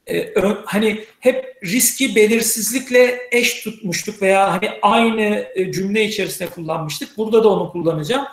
e, 0.09 0.33
hani 0.65 1.05
hep 1.19 1.57
riski 1.63 2.15
belirsizlikle 2.15 3.19
eş 3.31 3.63
tutmuştuk 3.63 4.21
veya 4.21 4.51
hani 4.51 4.69
aynı 4.81 5.47
e, 5.55 5.71
cümle 5.71 6.05
içerisinde 6.05 6.49
kullanmıştık. 6.49 7.17
Burada 7.17 7.43
da 7.43 7.49
onu 7.49 7.71
kullanacağım. 7.71 8.27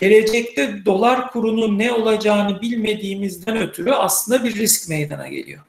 Gelecekte 0.00 0.84
dolar 0.84 1.30
kurunun 1.30 1.78
ne 1.78 1.92
olacağını 1.92 2.60
bilmediğimizden 2.62 3.56
ötürü 3.56 3.90
aslında 3.90 4.44
bir 4.44 4.54
risk 4.54 4.88
meydana 4.88 5.28
geliyor 5.28 5.60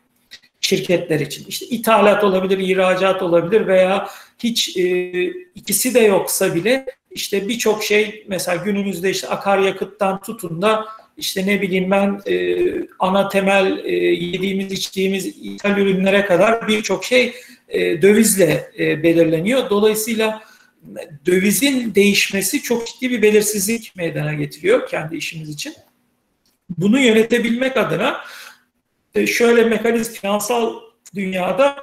şirketler 0.71 1.19
için. 1.19 1.45
İşte 1.47 1.65
ithalat 1.65 2.23
olabilir, 2.23 2.57
ihracat 2.57 3.21
olabilir 3.21 3.67
veya 3.67 4.09
hiç 4.39 4.77
e, 4.77 4.83
ikisi 5.55 5.93
de 5.93 5.99
yoksa 5.99 6.55
bile 6.55 6.85
işte 7.11 7.47
birçok 7.47 7.83
şey 7.83 8.25
mesela 8.27 8.63
günümüzde 8.63 9.09
işte 9.09 9.27
akaryakıttan 9.27 10.21
tutun 10.21 10.61
da 10.61 10.85
işte 11.17 11.45
ne 11.45 11.61
bileyim 11.61 11.91
ben 11.91 12.21
e, 12.27 12.57
ana 12.99 13.29
temel 13.29 13.81
e, 13.85 13.95
yediğimiz 13.95 14.71
içtiğimiz 14.71 15.25
ithal 15.25 15.77
ürünlere 15.77 16.25
kadar 16.25 16.67
birçok 16.67 17.05
şey 17.05 17.33
e, 17.69 18.01
dövizle 18.01 18.71
e, 18.79 19.03
belirleniyor. 19.03 19.69
Dolayısıyla 19.69 20.41
dövizin 21.25 21.95
değişmesi 21.95 22.61
çok 22.61 22.87
ciddi 22.87 23.09
bir 23.09 23.21
belirsizlik 23.21 23.95
meydana 23.95 24.33
getiriyor 24.33 24.87
kendi 24.89 25.15
işimiz 25.17 25.49
için. 25.49 25.73
Bunu 26.77 26.99
yönetebilmek 26.99 27.77
adına 27.77 28.21
e, 29.15 29.27
şöyle 29.27 29.63
mekanizm 29.63 30.13
finansal 30.13 30.73
dünyada 31.15 31.75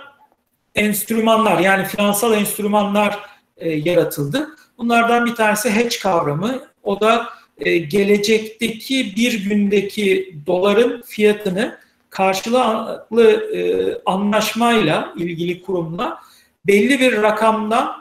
enstrümanlar 0.75 1.59
yani 1.59 1.85
finansal 1.87 2.35
enstrümanlar 2.35 3.19
e, 3.57 3.71
yaratıldı. 3.71 4.49
Bunlardan 4.79 5.27
bir 5.27 5.35
tanesi 5.35 5.71
hedge 5.71 5.99
kavramı. 5.99 6.63
O 6.83 7.01
da 7.01 7.29
e, 7.59 7.79
gelecekteki 7.79 9.13
bir 9.17 9.45
gündeki 9.45 10.37
doların 10.47 11.03
fiyatını 11.03 11.79
karşılıklı 12.11 13.55
e, 13.57 13.61
anlaşmayla 14.07 15.15
ilgili 15.17 15.63
kurumla 15.63 16.19
belli 16.67 17.01
bir 17.01 17.23
rakamdan 17.23 17.93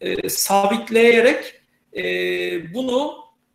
e, 0.00 0.28
sabitleyerek 0.28 1.60
e, 1.96 2.04
bunu 2.74 3.14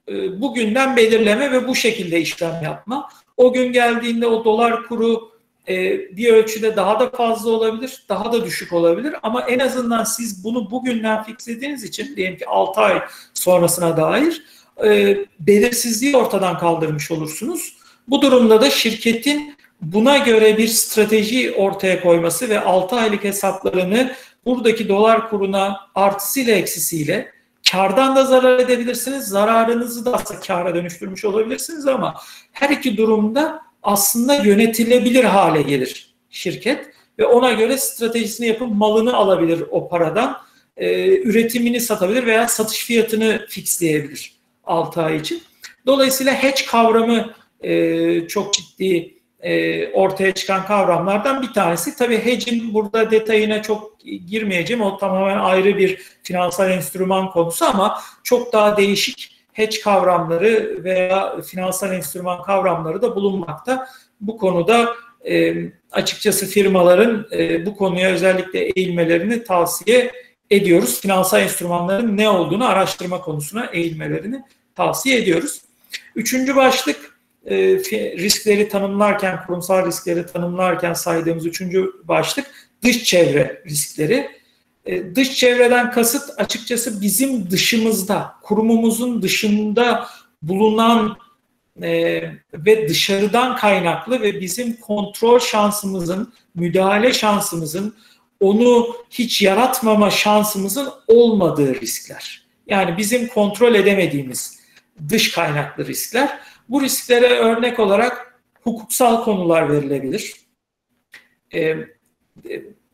e, 0.10 0.42
bugünden 0.42 0.98
belirleme 0.98 1.52
ve 1.52 1.68
bu 1.68 1.76
şekilde 1.76 2.22
işlem 2.22 2.64
yapma. 2.64 3.10
O 3.38 3.54
gün 3.54 3.74
geldiğinde 3.74 4.28
o 4.28 4.46
dolar 4.46 4.84
kuru 4.84 5.32
e, 5.68 6.00
bir 6.18 6.34
ölçüde 6.34 6.76
daha 6.76 7.00
da 7.00 7.10
fazla 7.10 7.52
olabilir, 7.52 8.04
daha 8.10 8.34
da 8.34 8.46
düşük 8.46 8.74
olabilir. 8.74 9.16
Ama 9.24 9.42
en 9.42 9.60
azından 9.60 10.04
siz 10.04 10.44
bunu 10.44 10.72
bugünden 10.72 11.24
fixlediğiniz 11.24 11.84
için 11.84 12.16
diyelim 12.16 12.38
ki 12.38 12.48
6 12.48 12.82
ay 12.82 13.02
sonrasına 13.34 13.98
dair 13.98 14.44
e, 14.84 15.18
belirsizliği 15.40 16.18
ortadan 16.18 16.58
kaldırmış 16.58 17.12
olursunuz. 17.12 17.78
Bu 18.08 18.22
durumda 18.22 18.62
da 18.62 18.70
şirketin 18.70 19.56
buna 19.82 20.18
göre 20.18 20.58
bir 20.58 20.68
strateji 20.68 21.52
ortaya 21.52 22.02
koyması 22.02 22.50
ve 22.50 22.60
6 22.60 22.96
aylık 22.96 23.24
hesaplarını 23.24 24.16
buradaki 24.46 24.90
dolar 24.90 25.30
kuruna 25.30 25.78
artısıyla 25.96 26.54
eksisiyle 26.54 27.32
kardan 27.72 28.16
da 28.16 28.24
zarar 28.24 28.60
edebilirsiniz. 28.60 29.26
Zararınızı 29.26 30.06
da 30.06 30.14
aslında 30.14 30.40
kara 30.40 30.76
dönüştürmüş 30.76 31.26
olabilirsiniz 31.26 31.88
ama 31.88 32.16
her 32.52 32.70
iki 32.70 32.98
durumda 32.98 33.62
aslında 33.84 34.36
yönetilebilir 34.36 35.24
hale 35.24 35.62
gelir 35.62 36.16
şirket 36.30 36.86
ve 37.20 37.26
ona 37.26 37.54
göre 37.54 37.78
stratejisini 37.78 38.48
yapıp 38.48 38.76
malını 38.76 39.16
alabilir 39.16 39.64
o 39.70 39.90
paradan. 39.90 40.38
E, 40.78 41.18
üretimini 41.18 41.80
satabilir 41.80 42.26
veya 42.26 42.48
satış 42.48 42.86
fiyatını 42.86 43.46
fixleyebilir 43.50 44.38
6 44.64 45.02
ay 45.02 45.18
için. 45.18 45.42
Dolayısıyla 45.86 46.34
hedge 46.34 46.66
kavramı 46.66 47.34
e, 47.62 48.28
çok 48.28 48.54
ciddi 48.54 49.17
e, 49.40 49.88
ortaya 49.92 50.34
çıkan 50.34 50.66
kavramlardan 50.66 51.42
bir 51.42 51.54
tanesi. 51.54 51.98
Tabii 51.98 52.26
hedge'in 52.26 52.74
burada 52.74 53.12
detayına 53.12 53.62
çok 53.62 54.00
girmeyeceğim. 54.28 54.82
O 54.82 54.98
tamamen 54.98 55.38
ayrı 55.38 55.78
bir 55.78 56.02
finansal 56.24 56.72
enstrüman 56.72 57.32
konusu 57.32 57.66
ama 57.66 58.02
çok 58.24 58.54
daha 58.54 58.78
değişik 58.78 59.38
hedge 59.54 59.82
kavramları 59.82 60.84
veya 60.84 61.42
finansal 61.42 61.94
enstrüman 61.94 62.42
kavramları 62.44 63.02
da 63.02 63.16
bulunmakta. 63.16 63.88
Bu 64.22 64.38
konuda 64.38 64.94
e, 65.30 65.56
açıkçası 65.92 66.46
firmaların 66.46 67.28
e, 67.32 67.66
bu 67.66 67.76
konuya 67.76 68.10
özellikle 68.10 68.60
eğilmelerini 68.60 69.44
tavsiye 69.44 70.12
ediyoruz. 70.50 71.02
Finansal 71.02 71.42
enstrümanların 71.42 72.18
ne 72.18 72.30
olduğunu 72.30 72.68
araştırma 72.68 73.22
konusuna 73.22 73.66
eğilmelerini 73.66 74.44
tavsiye 74.76 75.18
ediyoruz. 75.18 75.62
Üçüncü 76.16 76.56
başlık 76.56 77.17
e, 77.48 77.56
riskleri 78.18 78.70
tanımlarken, 78.70 79.46
kurumsal 79.46 79.86
riskleri 79.86 80.26
tanımlarken 80.26 80.94
saydığımız 80.94 81.46
üçüncü 81.46 81.92
başlık 82.04 82.52
dış 82.84 83.04
çevre 83.04 83.64
riskleri. 83.66 84.30
E, 84.86 85.16
dış 85.16 85.36
çevreden 85.36 85.92
kasıt 85.92 86.40
açıkçası 86.40 87.02
bizim 87.02 87.52
dışımızda, 87.52 88.36
kurumumuzun 88.44 89.22
dışında 89.22 90.08
bulunan 90.42 91.18
e, 91.82 92.22
ve 92.54 92.90
dışarıdan 92.90 93.56
kaynaklı 93.56 94.22
ve 94.22 94.42
bizim 94.42 94.76
kontrol 94.80 95.40
şansımızın, 95.40 96.34
müdahale 96.56 97.14
şansımızın, 97.14 97.96
onu 98.40 98.96
hiç 99.10 99.42
yaratmama 99.42 100.10
şansımızın 100.12 100.90
olmadığı 101.08 101.82
riskler. 101.82 102.48
Yani 102.68 102.98
bizim 102.98 103.28
kontrol 103.28 103.76
edemediğimiz 103.76 104.60
dış 105.10 105.32
kaynaklı 105.32 105.88
riskler. 105.88 106.40
Bu 106.70 106.82
risklere 106.82 107.28
örnek 107.28 107.80
olarak 107.80 108.42
hukuksal 108.62 109.24
konular 109.24 109.72
verilebilir. 109.72 110.34
E, 111.52 111.60
e, 111.60 111.86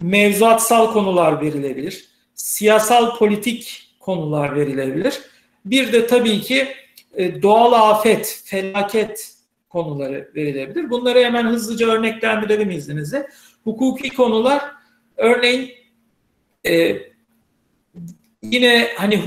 mevzuatsal 0.02 0.94
konular 0.94 1.42
verilebilir. 1.42 2.10
Siyasal 2.36 3.18
politik 3.18 3.90
konular 4.00 4.56
verilebilir. 4.56 5.22
Bir 5.66 5.94
de 5.94 6.08
tabii 6.08 6.42
ki 6.42 6.68
e, 7.14 7.42
doğal 7.42 7.92
afet, 7.92 8.42
felaket 8.46 9.34
konuları 9.70 10.32
verilebilir. 10.36 10.90
Bunları 10.90 11.20
hemen 11.20 11.46
hızlıca 11.46 11.88
örneklendirelim 11.88 12.72
izninizle. 12.72 13.28
Hukuki 13.64 14.10
konular 14.10 14.62
örneğin 15.18 15.72
e, 16.68 16.98
yine 18.44 18.90
hani 18.98 19.18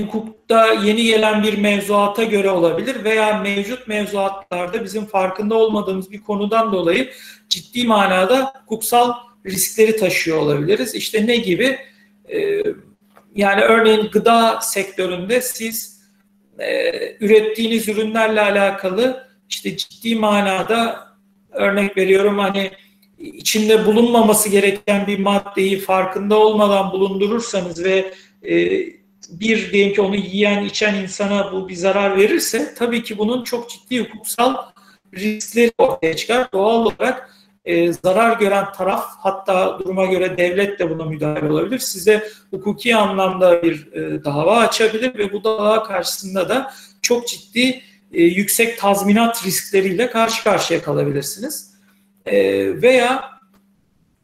hukukta 0.47 0.73
yeni 0.85 1.03
gelen 1.03 1.43
bir 1.43 1.57
mevzuata 1.57 2.23
göre 2.23 2.49
olabilir 2.49 3.03
veya 3.03 3.39
mevcut 3.39 3.87
mevzuatlarda 3.87 4.83
bizim 4.83 5.05
farkında 5.05 5.55
olmadığımız 5.55 6.11
bir 6.11 6.21
konudan 6.21 6.71
dolayı 6.71 7.11
ciddi 7.49 7.87
manada 7.87 8.53
hukuksal 8.61 9.13
riskleri 9.45 9.95
taşıyor 9.95 10.37
olabiliriz. 10.37 10.95
İşte 10.95 11.27
ne 11.27 11.37
gibi? 11.37 11.77
Ee, 12.29 12.63
yani 13.35 13.61
örneğin 13.61 14.09
gıda 14.11 14.61
sektöründe 14.61 15.41
siz 15.41 16.01
e, 16.59 16.91
ürettiğiniz 17.19 17.89
ürünlerle 17.89 18.41
alakalı 18.41 19.27
işte 19.49 19.77
ciddi 19.77 20.15
manada 20.15 21.07
örnek 21.51 21.97
veriyorum 21.97 22.39
hani 22.39 22.71
içinde 23.19 23.85
bulunmaması 23.85 24.49
gereken 24.49 25.07
bir 25.07 25.19
maddeyi 25.19 25.79
farkında 25.79 26.37
olmadan 26.37 26.91
bulundurursanız 26.91 27.83
ve 27.83 28.13
e, 28.43 28.96
bir 29.29 29.71
diyelim 29.71 29.93
ki 29.93 30.01
onu 30.01 30.15
yiyen 30.15 30.63
içen 30.63 30.95
insana 30.95 31.51
bu 31.51 31.69
bir 31.69 31.75
zarar 31.75 32.17
verirse 32.17 32.73
tabii 32.77 33.03
ki 33.03 33.17
bunun 33.17 33.43
çok 33.43 33.69
ciddi 33.69 33.99
hukuksal 34.03 34.55
riskleri 35.15 35.71
ortaya 35.77 36.15
çıkar. 36.15 36.51
Doğal 36.53 36.85
olarak 36.85 37.29
e, 37.65 37.93
zarar 37.93 38.39
gören 38.39 38.71
taraf 38.77 39.05
hatta 39.17 39.79
duruma 39.79 40.05
göre 40.05 40.37
devlet 40.37 40.79
de 40.79 40.89
buna 40.89 41.05
müdahale 41.05 41.51
olabilir. 41.51 41.79
Size 41.79 42.29
hukuki 42.51 42.95
anlamda 42.95 43.63
bir 43.63 43.93
e, 43.93 44.23
dava 44.23 44.57
açabilir 44.57 45.17
ve 45.17 45.33
bu 45.33 45.43
dava 45.43 45.83
karşısında 45.83 46.49
da 46.49 46.73
çok 47.01 47.27
ciddi 47.27 47.81
e, 48.13 48.23
yüksek 48.23 48.77
tazminat 48.77 49.45
riskleriyle 49.45 50.09
karşı 50.09 50.43
karşıya 50.43 50.81
kalabilirsiniz. 50.81 51.73
E, 52.25 52.37
veya 52.81 53.29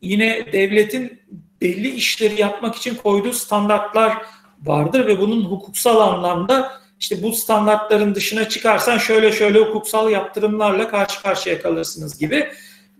yine 0.02 0.54
devletin 0.54 1.22
belli 1.62 1.90
işleri 1.90 2.42
yapmak 2.42 2.76
için 2.76 2.96
koyduğu 2.96 3.34
standartlar 3.34 4.18
vardır 4.66 5.08
ve 5.08 5.20
bunun 5.20 5.46
hukuksal 5.46 6.00
anlamda 6.00 6.72
işte 7.00 7.24
bu 7.24 7.32
standartların 7.32 8.16
dışına 8.16 8.50
çıkarsan 8.50 8.98
şöyle 8.98 9.32
şöyle 9.32 9.60
hukuksal 9.60 10.12
yaptırımlarla 10.12 10.88
karşı 10.88 11.22
karşıya 11.22 11.62
kalırsınız 11.62 12.20
gibi 12.20 12.48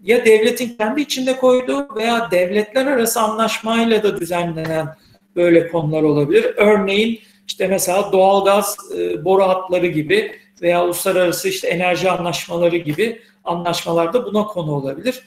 ya 0.04 0.26
devletin 0.26 0.78
kendi 0.78 1.02
içinde 1.02 1.38
koyduğu 1.38 1.96
veya 1.96 2.32
devletler 2.32 2.86
arası 2.86 3.22
anlaşmayla 3.22 4.04
da 4.04 4.20
düzenlenen 4.20 4.88
böyle 5.36 5.68
konular 5.68 6.04
olabilir. 6.04 6.54
Örneğin 6.58 7.20
işte 7.48 7.68
mesela 7.68 8.12
doğalgaz 8.12 8.78
e, 8.98 9.26
boru 9.26 9.44
hatları 9.44 9.88
gibi 9.88 10.32
veya 10.62 10.86
uluslararası 10.86 11.50
işte 11.50 11.68
enerji 11.68 12.12
anlaşmaları 12.12 12.78
gibi 12.78 13.22
anlaşmalarda 13.44 14.26
buna 14.26 14.44
konu 14.44 14.72
olabilir. 14.72 15.22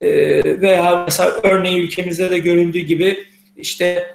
E, 0.00 0.10
veya 0.60 1.04
mesela 1.06 1.30
örneğin 1.42 1.76
ülkemizde 1.76 2.30
de 2.30 2.38
görüldüğü 2.38 2.78
gibi 2.78 3.24
işte 3.56 4.14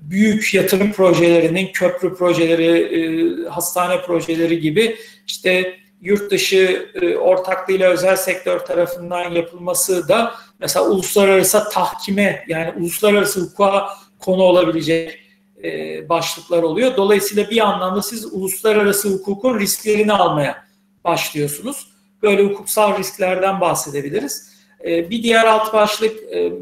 büyük 0.00 0.54
yatırım 0.54 0.92
projelerinin 0.92 1.72
köprü 1.72 2.14
projeleri, 2.14 2.66
e, 2.66 3.48
hastane 3.48 4.02
projeleri 4.02 4.60
gibi 4.60 4.96
işte 5.26 5.76
yurt 6.00 6.30
dışı 6.30 6.90
e, 6.94 7.16
ortaklığıyla 7.16 7.90
özel 7.90 8.16
sektör 8.16 8.58
tarafından 8.58 9.30
yapılması 9.30 10.08
da 10.08 10.34
mesela 10.60 10.88
uluslararası 10.88 11.64
tahkime 11.72 12.44
yani 12.48 12.72
uluslararası 12.78 13.40
hukuka 13.40 13.88
konu 14.18 14.42
olabilecek 14.42 15.20
e, 15.64 16.08
başlıklar 16.08 16.62
oluyor. 16.62 16.96
Dolayısıyla 16.96 17.50
bir 17.50 17.60
anlamda 17.60 18.02
siz 18.02 18.24
uluslararası 18.32 19.08
hukukun 19.08 19.60
risklerini 19.60 20.12
almaya 20.12 20.64
başlıyorsunuz. 21.04 21.88
Böyle 22.22 22.44
hukuksal 22.44 22.98
risklerden 22.98 23.60
bahsedebiliriz. 23.60 24.54
E, 24.84 25.10
bir 25.10 25.22
diğer 25.22 25.44
alt 25.44 25.72
başlık 25.72 26.32
e, 26.34 26.52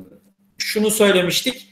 şunu 0.59 0.91
söylemiştik. 0.91 1.69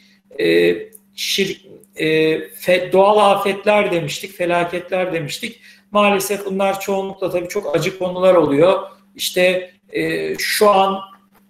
Şir, 1.20 1.66
e, 1.96 2.38
fe, 2.48 2.92
doğal 2.92 3.30
afetler 3.30 3.92
demiştik, 3.92 4.36
felaketler 4.36 5.12
demiştik. 5.12 5.60
Maalesef 5.90 6.46
bunlar 6.46 6.80
çoğunlukla 6.80 7.30
tabii 7.30 7.48
çok 7.48 7.76
acı 7.76 7.98
konular 7.98 8.34
oluyor. 8.34 8.82
İşte 9.16 9.70
e, 9.92 10.34
şu 10.38 10.70
an 10.70 11.00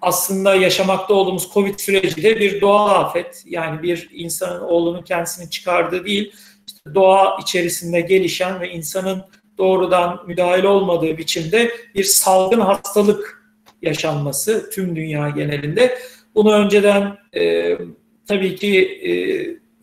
aslında 0.03 0.55
yaşamakta 0.55 1.15
olduğumuz 1.15 1.51
Covid 1.55 1.79
süreci 1.79 2.23
de 2.23 2.41
bir 2.41 2.61
doğal 2.61 3.01
afet. 3.01 3.43
Yani 3.47 3.83
bir 3.83 4.09
insanın 4.13 4.61
oğlunun 4.61 5.03
kendisini 5.03 5.51
çıkardığı 5.51 6.05
değil, 6.05 6.33
işte 6.67 6.95
doğa 6.95 7.39
içerisinde 7.43 8.01
gelişen 8.01 8.61
ve 8.61 8.71
insanın 8.71 9.23
doğrudan 9.59 10.21
müdahale 10.27 10.69
olmadığı 10.69 11.19
biçimde 11.19 11.73
bir 11.95 12.05
salgın 12.05 12.61
hastalık 12.61 13.43
yaşanması 13.83 14.71
tüm 14.71 14.97
dünya 14.97 15.29
genelinde. 15.29 15.99
Bunu 16.35 16.53
önceden 16.55 17.19
e, 17.37 17.77
tabii 18.29 18.57
ki 18.57 18.85
e, 18.85 19.13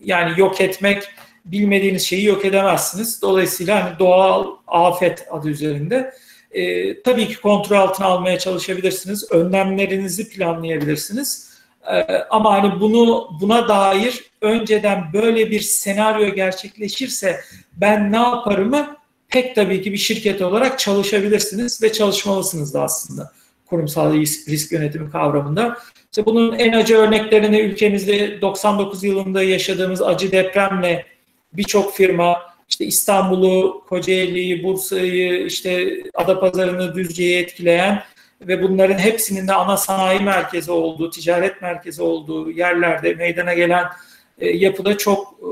yani 0.03 0.39
yok 0.39 0.61
etmek 0.61 1.03
bilmediğiniz 1.45 2.03
şeyi 2.03 2.25
yok 2.25 2.45
edemezsiniz. 2.45 3.21
Dolayısıyla 3.21 3.85
hani 3.85 3.99
doğal 3.99 4.47
afet 4.67 5.27
adı 5.31 5.49
üzerinde 5.49 6.13
e, 6.51 7.01
tabii 7.01 7.27
ki 7.27 7.41
kontrol 7.41 7.77
altına 7.77 8.07
almaya 8.07 8.39
çalışabilirsiniz. 8.39 9.31
Önlemlerinizi 9.31 10.29
planlayabilirsiniz. 10.29 11.49
E, 11.91 12.03
ama 12.29 12.53
hani 12.53 12.79
bunu 12.79 13.29
buna 13.41 13.67
dair 13.67 14.23
önceden 14.41 15.03
böyle 15.13 15.51
bir 15.51 15.59
senaryo 15.59 16.35
gerçekleşirse 16.35 17.39
ben 17.73 18.11
ne 18.11 18.17
yaparımı 18.17 18.97
pek 19.27 19.55
tabii 19.55 19.81
ki 19.81 19.91
bir 19.91 19.97
şirket 19.97 20.41
olarak 20.41 20.79
çalışabilirsiniz 20.79 21.83
ve 21.83 21.91
çalışmalısınız 21.91 22.73
da 22.73 22.83
aslında 22.83 23.31
kurumsal 23.65 24.13
risk 24.13 24.71
yönetimi 24.71 25.11
kavramında. 25.11 25.77
İşte 26.17 26.25
bunun 26.25 26.59
en 26.59 26.73
acı 26.73 26.97
örneklerini 26.97 27.59
ülkemizde 27.59 28.41
99 28.41 29.03
yılında 29.03 29.43
yaşadığımız 29.43 30.01
acı 30.01 30.31
depremle 30.31 31.05
birçok 31.53 31.93
firma 31.93 32.41
işte 32.69 32.85
İstanbul'u, 32.85 33.83
Kocaeli'yi, 33.89 34.63
Bursa'yı, 34.63 35.45
işte 35.45 36.01
Adapazarı'nı, 36.13 36.95
Düzce'yi 36.95 37.37
etkileyen 37.37 38.03
ve 38.41 38.63
bunların 38.63 38.97
hepsinin 38.97 39.47
de 39.47 39.53
ana 39.53 39.77
sanayi 39.77 40.19
merkezi 40.19 40.71
olduğu, 40.71 41.09
ticaret 41.09 41.61
merkezi 41.61 42.01
olduğu 42.01 42.51
yerlerde 42.51 43.13
meydana 43.13 43.53
gelen 43.53 43.85
e, 44.39 44.49
yapıda 44.49 44.97
çok 44.97 45.39
e, 45.41 45.49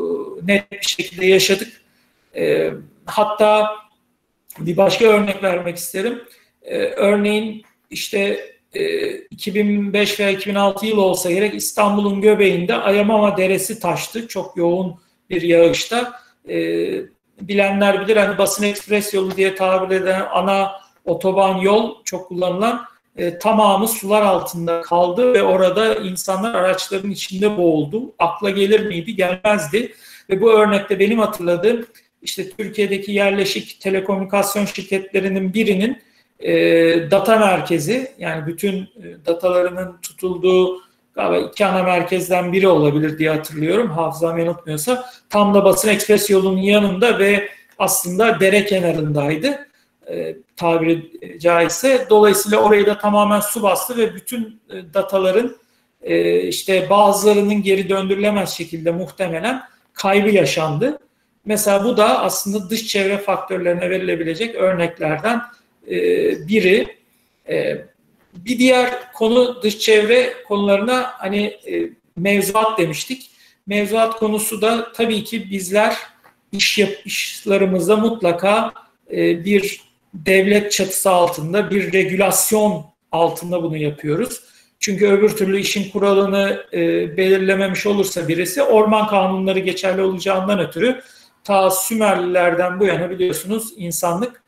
net 0.47 0.71
bir 0.71 0.87
şekilde 0.87 1.25
yaşadık. 1.25 1.81
E, 2.35 2.71
hatta 3.05 3.69
bir 4.59 4.77
başka 4.77 5.05
örnek 5.05 5.43
vermek 5.43 5.77
isterim. 5.77 6.23
E, 6.61 6.77
örneğin 6.77 7.63
işte 7.89 8.54
2005 9.31 10.19
veya 10.19 10.29
2006 10.29 10.85
yıl 10.85 10.97
olsa 10.97 11.31
gerek 11.31 11.53
İstanbul'un 11.53 12.21
göbeğinde 12.21 12.75
Ayamama 12.75 13.37
Deresi 13.37 13.79
taştı. 13.79 14.27
Çok 14.27 14.57
yoğun 14.57 14.95
bir 15.29 15.41
yağışta. 15.41 16.13
E, 16.49 16.57
bilenler 17.41 18.01
bilir 18.01 18.17
hani 18.17 18.37
basın 18.37 18.63
ekspres 18.63 19.13
yolu 19.13 19.37
diye 19.37 19.55
tabir 19.55 19.95
edilen 19.95 20.25
ana 20.31 20.71
otoban 21.05 21.57
yol 21.57 21.95
çok 22.03 22.27
kullanılan 22.27 22.85
e, 23.17 23.39
tamamı 23.39 23.87
sular 23.87 24.21
altında 24.21 24.81
kaldı 24.81 25.33
ve 25.33 25.43
orada 25.43 25.95
insanlar 25.95 26.55
araçların 26.55 27.11
içinde 27.11 27.57
boğuldu. 27.57 28.13
Akla 28.19 28.49
gelir 28.49 28.87
miydi? 28.87 29.15
Gelmezdi. 29.15 29.93
Ve 30.29 30.41
bu 30.41 30.51
örnekte 30.51 30.99
benim 30.99 31.19
hatırladığım 31.19 31.85
işte 32.21 32.49
Türkiye'deki 32.49 33.11
yerleşik 33.11 33.81
telekomünikasyon 33.81 34.65
şirketlerinin 34.65 35.53
birinin 35.53 36.01
e, 36.39 36.53
data 37.11 37.39
merkezi 37.39 38.11
yani 38.17 38.47
bütün 38.47 38.75
e, 38.81 39.25
datalarının 39.25 39.97
tutulduğu 40.01 40.81
galiba 41.13 41.47
iki 41.47 41.65
ana 41.65 41.83
merkezden 41.83 42.53
biri 42.53 42.67
olabilir 42.67 43.17
diye 43.17 43.29
hatırlıyorum 43.29 43.89
hafızam 43.89 44.37
yanıltmıyorsa. 44.37 45.05
Tam 45.29 45.53
da 45.53 45.63
basın 45.65 45.89
ekspres 45.89 46.29
yolunun 46.29 46.61
yanında 46.61 47.19
ve 47.19 47.49
aslında 47.79 48.39
dere 48.39 48.65
kenarındaydı 48.65 49.67
e, 50.07 50.35
tabiri 50.57 51.11
caizse. 51.39 52.07
Dolayısıyla 52.09 52.57
orayı 52.57 52.85
da 52.85 52.97
tamamen 52.97 53.39
su 53.39 53.63
bastı 53.63 53.97
ve 53.97 54.15
bütün 54.15 54.61
e, 54.69 54.93
dataların 54.93 55.55
e, 56.01 56.41
işte 56.41 56.89
bazılarının 56.89 57.61
geri 57.61 57.89
döndürülemez 57.89 58.49
şekilde 58.49 58.91
muhtemelen 58.91 59.61
kaybı 59.93 60.29
yaşandı. 60.29 60.99
Mesela 61.45 61.83
bu 61.83 61.97
da 61.97 62.19
aslında 62.19 62.69
dış 62.69 62.87
çevre 62.87 63.17
faktörlerine 63.17 63.89
verilebilecek 63.89 64.55
örneklerden 64.55 65.41
e, 65.91 65.97
biri. 66.47 66.97
E, 67.49 67.85
bir 68.35 68.59
diğer 68.59 69.13
konu 69.13 69.61
dış 69.61 69.79
çevre 69.79 70.33
konularına 70.47 71.13
hani 71.17 71.45
e, 71.45 71.89
mevzuat 72.17 72.79
demiştik. 72.79 73.31
Mevzuat 73.67 74.15
konusu 74.15 74.61
da 74.61 74.91
tabii 74.91 75.23
ki 75.23 75.51
bizler 75.51 75.97
iş 76.51 76.77
yapışlarımızda 76.77 77.95
mutlaka 77.97 78.73
e, 79.11 79.45
bir 79.45 79.81
devlet 80.13 80.71
çatısı 80.71 81.09
altında, 81.09 81.71
bir 81.71 81.93
regülasyon 81.93 82.85
altında 83.11 83.63
bunu 83.63 83.77
yapıyoruz. 83.77 84.41
Çünkü 84.79 85.07
öbür 85.07 85.29
türlü 85.29 85.59
işin 85.59 85.91
kuralını 85.91 86.65
e, 86.73 87.17
belirlememiş 87.17 87.85
olursa 87.85 88.27
birisi 88.27 88.61
orman 88.61 89.07
kanunları 89.07 89.59
geçerli 89.59 90.01
olacağından 90.01 90.59
ötürü 90.59 91.01
ta 91.43 91.69
Sümerlilerden 91.69 92.79
bu 92.79 92.85
yana 92.85 93.09
biliyorsunuz 93.09 93.73
insanlık 93.77 94.43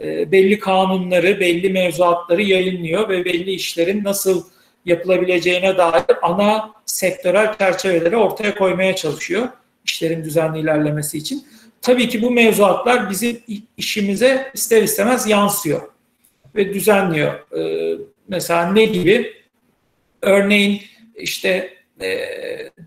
belli 0.00 0.58
kanunları, 0.58 1.40
belli 1.40 1.70
mevzuatları 1.70 2.42
yayınlıyor 2.42 3.08
ve 3.08 3.24
belli 3.24 3.50
işlerin 3.50 4.04
nasıl 4.04 4.44
yapılabileceğine 4.84 5.76
dair 5.78 6.04
ana 6.22 6.70
sektörel 6.86 7.58
çerçeveleri 7.58 8.16
ortaya 8.16 8.54
koymaya 8.54 8.96
çalışıyor 8.96 9.48
işlerin 9.84 10.24
düzenli 10.24 10.58
ilerlemesi 10.60 11.18
için. 11.18 11.46
Tabii 11.80 12.08
ki 12.08 12.22
bu 12.22 12.30
mevzuatlar 12.30 13.10
bizim 13.10 13.40
işimize 13.76 14.50
ister 14.54 14.82
istemez 14.82 15.26
yansıyor 15.26 15.82
ve 16.54 16.74
düzenliyor. 16.74 17.52
Ee, 17.58 17.98
mesela 18.28 18.72
ne 18.72 18.84
gibi? 18.84 19.32
Örneğin 20.22 20.82
işte 21.16 21.74
e, 22.00 22.18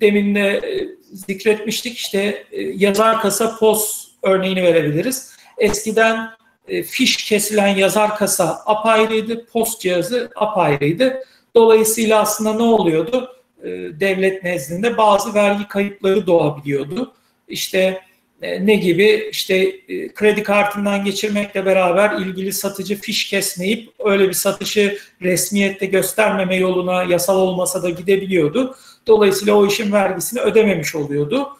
demin 0.02 0.36
de 0.36 0.50
e, 0.50 0.88
zikretmiştik 1.14 1.98
işte 1.98 2.44
e, 2.52 2.62
yazar 2.62 3.22
kasa 3.22 3.58
post 3.58 4.08
örneğini 4.24 4.64
verebiliriz. 4.64 5.36
Eskiden 5.58 6.30
e, 6.68 6.84
fiş 6.84 7.18
kesilen 7.18 7.68
yazar 7.68 8.18
kasa 8.18 8.62
apayrıydı, 8.66 9.46
post 9.46 9.82
cihazı 9.82 10.30
apayrıydı. 10.36 11.24
Dolayısıyla 11.56 12.22
aslında 12.22 12.54
ne 12.54 12.64
oluyordu? 12.64 13.36
E, 13.64 13.68
devlet 14.00 14.44
nezdinde 14.44 14.98
bazı 14.98 15.34
vergi 15.34 15.68
kayıpları 15.68 16.28
doğabiliyordu. 16.28 17.14
İşte 17.48 18.02
e, 18.42 18.66
ne 18.66 18.76
gibi? 18.76 19.30
İşte 19.32 19.72
kredi 20.16 20.44
kartından 20.44 21.06
geçirmekle 21.06 21.66
beraber 21.66 22.20
ilgili 22.20 22.54
satıcı 22.54 22.96
fiş 22.96 23.30
kesmeyip 23.30 23.90
öyle 24.00 24.28
bir 24.28 24.34
satışı 24.34 24.98
resmiyette 25.22 25.86
göstermeme 25.86 26.56
yoluna 26.56 27.04
yasal 27.04 27.38
olmasa 27.38 27.84
da 27.84 27.90
gidebiliyordu. 27.90 28.76
Dolayısıyla 29.08 29.54
o 29.54 29.68
işin 29.68 29.92
vergisini 29.92 30.40
ödememiş 30.40 30.96
oluyordu. 30.96 31.58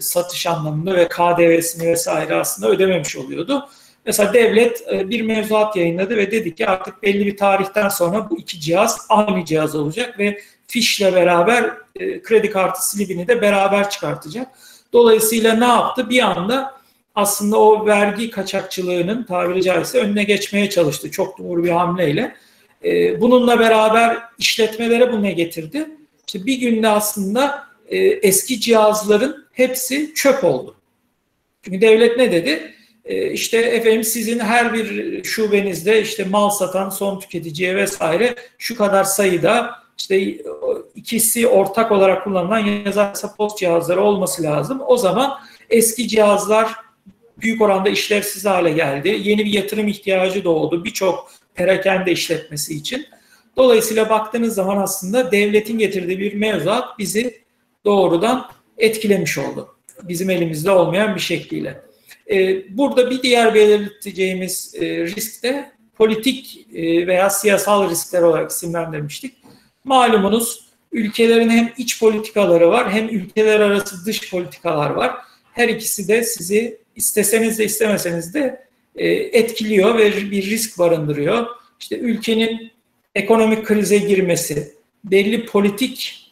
Satış 0.00 0.46
anlamında 0.46 0.94
ve 0.94 1.08
KDV'sini 1.08 1.88
vesaire 1.88 2.34
aslında 2.34 2.68
ödememiş 2.68 3.16
oluyordu. 3.16 3.68
Mesela 4.06 4.34
devlet 4.34 4.92
e, 4.92 5.08
bir 5.08 5.20
mevzuat 5.20 5.76
yayınladı 5.76 6.16
ve 6.16 6.30
dedi 6.30 6.54
ki 6.54 6.66
artık 6.66 7.02
belli 7.02 7.26
bir 7.26 7.36
tarihten 7.36 7.88
sonra 7.88 8.30
bu 8.30 8.38
iki 8.38 8.60
cihaz 8.60 9.06
aynı 9.08 9.44
cihaz 9.44 9.74
olacak 9.74 10.18
ve 10.18 10.40
fişle 10.66 11.14
beraber 11.14 11.70
e, 11.96 12.22
kredi 12.22 12.50
kartı 12.50 12.90
slibini 12.90 13.28
de 13.28 13.42
beraber 13.42 13.90
çıkartacak. 13.90 14.48
Dolayısıyla 14.92 15.54
ne 15.54 15.64
yaptı? 15.64 16.10
Bir 16.10 16.22
anda 16.22 16.74
aslında 17.14 17.60
o 17.60 17.86
vergi 17.86 18.30
kaçakçılığının 18.30 19.24
tabiri 19.24 19.62
caizse 19.62 19.98
önüne 20.00 20.24
geçmeye 20.24 20.70
çalıştı 20.70 21.10
çok 21.10 21.38
doğru 21.38 21.64
bir 21.64 21.70
hamleyle. 21.70 22.34
E, 22.84 23.20
bununla 23.20 23.60
beraber 23.60 24.18
işletmelere 24.38 25.12
bu 25.12 25.22
ne 25.22 25.32
getirdi? 25.32 25.86
İşte 26.26 26.46
bir 26.46 26.56
günde 26.56 26.88
aslında 26.88 27.66
eski 28.22 28.60
cihazların 28.60 29.46
hepsi 29.52 30.14
çöp 30.14 30.44
oldu. 30.44 30.74
Çünkü 31.62 31.80
devlet 31.80 32.16
ne 32.16 32.32
dedi? 32.32 32.75
E, 33.06 33.30
işte 33.30 33.58
efendim 33.58 34.04
sizin 34.04 34.38
her 34.38 34.74
bir 34.74 35.24
şubenizde 35.24 36.02
işte 36.02 36.24
mal 36.24 36.50
satan 36.50 36.90
son 36.90 37.20
tüketiciye 37.20 37.76
vesaire 37.76 38.34
şu 38.58 38.76
kadar 38.76 39.04
sayıda 39.04 39.70
işte 39.98 40.20
ikisi 40.94 41.48
ortak 41.48 41.92
olarak 41.92 42.24
kullanılan 42.24 42.58
yazarsa 42.58 43.34
post 43.34 43.58
cihazları 43.58 44.02
olması 44.02 44.42
lazım. 44.42 44.80
O 44.86 44.96
zaman 44.96 45.38
eski 45.70 46.08
cihazlar 46.08 46.72
büyük 47.38 47.62
oranda 47.62 47.88
işlevsiz 47.88 48.44
hale 48.44 48.70
geldi. 48.70 49.20
Yeni 49.22 49.44
bir 49.44 49.52
yatırım 49.52 49.88
ihtiyacı 49.88 50.44
doğdu 50.44 50.84
birçok 50.84 51.30
perakende 51.54 52.12
işletmesi 52.12 52.74
için. 52.74 53.06
Dolayısıyla 53.56 54.10
baktığınız 54.10 54.54
zaman 54.54 54.76
aslında 54.76 55.32
devletin 55.32 55.78
getirdiği 55.78 56.18
bir 56.18 56.34
mevzuat 56.34 56.98
bizi 56.98 57.40
doğrudan 57.84 58.50
etkilemiş 58.78 59.38
oldu. 59.38 59.76
Bizim 60.02 60.30
elimizde 60.30 60.70
olmayan 60.70 61.14
bir 61.14 61.20
şekliyle. 61.20 61.85
Ee, 62.30 62.76
burada 62.76 63.10
bir 63.10 63.22
diğer 63.22 63.54
belirteceğimiz 63.54 64.74
e, 64.74 65.04
risk 65.04 65.42
de 65.42 65.70
politik 65.94 66.66
e, 66.74 67.06
veya 67.06 67.30
siyasal 67.30 67.90
riskler 67.90 68.22
olarak 68.22 68.50
isimlendirmiştik. 68.50 69.34
Malumunuz 69.84 70.66
ülkelerin 70.92 71.50
hem 71.50 71.72
iç 71.78 72.00
politikaları 72.00 72.68
var 72.68 72.92
hem 72.92 73.08
ülkeler 73.08 73.60
arası 73.60 74.06
dış 74.06 74.30
politikalar 74.30 74.90
var. 74.90 75.14
Her 75.52 75.68
ikisi 75.68 76.08
de 76.08 76.22
sizi 76.22 76.78
isteseniz 76.96 77.58
de 77.58 77.64
istemeseniz 77.64 78.34
de 78.34 78.66
e, 78.96 79.08
etkiliyor 79.08 79.98
ve 79.98 80.30
bir 80.30 80.42
risk 80.50 80.78
barındırıyor. 80.78 81.46
İşte 81.80 81.98
ülkenin 81.98 82.70
ekonomik 83.14 83.66
krize 83.66 83.98
girmesi, 83.98 84.74
belli 85.04 85.46
politik 85.46 86.25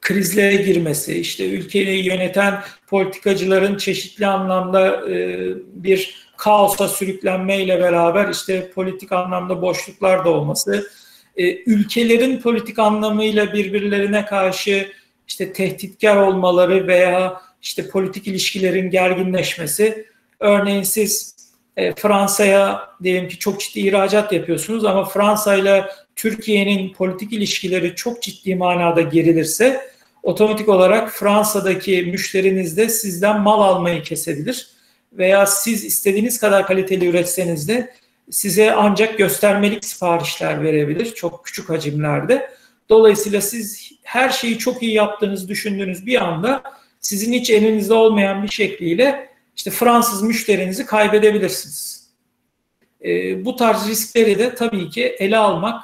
krizlere 0.00 0.56
girmesi, 0.56 1.18
işte 1.20 1.50
ülkeyi 1.50 2.06
yöneten 2.06 2.60
politikacıların 2.86 3.76
çeşitli 3.76 4.26
anlamda 4.26 5.10
e, 5.10 5.38
bir 5.74 6.28
kaosa 6.36 6.88
sürüklenmeyle 6.88 7.80
beraber 7.80 8.28
işte 8.28 8.70
politik 8.70 9.12
anlamda 9.12 9.62
boşluklar 9.62 10.24
da 10.24 10.30
olması, 10.30 10.90
e, 11.36 11.56
ülkelerin 11.56 12.40
politik 12.40 12.78
anlamıyla 12.78 13.52
birbirlerine 13.52 14.24
karşı 14.24 14.92
işte 15.28 15.52
tehditkar 15.52 16.16
olmaları 16.16 16.86
veya 16.86 17.40
işte 17.62 17.88
politik 17.88 18.26
ilişkilerin 18.26 18.90
gerginleşmesi. 18.90 20.06
Örneğin 20.40 20.82
siz 20.82 21.37
e, 21.78 21.94
Fransa'ya 21.94 22.88
diyelim 23.02 23.28
ki 23.28 23.38
çok 23.38 23.60
ciddi 23.60 23.80
ihracat 23.80 24.32
yapıyorsunuz 24.32 24.84
ama 24.84 25.04
Fransa 25.04 25.54
ile 25.54 25.84
Türkiye'nin 26.16 26.92
politik 26.92 27.32
ilişkileri 27.32 27.94
çok 27.94 28.22
ciddi 28.22 28.54
manada 28.54 29.00
gerilirse 29.00 29.80
otomatik 30.22 30.68
olarak 30.68 31.10
Fransa'daki 31.10 32.02
müşteriniz 32.02 32.76
de 32.76 32.88
sizden 32.88 33.40
mal 33.40 33.62
almayı 33.62 34.02
kesebilir 34.02 34.68
veya 35.12 35.46
siz 35.46 35.84
istediğiniz 35.84 36.40
kadar 36.40 36.66
kaliteli 36.66 37.06
üretseniz 37.06 37.68
de 37.68 37.94
size 38.30 38.72
ancak 38.74 39.18
göstermelik 39.18 39.84
siparişler 39.84 40.62
verebilir 40.62 41.14
çok 41.14 41.44
küçük 41.44 41.68
hacimlerde. 41.68 42.50
Dolayısıyla 42.88 43.40
siz 43.40 43.92
her 44.02 44.30
şeyi 44.30 44.58
çok 44.58 44.82
iyi 44.82 44.94
yaptığınızı 44.94 45.48
düşündüğünüz 45.48 46.06
bir 46.06 46.24
anda 46.24 46.62
sizin 47.00 47.32
hiç 47.32 47.50
elinizde 47.50 47.94
olmayan 47.94 48.42
bir 48.42 48.48
şekliyle 48.48 49.28
işte 49.58 49.70
Fransız 49.70 50.22
müşterinizi 50.22 50.86
kaybedebilirsiniz. 50.86 52.08
E, 53.04 53.44
bu 53.44 53.56
tarz 53.56 53.88
riskleri 53.88 54.38
de 54.38 54.54
tabii 54.54 54.90
ki 54.90 55.04
ele 55.04 55.38
almak, 55.38 55.82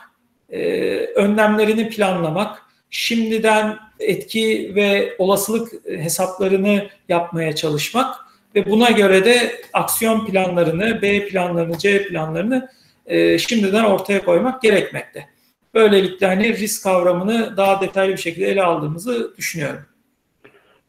e, 0.51 0.61
önlemlerini 0.97 1.89
planlamak, 1.89 2.63
şimdiden 2.91 3.77
etki 4.01 4.73
ve 4.75 5.15
olasılık 5.19 5.73
hesaplarını 5.87 6.89
yapmaya 7.09 7.55
çalışmak 7.55 8.17
ve 8.55 8.67
buna 8.67 8.91
göre 8.91 9.25
de 9.25 9.63
aksiyon 9.73 10.27
planlarını, 10.27 11.03
B 11.03 11.29
planlarını, 11.29 11.79
C 11.79 12.09
planlarını 12.09 12.69
e, 13.07 13.39
şimdiden 13.39 13.85
ortaya 13.85 14.25
koymak 14.25 14.63
gerekmekte. 14.63 15.29
Böylelikle 15.75 16.27
hani 16.27 16.59
risk 16.59 16.83
kavramını 16.83 17.57
daha 17.57 17.81
detaylı 17.81 18.13
bir 18.13 18.19
şekilde 18.23 18.47
ele 18.47 18.63
aldığımızı 18.63 19.35
düşünüyorum. 19.37 19.83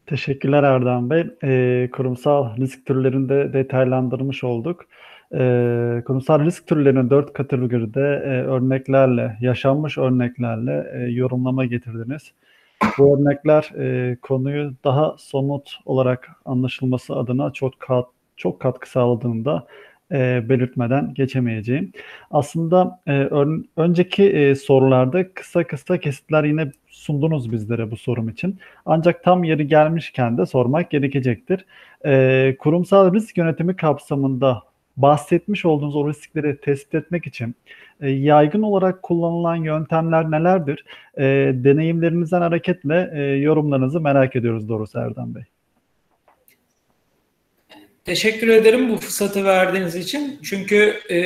Teşekkürler 0.07 0.63
Erdem 0.63 1.09
Bey. 1.09 1.27
E, 1.43 1.89
kurumsal 1.91 2.57
risk 2.57 2.85
türlerini 2.85 3.29
de 3.29 3.53
detaylandırmış 3.53 4.43
olduk. 4.43 4.85
E, 5.33 5.37
kurumsal 6.07 6.45
risk 6.45 6.67
türlerinin 6.67 7.09
dört 7.09 7.33
kategoride 7.33 7.99
e, 7.99 8.43
örneklerle, 8.43 9.37
yaşanmış 9.41 9.97
örneklerle 9.97 10.91
e, 10.93 11.11
yorumlama 11.11 11.65
getirdiniz. 11.65 12.31
Bu 12.97 13.17
örnekler 13.17 13.71
e, 13.77 14.17
konuyu 14.21 14.73
daha 14.83 15.15
somut 15.17 15.79
olarak 15.85 16.29
anlaşılması 16.45 17.15
adına 17.15 17.51
çok 17.51 17.79
kat, 17.79 18.05
çok 18.37 18.59
katkı 18.59 18.89
sağladığında 18.89 19.67
e, 20.11 20.49
belirtmeden 20.49 21.13
geçemeyeceğim. 21.13 21.91
Aslında 22.31 22.99
e, 23.07 23.11
ön, 23.11 23.69
önceki 23.77 24.23
e, 24.23 24.55
sorularda 24.55 25.33
kısa 25.33 25.63
kısa 25.67 25.97
kesitler 25.97 26.43
yine 26.43 26.71
sundunuz 26.87 27.51
bizlere 27.51 27.91
bu 27.91 27.97
sorum 27.97 28.29
için. 28.29 28.59
Ancak 28.85 29.23
tam 29.23 29.43
yeri 29.43 29.67
gelmişken 29.67 30.37
de 30.37 30.45
sormak 30.45 30.91
gerekecektir. 30.91 31.65
E, 32.05 32.55
kurumsal 32.59 33.13
risk 33.13 33.37
yönetimi 33.37 33.75
kapsamında 33.75 34.63
bahsetmiş 34.97 35.65
olduğunuz 35.65 35.95
o 35.95 36.09
riskleri 36.09 36.61
tespit 36.61 36.95
etmek 36.95 37.27
için 37.27 37.55
e, 38.01 38.09
yaygın 38.09 38.61
olarak 38.61 39.03
kullanılan 39.03 39.55
yöntemler 39.55 40.31
nelerdir? 40.31 40.85
E, 41.17 41.23
deneyimlerinizden 41.55 42.41
hareketle 42.41 43.11
e, 43.13 43.21
yorumlarınızı 43.21 44.01
merak 44.01 44.35
ediyoruz 44.35 44.69
doğrusu 44.69 44.99
Erdem 44.99 45.35
Bey. 45.35 45.43
Teşekkür 48.05 48.47
ederim 48.47 48.89
bu 48.89 48.97
fırsatı 48.97 49.45
verdiğiniz 49.45 49.95
için. 49.95 50.39
Çünkü 50.43 50.99
e, 51.09 51.17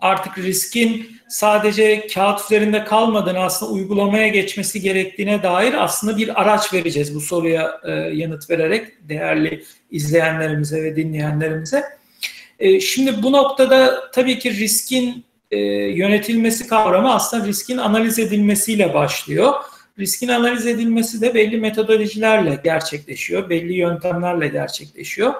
artık 0.00 0.38
riskin 0.38 1.20
sadece 1.28 2.06
kağıt 2.06 2.44
üzerinde 2.44 2.84
kalmadığını 2.84 3.38
aslında 3.38 3.72
uygulamaya 3.72 4.28
geçmesi 4.28 4.80
gerektiğine 4.80 5.42
dair 5.42 5.84
aslında 5.84 6.16
bir 6.16 6.42
araç 6.42 6.74
vereceğiz 6.74 7.14
bu 7.14 7.20
soruya 7.20 7.80
e, 7.84 7.90
yanıt 7.90 8.50
vererek 8.50 9.08
değerli 9.08 9.64
izleyenlerimize 9.90 10.82
ve 10.82 10.96
dinleyenlerimize. 10.96 11.84
E, 12.58 12.80
şimdi 12.80 13.22
bu 13.22 13.32
noktada 13.32 14.10
tabii 14.10 14.38
ki 14.38 14.50
riskin 14.50 15.24
e, 15.50 15.58
yönetilmesi 15.72 16.66
kavramı 16.66 17.14
aslında 17.14 17.46
riskin 17.46 17.76
analiz 17.76 18.18
edilmesiyle 18.18 18.94
başlıyor. 18.94 19.54
Riskin 19.98 20.28
analiz 20.28 20.66
edilmesi 20.66 21.20
de 21.20 21.34
belli 21.34 21.56
metodolojilerle 21.56 22.60
gerçekleşiyor, 22.64 23.50
belli 23.50 23.72
yöntemlerle 23.72 24.48
gerçekleşiyor. 24.48 25.34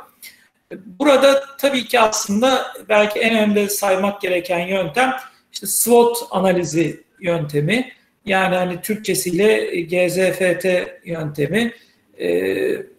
Burada 0.72 1.44
tabii 1.58 1.84
ki 1.84 2.00
aslında 2.00 2.66
belki 2.88 3.20
en 3.20 3.50
önde 3.50 3.68
saymak 3.68 4.20
gereken 4.20 4.66
yöntem 4.66 5.14
işte 5.52 5.66
SWOT 5.66 6.18
analizi 6.30 7.04
yöntemi. 7.20 7.92
Yani 8.24 8.56
hani 8.56 8.80
Türkçesiyle 8.80 9.80
GZFT 9.80 10.66
yöntemi. 11.04 11.72
Ee, 12.18 12.28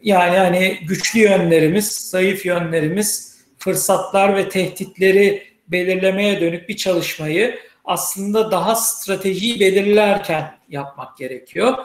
yani 0.01 0.37
hani 0.37 0.79
güçlü 0.87 1.19
yönlerimiz, 1.19 1.91
zayıf 1.91 2.45
yönlerimiz, 2.45 3.37
fırsatlar 3.59 4.35
ve 4.35 4.49
tehditleri 4.49 5.43
belirlemeye 5.67 6.41
dönük 6.41 6.69
bir 6.69 6.75
çalışmayı 6.75 7.59
aslında 7.85 8.51
daha 8.51 8.75
stratejiyi 8.75 9.59
belirlerken 9.59 10.57
yapmak 10.69 11.17
gerekiyor. 11.17 11.75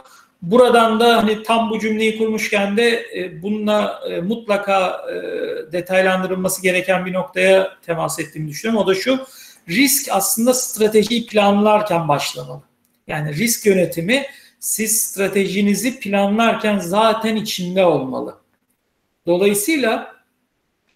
Buradan 0.42 1.00
da 1.00 1.16
hani 1.16 1.42
tam 1.42 1.70
bu 1.70 1.78
cümleyi 1.78 2.18
kurmuşken 2.18 2.76
de 2.76 3.06
e, 3.16 3.42
bununla 3.42 4.00
e, 4.10 4.20
mutlaka 4.20 5.06
e, 5.10 5.14
detaylandırılması 5.72 6.62
gereken 6.62 7.06
bir 7.06 7.12
noktaya 7.12 7.76
temas 7.86 8.18
ettiğimi 8.20 8.48
düşünüyorum. 8.48 8.84
O 8.84 8.86
da 8.86 8.94
şu, 8.94 9.26
risk 9.68 10.08
aslında 10.10 10.54
stratejiyi 10.54 11.26
planlarken 11.26 12.08
başlamalı. 12.08 12.62
Yani 13.06 13.36
risk 13.36 13.66
yönetimi 13.66 14.26
siz 14.60 15.02
stratejinizi 15.02 16.00
planlarken 16.00 16.78
zaten 16.78 17.36
içinde 17.36 17.84
olmalı. 17.84 18.36
Dolayısıyla 19.26 20.14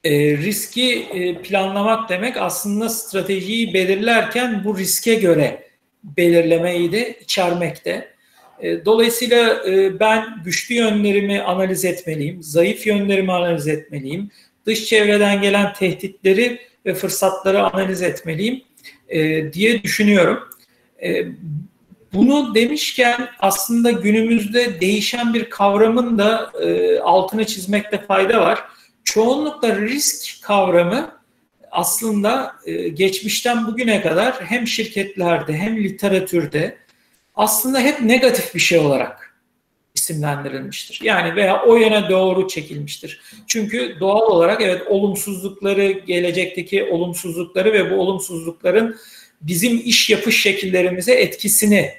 e, 0.04 0.10
riski 0.36 1.02
e, 1.02 1.42
planlamak 1.42 2.08
demek 2.08 2.36
aslında 2.36 2.88
stratejiyi 2.88 3.74
belirlerken 3.74 4.64
bu 4.64 4.78
riske 4.78 5.14
göre 5.14 5.68
belirlemeyi 6.04 6.92
de 6.92 7.18
içermekte. 7.20 8.13
E, 8.60 8.84
dolayısıyla 8.84 9.62
e, 9.66 10.00
ben 10.00 10.24
güçlü 10.44 10.74
yönlerimi 10.74 11.42
analiz 11.42 11.84
etmeliyim, 11.84 12.42
zayıf 12.42 12.86
yönlerimi 12.86 13.32
analiz 13.32 13.68
etmeliyim. 13.68 14.30
Dış 14.66 14.84
çevreden 14.84 15.42
gelen 15.42 15.72
tehditleri 15.72 16.60
ve 16.86 16.94
fırsatları 16.94 17.62
analiz 17.62 18.02
etmeliyim 18.02 18.62
e, 19.08 19.52
diye 19.52 19.82
düşünüyorum. 19.82 20.48
Bunu 22.12 22.54
demişken 22.54 23.28
aslında 23.40 23.90
günümüzde 23.90 24.80
değişen 24.80 25.34
bir 25.34 25.50
kavramın 25.50 26.18
da 26.18 26.52
e, 26.62 26.98
altını 26.98 27.44
çizmekte 27.44 27.98
fayda 27.98 28.40
var. 28.40 28.64
Çoğunlukla 29.04 29.76
risk 29.80 30.42
kavramı 30.42 31.12
aslında 31.70 32.56
geçmişten 32.94 33.66
bugüne 33.66 34.02
kadar 34.02 34.34
hem 34.44 34.66
şirketlerde 34.66 35.52
hem 35.52 35.84
literatürde 35.84 36.76
aslında 37.34 37.80
hep 37.80 38.00
negatif 38.00 38.54
bir 38.54 38.60
şey 38.60 38.78
olarak 38.78 39.34
isimlendirilmiştir. 39.94 41.00
Yani 41.02 41.36
veya 41.36 41.62
o 41.62 41.76
yöne 41.76 42.10
doğru 42.10 42.48
çekilmiştir. 42.48 43.20
Çünkü 43.46 43.96
doğal 44.00 44.30
olarak 44.30 44.60
evet 44.60 44.82
olumsuzlukları, 44.88 45.90
gelecekteki 45.90 46.84
olumsuzlukları 46.84 47.72
ve 47.72 47.90
bu 47.90 47.94
olumsuzlukların 47.94 48.96
bizim 49.40 49.82
iş 49.84 50.10
yapış 50.10 50.42
şekillerimize 50.42 51.12
etkisini 51.12 51.92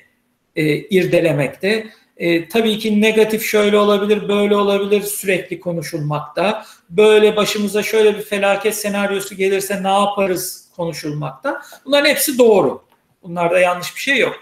e, 0.56 0.78
irdelemekte. 0.78 1.88
E, 2.18 2.50
tabii 2.50 2.80
ki 2.80 3.02
negatif 3.02 3.44
şöyle 3.44 3.78
olabilir, 3.78 4.28
böyle 4.28 4.56
olabilir 4.56 5.02
sürekli 5.02 5.60
konuşulmakta. 5.60 6.66
Böyle 6.90 7.36
başımıza 7.36 7.84
şöyle 7.84 8.18
bir 8.18 8.24
felaket 8.24 8.76
senaryosu 8.76 9.36
gelirse 9.36 9.84
ne 9.84 9.88
yaparız 9.88 10.70
konuşulmakta. 10.76 11.62
Bunların 11.86 12.10
hepsi 12.10 12.38
doğru. 12.38 12.84
Bunlarda 13.24 13.60
yanlış 13.60 13.96
bir 13.96 14.02
şey 14.02 14.18
yok. 14.18 14.36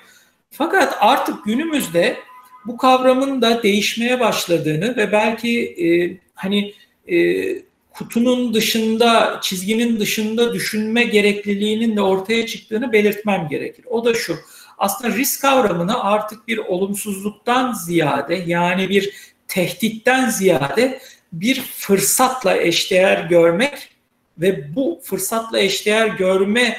Fakat 0.56 0.98
artık 1.00 1.46
günümüzde 1.46 2.18
bu 2.66 2.78
kavramın 2.78 3.42
da 3.42 3.64
değişmeye 3.64 4.20
başladığını 4.20 4.98
ve 4.98 5.12
belki 5.12 5.60
e, 5.66 5.86
hani 6.34 6.74
e, 7.08 7.46
kutunun 7.92 8.54
dışında, 8.54 9.40
çizginin 9.42 10.00
dışında 10.00 10.54
düşünme 10.54 11.04
gerekliliğinin 11.04 11.96
de 11.96 12.02
ortaya 12.02 12.46
çıktığını 12.46 12.92
belirtmem 12.92 13.48
gerekir. 13.50 13.86
O 13.90 14.06
da 14.06 14.14
şu, 14.14 14.36
aslında 14.78 15.16
risk 15.16 15.42
kavramını 15.42 16.04
artık 16.04 16.48
bir 16.48 16.58
olumsuzluktan 16.58 17.74
ziyade 17.74 18.44
yani 18.48 18.90
bir 18.90 19.34
tehditten 19.48 20.30
ziyade 20.30 21.00
bir 21.34 21.62
fırsatla 21.62 22.58
eşdeğer 22.58 23.24
görmek 23.24 23.90
ve 24.38 24.76
bu 24.76 25.02
fırsatla 25.04 25.60
eşdeğer 25.60 26.08
görme 26.08 26.78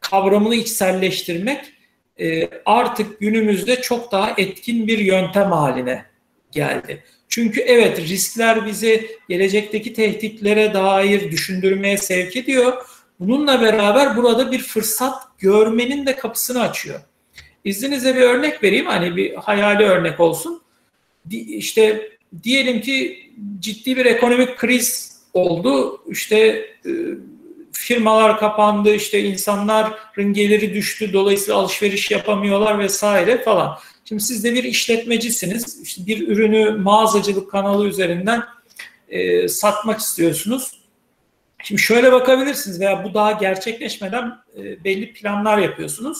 kavramını 0.00 0.54
içselleştirmek 0.54 1.75
e, 2.20 2.48
artık 2.64 3.20
günümüzde 3.20 3.80
çok 3.80 4.12
daha 4.12 4.34
etkin 4.36 4.86
bir 4.86 4.98
yöntem 4.98 5.52
haline 5.52 6.04
geldi. 6.52 7.02
Çünkü 7.28 7.60
evet 7.60 8.00
riskler 8.00 8.66
bizi 8.66 9.10
gelecekteki 9.28 9.92
tehditlere 9.92 10.74
dair 10.74 11.30
düşündürmeye 11.30 11.96
sevk 11.98 12.36
ediyor. 12.36 12.82
Bununla 13.20 13.60
beraber 13.60 14.16
burada 14.16 14.52
bir 14.52 14.58
fırsat 14.58 15.22
görmenin 15.38 16.06
de 16.06 16.16
kapısını 16.16 16.60
açıyor. 16.60 17.00
İzninizle 17.64 18.16
bir 18.16 18.20
örnek 18.20 18.62
vereyim. 18.62 18.86
Hani 18.86 19.16
bir 19.16 19.34
hayali 19.34 19.84
örnek 19.84 20.20
olsun. 20.20 20.62
İşte 21.30 22.10
diyelim 22.42 22.80
ki 22.80 23.30
ciddi 23.60 23.96
bir 23.96 24.06
ekonomik 24.06 24.56
kriz 24.56 25.16
oldu. 25.34 26.02
İşte 26.10 26.36
e, 26.86 26.90
firmalar 27.78 28.38
kapandı, 28.38 28.94
işte 28.94 29.22
insanların 29.22 30.32
geliri 30.32 30.74
düştü, 30.74 31.12
dolayısıyla 31.12 31.60
alışveriş 31.60 32.10
yapamıyorlar 32.10 32.78
vesaire 32.78 33.42
falan. 33.42 33.78
Şimdi 34.04 34.22
siz 34.22 34.44
de 34.44 34.54
bir 34.54 34.64
işletmecisiniz. 34.64 35.82
İşte 35.82 36.06
bir 36.06 36.28
ürünü 36.28 36.70
mağazacılık 36.70 37.50
kanalı 37.50 37.86
üzerinden 37.86 38.42
e, 39.08 39.48
satmak 39.48 40.00
istiyorsunuz. 40.00 40.80
Şimdi 41.62 41.82
şöyle 41.82 42.12
bakabilirsiniz 42.12 42.80
veya 42.80 43.04
bu 43.04 43.14
daha 43.14 43.32
gerçekleşmeden 43.32 44.38
e, 44.58 44.84
belli 44.84 45.12
planlar 45.12 45.58
yapıyorsunuz. 45.58 46.18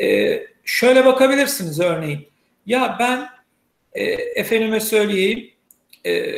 E, 0.00 0.40
şöyle 0.64 1.04
bakabilirsiniz 1.04 1.80
örneğin. 1.80 2.28
Ya 2.66 2.96
ben 2.98 3.28
e, 3.92 4.04
efendime 4.12 4.80
söyleyeyim 4.80 5.50
e, 6.06 6.36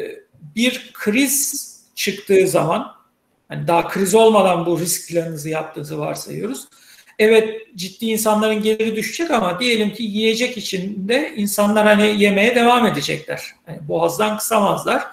bir 0.57 0.91
kriz 0.95 1.73
çıktığı 1.95 2.49
zaman 2.49 3.02
hani 3.49 3.69
daha 3.69 3.89
kriz 3.89 4.15
olmadan 4.15 4.67
bu 4.67 4.81
risk 4.81 5.09
planınızı 5.09 5.49
yaptığınızı 5.49 5.99
varsayıyoruz. 5.99 6.69
Evet 7.19 7.61
ciddi 7.77 8.07
insanların 8.07 8.63
geliri 8.63 8.97
düşecek 8.97 9.31
ama 9.31 9.61
diyelim 9.61 9.95
ki 9.95 10.03
yiyecek 10.03 10.57
içinde 10.57 11.33
insanlar 11.37 11.87
hani 11.87 12.23
yemeye 12.23 12.55
devam 12.55 12.87
edecekler. 12.87 13.43
Yani 13.69 13.79
boğazdan 13.89 14.39
kısamazlar. 14.39 15.05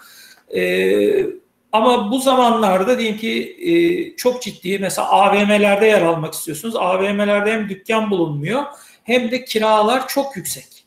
Ee, 0.55 1.25
ama 1.71 2.11
bu 2.11 2.19
zamanlarda 2.19 2.99
diyelim 2.99 3.17
ki 3.17 3.57
e, 3.61 3.71
çok 4.15 4.41
ciddi 4.41 4.79
mesela 4.79 5.09
AVM'lerde 5.09 5.85
yer 5.85 6.01
almak 6.01 6.33
istiyorsunuz. 6.33 6.75
AVM'lerde 6.75 7.51
hem 7.51 7.69
dükkan 7.69 8.11
bulunmuyor 8.11 8.63
hem 9.03 9.31
de 9.31 9.45
kiralar 9.45 10.07
çok 10.07 10.37
yüksek. 10.37 10.78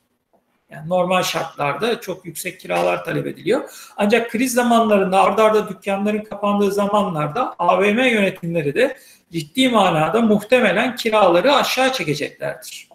Yani 0.72 0.88
normal 0.88 1.22
şartlarda 1.22 2.00
çok 2.00 2.26
yüksek 2.26 2.60
kiralar 2.60 3.04
talep 3.04 3.26
ediliyor. 3.26 3.70
Ancak 3.96 4.30
kriz 4.30 4.52
zamanlarında 4.52 5.22
ardarda 5.22 5.60
arda 5.60 5.68
dükkanların 5.68 6.24
kapandığı 6.24 6.72
zamanlarda 6.72 7.54
AVM 7.58 7.98
yönetimleri 7.98 8.74
de 8.74 8.96
ciddi 9.32 9.68
manada 9.68 10.20
muhtemelen 10.20 10.96
kiraları 10.96 11.54
aşağı 11.54 11.92
çekeceklerdir. 11.92 12.88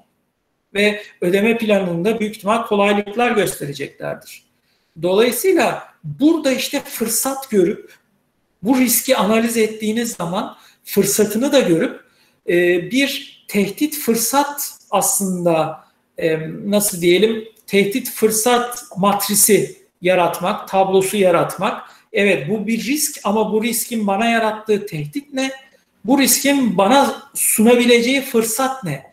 Ve 0.73 1.01
ödeme 1.21 1.57
planında 1.57 2.19
büyük 2.19 2.35
ihtimal 2.35 2.65
kolaylıklar 2.65 3.31
göstereceklerdir. 3.31 4.43
Dolayısıyla 5.01 5.83
burada 6.03 6.51
işte 6.51 6.81
fırsat 6.85 7.49
görüp 7.49 7.93
bu 8.63 8.77
riski 8.77 9.17
analiz 9.17 9.57
ettiğiniz 9.57 10.11
zaman 10.11 10.57
fırsatını 10.83 11.51
da 11.51 11.59
görüp 11.59 12.01
e, 12.49 12.53
bir 12.91 13.37
tehdit 13.47 13.97
fırsat 13.97 14.79
aslında 14.91 15.83
e, 16.17 16.39
nasıl 16.65 17.01
diyelim 17.01 17.56
tehdit 17.67 18.09
fırsat 18.09 18.83
matrisi 18.97 19.77
yaratmak, 20.01 20.67
tablosu 20.67 21.17
yaratmak. 21.17 21.81
Evet 22.13 22.49
bu 22.49 22.67
bir 22.67 22.85
risk 22.85 23.19
ama 23.23 23.53
bu 23.53 23.63
riskin 23.63 24.07
bana 24.07 24.25
yarattığı 24.25 24.85
tehdit 24.85 25.33
ne? 25.33 25.51
Bu 26.05 26.19
riskin 26.19 26.77
bana 26.77 27.23
sunabileceği 27.33 28.21
fırsat 28.21 28.83
ne? 28.83 29.03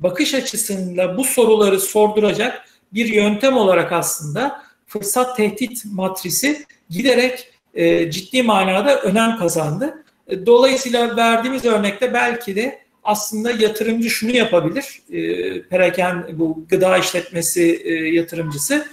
Bakış 0.00 0.34
açısıyla 0.34 1.16
bu 1.16 1.24
soruları 1.24 1.80
sorduracak 1.80 2.64
bir 2.94 3.06
yöntem 3.06 3.56
olarak 3.56 3.92
aslında 3.92 4.62
fırsat 4.86 5.36
tehdit 5.36 5.84
matrisi 5.84 6.66
giderek 6.90 7.52
e, 7.74 8.10
ciddi 8.10 8.42
manada 8.42 9.00
önem 9.00 9.36
kazandı. 9.36 10.04
E, 10.28 10.46
dolayısıyla 10.46 11.16
verdiğimiz 11.16 11.64
örnekte 11.64 12.14
belki 12.14 12.56
de 12.56 12.81
aslında 13.04 13.50
yatırımcı 13.50 14.10
şunu 14.10 14.36
yapabilir. 14.36 15.02
E, 15.12 15.62
peraken 15.62 16.26
bu 16.32 16.64
gıda 16.68 16.98
işletmesi 16.98 17.82
e, 17.84 17.92
yatırımcısı 17.92 18.86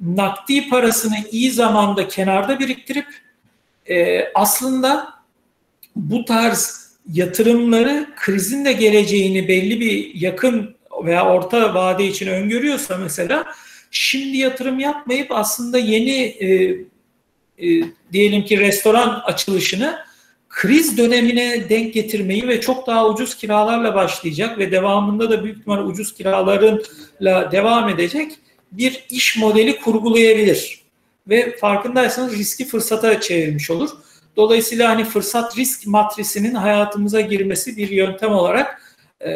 nakdi 0.00 0.68
parasını 0.68 1.16
iyi 1.30 1.50
zamanda 1.50 2.08
kenarda 2.08 2.58
biriktirip 2.58 3.06
e, 3.90 4.24
aslında 4.34 5.14
bu 5.96 6.24
tarz 6.24 6.90
yatırımları 7.12 8.06
krizin 8.16 8.64
de 8.64 8.72
geleceğini 8.72 9.48
belli 9.48 9.80
bir 9.80 10.14
yakın 10.14 10.76
veya 11.04 11.26
orta 11.26 11.74
vade 11.74 12.06
için 12.06 12.26
öngörüyorsa 12.26 12.96
mesela 12.96 13.44
şimdi 13.90 14.36
yatırım 14.36 14.78
yapmayıp 14.78 15.32
aslında 15.32 15.78
yeni 15.78 16.22
e, 16.22 16.46
e, 17.58 17.84
diyelim 18.12 18.44
ki 18.44 18.58
restoran 18.58 19.20
açılışını 19.24 20.05
kriz 20.56 20.98
dönemine 20.98 21.68
denk 21.68 21.94
getirmeyi 21.94 22.48
ve 22.48 22.60
çok 22.60 22.86
daha 22.86 23.08
ucuz 23.08 23.34
kiralarla 23.34 23.94
başlayacak 23.94 24.58
ve 24.58 24.72
devamında 24.72 25.30
da 25.30 25.44
büyük 25.44 25.58
ihtimalle 25.58 25.82
ucuz 25.82 26.14
kiralarla 26.14 27.52
devam 27.52 27.88
edecek 27.88 28.32
bir 28.72 29.06
iş 29.10 29.36
modeli 29.36 29.80
kurgulayabilir. 29.80 30.80
Ve 31.28 31.56
farkındaysanız 31.56 32.38
riski 32.38 32.64
fırsata 32.64 33.20
çevirmiş 33.20 33.70
olur. 33.70 33.90
Dolayısıyla 34.36 34.88
hani 34.88 35.04
fırsat 35.04 35.58
risk 35.58 35.86
matrisinin 35.86 36.54
hayatımıza 36.54 37.20
girmesi 37.20 37.76
bir 37.76 37.90
yöntem 37.90 38.32
olarak 38.32 38.82
e, 39.20 39.30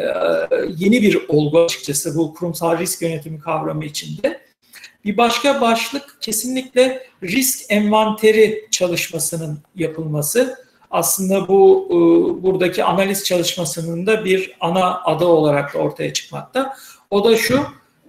yeni 0.77 1.01
bir 1.01 1.27
olgu 1.27 1.63
açıkçası 1.63 2.15
bu 2.15 2.33
kurumsal 2.33 2.79
risk 2.79 3.01
yönetimi 3.01 3.39
kavramı 3.39 3.85
içinde. 3.85 4.41
Bir 5.05 5.17
başka 5.17 5.61
başlık 5.61 6.17
kesinlikle 6.21 7.07
risk 7.23 7.65
envanteri 7.69 8.67
çalışmasının 8.71 9.59
yapılması. 9.75 10.70
Aslında 10.91 11.47
bu 11.47 11.87
e, 11.89 11.93
buradaki 12.43 12.83
analiz 12.83 13.23
çalışmasının 13.23 14.07
da 14.07 14.25
bir 14.25 14.57
ana 14.59 15.01
adı 15.03 15.25
olarak 15.25 15.73
da 15.73 15.77
ortaya 15.77 16.13
çıkmakta. 16.13 16.75
O 17.09 17.29
da 17.29 17.37
şu, 17.37 17.59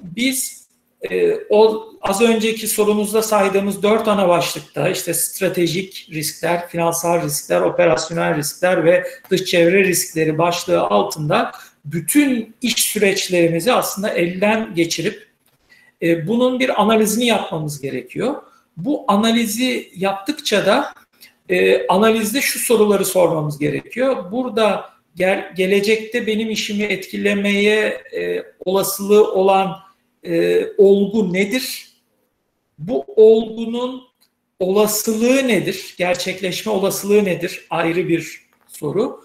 biz 0.03 0.67
e, 1.11 1.35
o 1.51 1.87
az 2.03 2.21
önceki 2.21 2.69
sorunuzda 2.69 3.23
saydığımız 3.23 3.83
dört 3.83 4.09
ana 4.09 4.29
başlıkta 4.29 4.89
işte 4.89 5.15
stratejik 5.15 6.09
riskler, 6.11 6.69
finansal 6.69 7.23
riskler, 7.23 7.61
operasyonel 7.61 8.37
riskler 8.37 8.85
ve 8.85 9.07
dış 9.31 9.45
çevre 9.45 9.85
riskleri 9.85 10.39
başlığı 10.39 10.81
altında 10.81 11.53
bütün 11.85 12.55
iş 12.63 12.75
süreçlerimizi 12.75 13.73
aslında 13.73 14.09
elden 14.09 14.75
geçirip 14.75 15.29
e, 16.03 16.29
bunun 16.29 16.61
bir 16.61 16.83
analizini 16.83 17.27
yapmamız 17.27 17.81
gerekiyor. 17.81 18.35
Bu 18.77 19.05
analizi 19.09 19.91
yaptıkça 19.97 20.67
da 20.67 20.95
e, 21.49 21.87
analizde 21.87 22.41
şu 22.41 22.59
soruları 22.59 23.05
sormamız 23.05 23.59
gerekiyor. 23.59 24.33
Burada 24.33 24.91
gel, 25.17 25.53
gelecekte 25.57 26.27
benim 26.27 26.51
işimi 26.51 26.83
etkilemeye 26.83 28.03
e, 28.17 28.45
olasılığı 28.65 29.33
olan 29.33 29.77
e, 30.25 30.67
olgu 30.79 31.33
nedir? 31.33 31.89
Bu 32.79 33.05
olgunun 33.17 34.03
olasılığı 34.61 35.49
nedir? 35.49 35.95
Gerçekleşme 35.99 36.73
olasılığı 36.73 37.25
nedir? 37.25 37.67
Ayrı 37.71 38.09
bir 38.09 38.43
soru. 38.69 39.25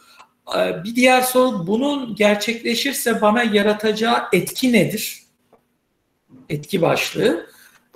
E, 0.57 0.83
bir 0.83 0.95
diğer 0.95 1.21
soru 1.21 1.67
bunun 1.67 2.15
gerçekleşirse 2.15 3.21
bana 3.21 3.43
yaratacağı 3.43 4.23
etki 4.33 4.73
nedir? 4.73 5.23
Etki 6.49 6.81
başlığı 6.81 7.47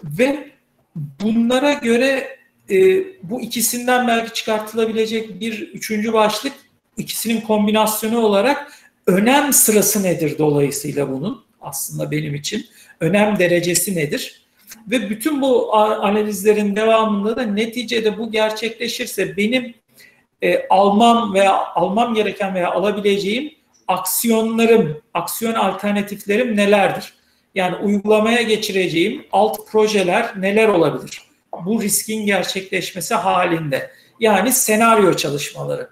ve 0.04 0.52
bunlara 0.96 1.74
göre 1.74 2.41
e, 2.72 3.04
bu 3.24 3.42
ikisinden 3.42 4.08
belki 4.08 4.34
çıkartılabilecek 4.34 5.40
bir 5.40 5.62
üçüncü 5.62 6.14
başlık 6.14 6.54
ikisinin 6.98 7.42
kombinasyonu 7.42 8.20
olarak 8.20 8.72
önem 9.08 9.54
sırası 9.54 10.04
nedir 10.04 10.38
dolayısıyla 10.38 11.10
bunun 11.10 11.44
aslında 11.62 12.12
benim 12.12 12.36
için 12.36 12.66
önem 13.00 13.40
derecesi 13.40 13.96
nedir? 13.96 14.42
Ve 14.88 15.10
bütün 15.10 15.42
bu 15.42 15.76
analizlerin 15.76 16.76
devamında 16.76 17.36
da 17.36 17.42
neticede 17.42 18.18
bu 18.18 18.32
gerçekleşirse 18.32 19.38
benim 19.38 19.74
e, 20.42 20.68
almam 20.68 21.34
veya 21.34 21.66
almam 21.76 22.14
gereken 22.14 22.56
veya 22.56 22.72
alabileceğim 22.72 23.52
aksiyonlarım, 23.88 25.02
aksiyon 25.14 25.54
alternatiflerim 25.54 26.58
nelerdir? 26.58 27.14
Yani 27.56 27.76
uygulamaya 27.76 28.42
geçireceğim 28.42 29.26
alt 29.32 29.72
projeler 29.72 30.42
neler 30.42 30.68
olabilir? 30.68 31.31
Bu 31.66 31.82
riskin 31.82 32.26
gerçekleşmesi 32.26 33.16
halinde. 33.16 33.92
Yani 34.20 34.52
senaryo 34.52 35.14
çalışmaları 35.14 35.90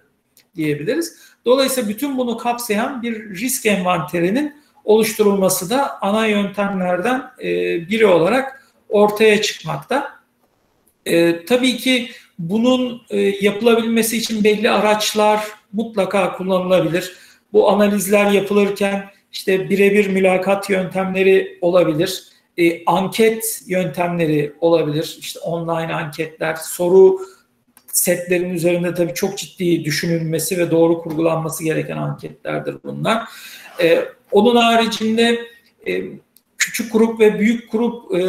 diyebiliriz. 0.56 1.18
Dolayısıyla 1.46 1.90
bütün 1.90 2.18
bunu 2.18 2.38
kapsayan 2.38 3.02
bir 3.02 3.36
risk 3.36 3.66
envanterinin 3.66 4.56
oluşturulması 4.84 5.70
da 5.70 6.02
ana 6.02 6.26
yöntemlerden 6.26 7.32
e, 7.40 7.48
biri 7.90 8.06
olarak 8.06 8.64
ortaya 8.90 9.42
çıkmakta. 9.42 10.10
E, 11.06 11.46
tabii 11.46 11.78
ki 11.78 12.12
bunun 12.40 13.02
e, 13.10 13.20
yapılabilmesi 13.20 14.18
için 14.18 14.44
belli 14.44 14.72
araçlar 14.72 15.46
mutlaka 15.74 16.38
kullanılabilir. 16.38 17.14
Bu 17.54 17.70
analizler 17.70 18.32
yapılırken 18.32 19.06
işte 19.32 19.70
birebir 19.70 20.08
mülakat 20.08 20.70
yöntemleri 20.70 21.58
olabilir, 21.62 22.24
e, 22.60 22.86
anket 22.86 23.62
yöntemleri 23.68 24.54
olabilir, 24.62 25.18
işte 25.20 25.40
online 25.40 25.94
anketler, 25.94 26.56
soru 26.56 27.20
setlerin 27.88 28.50
üzerinde 28.50 28.94
tabii 28.94 29.14
çok 29.14 29.38
ciddi 29.38 29.86
düşünülmesi 29.86 30.58
ve 30.58 30.72
doğru 30.72 31.02
kurgulanması 31.02 31.64
gereken 31.64 31.98
anketlerdir 31.98 32.76
bunlar. 32.84 33.24
E, 33.82 34.06
onun 34.32 34.56
haricinde 34.56 35.40
e, 35.88 36.04
küçük 36.58 36.94
grup 36.94 37.20
ve 37.20 37.40
büyük 37.40 37.72
grup 37.72 38.16
e, 38.16 38.22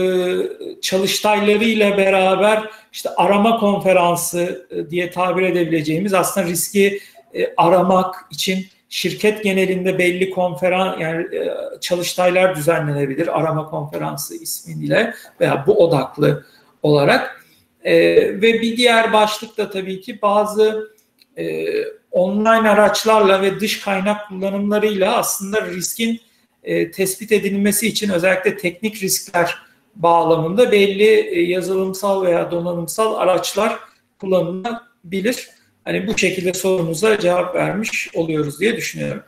çalıştaylarıyla 0.80 1.96
beraber 1.98 2.70
işte 2.92 3.10
arama 3.16 3.58
konferansı 3.58 4.66
e, 4.70 4.90
diye 4.90 5.10
tabir 5.10 5.42
edebileceğimiz 5.42 6.14
aslında 6.14 6.46
riski 6.46 7.00
e, 7.34 7.54
aramak 7.56 8.14
için 8.30 8.66
şirket 8.90 9.44
genelinde 9.44 9.98
belli 9.98 10.30
konferans 10.30 11.00
yani 11.00 11.36
e, 11.36 11.50
çalıştaylar 11.80 12.56
düzenlenebilir 12.56 13.38
arama 13.38 13.66
konferansı 13.66 14.36
ismiyle 14.36 15.14
veya 15.40 15.64
bu 15.66 15.84
odaklı 15.84 16.46
olarak 16.82 17.44
e, 17.84 17.94
ve 18.16 18.62
bir 18.62 18.76
diğer 18.76 19.12
başlık 19.12 19.58
da 19.58 19.70
tabii 19.70 20.00
ki 20.00 20.22
bazı 20.22 20.90
e, 21.36 21.66
online 22.10 22.70
araçlarla 22.70 23.42
ve 23.42 23.60
dış 23.60 23.80
kaynak 23.80 24.28
kullanımlarıyla 24.28 25.16
aslında 25.16 25.66
riskin 25.66 26.20
e, 26.62 26.90
tespit 26.90 27.32
edilmesi 27.32 27.86
için 27.86 28.10
özellikle 28.10 28.56
teknik 28.56 29.02
riskler 29.02 29.58
bağlamında 29.96 30.72
belli 30.72 31.04
e, 31.04 31.42
yazılımsal 31.42 32.22
veya 32.22 32.50
donanımsal 32.50 33.14
araçlar 33.14 33.78
kullanılabilir. 34.20 35.48
Hani 35.90 36.06
bu 36.06 36.18
şekilde 36.18 36.52
sorumuza 36.52 37.18
cevap 37.18 37.54
vermiş 37.54 38.10
oluyoruz 38.14 38.60
diye 38.60 38.76
düşünüyorum. 38.76 39.22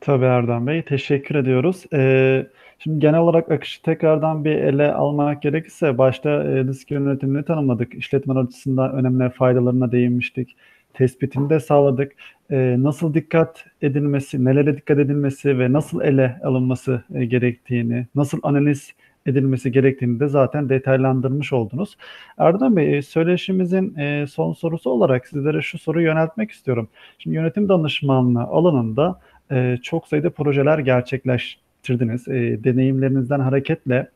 Tabii 0.00 0.24
Erdem 0.24 0.66
Bey, 0.66 0.82
teşekkür 0.82 1.34
ediyoruz. 1.34 1.84
Ee, 1.92 2.46
şimdi 2.78 2.98
genel 2.98 3.20
olarak 3.20 3.50
akışı 3.50 3.82
tekrardan 3.82 4.44
bir 4.44 4.50
ele 4.50 4.92
almak 4.92 5.42
gerekirse 5.42 5.98
başta 5.98 6.30
e, 6.30 6.64
risk 6.64 6.90
yönetimini 6.90 7.44
tanımladık. 7.44 7.94
İşletme 7.94 8.34
açısından 8.34 8.94
önemli 8.94 9.30
faydalarına 9.30 9.92
değinmiştik. 9.92 10.56
Tespitini 10.94 11.50
de 11.50 11.60
sağladık. 11.60 12.12
Ee, 12.50 12.76
nasıl 12.78 13.14
dikkat 13.14 13.64
edilmesi, 13.82 14.44
nelere 14.44 14.76
dikkat 14.76 14.98
edilmesi 14.98 15.58
ve 15.58 15.72
nasıl 15.72 16.00
ele 16.00 16.40
alınması 16.44 17.02
e, 17.14 17.24
gerektiğini, 17.24 18.06
nasıl 18.14 18.40
analiz 18.42 18.92
edilmesi 19.26 19.72
gerektiğini 19.72 20.20
de 20.20 20.28
zaten 20.28 20.68
detaylandırmış 20.68 21.52
oldunuz. 21.52 21.96
Erdem 22.38 22.76
Bey, 22.76 22.98
e, 22.98 23.02
söyleşimizin 23.02 23.94
e, 23.98 24.26
son 24.26 24.52
sorusu 24.52 24.90
olarak 24.90 25.28
sizlere 25.28 25.62
şu 25.62 25.78
soruyu 25.78 26.06
yöneltmek 26.06 26.50
istiyorum. 26.50 26.88
Şimdi 27.18 27.36
yönetim 27.36 27.68
danışmanlığı 27.68 28.42
alanında 28.42 29.20
e, 29.50 29.78
çok 29.82 30.08
sayıda 30.08 30.30
projeler 30.30 30.78
gerçekleştirdiniz. 30.78 32.26
Deneyimlerinizden 32.64 33.40
hareketle 33.40 34.10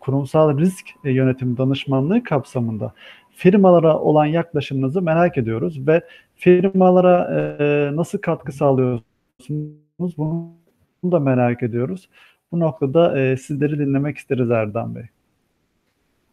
kurumsal 0.00 0.58
risk 0.58 0.86
yönetim 1.04 1.56
danışmanlığı 1.56 2.22
kapsamında 2.22 2.92
firmalara 3.30 3.98
olan 3.98 4.26
yaklaşımınızı 4.26 5.02
merak 5.02 5.38
ediyoruz 5.38 5.86
ve 5.86 6.00
firmalara 6.34 7.28
nasıl 7.96 8.18
katkı 8.18 8.52
sağlıyorsunuz 8.52 10.18
bunu 10.18 10.52
da 11.12 11.20
merak 11.20 11.62
ediyoruz. 11.62 12.08
Bu 12.52 12.60
noktada 12.60 13.20
e, 13.20 13.36
sizleri 13.36 13.78
dinlemek 13.78 14.18
isteriz 14.18 14.50
Erdem 14.50 14.94
Bey. 14.94 15.02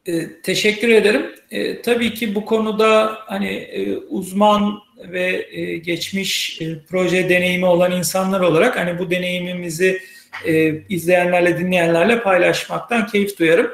E, 0.05 0.41
teşekkür 0.41 0.89
ederim. 0.89 1.25
E, 1.51 1.81
tabii 1.81 2.13
ki 2.13 2.35
bu 2.35 2.45
konuda 2.45 3.17
hani 3.25 3.49
e, 3.49 3.97
uzman 3.97 4.79
ve 4.97 5.47
e, 5.51 5.77
geçmiş 5.77 6.61
e, 6.61 6.79
proje 6.89 7.29
deneyimi 7.29 7.65
olan 7.65 7.91
insanlar 7.91 8.41
olarak 8.41 8.79
hani 8.79 8.99
bu 8.99 9.11
deneyimimizi 9.11 10.01
e, 10.45 10.81
izleyenlerle, 10.89 11.59
dinleyenlerle 11.59 12.21
paylaşmaktan 12.21 13.07
keyif 13.07 13.39
duyarım. 13.39 13.71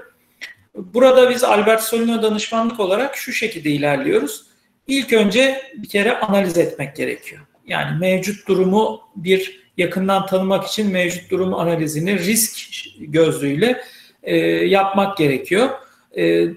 Burada 0.76 1.30
biz 1.30 1.44
Albert 1.44 1.82
Solino 1.82 2.24
danışmanlık 2.24 2.80
olarak 2.80 3.16
şu 3.16 3.32
şekilde 3.32 3.70
ilerliyoruz. 3.70 4.44
İlk 4.88 5.14
önce 5.14 5.62
bir 5.78 5.90
kere 5.90 6.20
analiz 6.20 6.58
etmek 6.58 6.96
gerekiyor. 6.96 7.42
Yani 7.68 8.00
mevcut 8.00 8.48
durumu 8.48 9.02
bir 9.16 9.59
yakından 9.80 10.26
tanımak 10.26 10.68
için 10.68 10.92
mevcut 10.92 11.32
durum 11.32 11.54
analizini 11.54 12.20
risk 12.20 12.60
gözlüğüyle 13.00 13.82
e, 14.24 14.38
yapmak 14.48 15.18
gerekiyor. 15.18 15.70
E, 16.18 16.48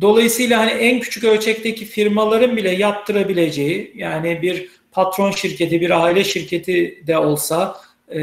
dolayısıyla 0.00 0.60
hani 0.60 0.70
en 0.70 1.00
küçük 1.00 1.24
ölçekteki 1.24 1.84
firmaların 1.84 2.56
bile 2.56 2.70
yaptırabileceği 2.70 3.92
yani 3.94 4.42
bir 4.42 4.68
patron 4.92 5.30
şirketi, 5.30 5.80
bir 5.80 6.02
aile 6.02 6.24
şirketi 6.24 7.02
de 7.06 7.18
olsa, 7.18 7.76
e, 8.12 8.20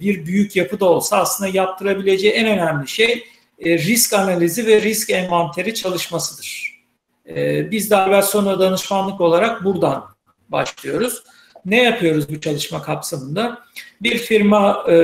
bir 0.00 0.26
büyük 0.26 0.56
yapı 0.56 0.80
da 0.80 0.84
olsa 0.84 1.16
aslında 1.16 1.50
yaptırabileceği 1.50 2.32
en 2.32 2.46
önemli 2.46 2.88
şey 2.88 3.24
e, 3.64 3.78
risk 3.78 4.12
analizi 4.12 4.66
ve 4.66 4.82
risk 4.82 5.10
envanteri 5.10 5.74
çalışmasıdır. 5.74 6.80
E, 7.28 7.70
biz 7.70 7.90
de 7.90 7.96
Alversona 7.96 8.60
danışmanlık 8.60 9.20
olarak 9.20 9.64
buradan 9.64 10.04
başlıyoruz. 10.48 11.22
Ne 11.66 11.82
yapıyoruz 11.82 12.28
bu 12.28 12.40
çalışma 12.40 12.82
kapsamında? 12.82 13.58
Bir 14.02 14.18
firma 14.18 14.84
e, 14.88 14.94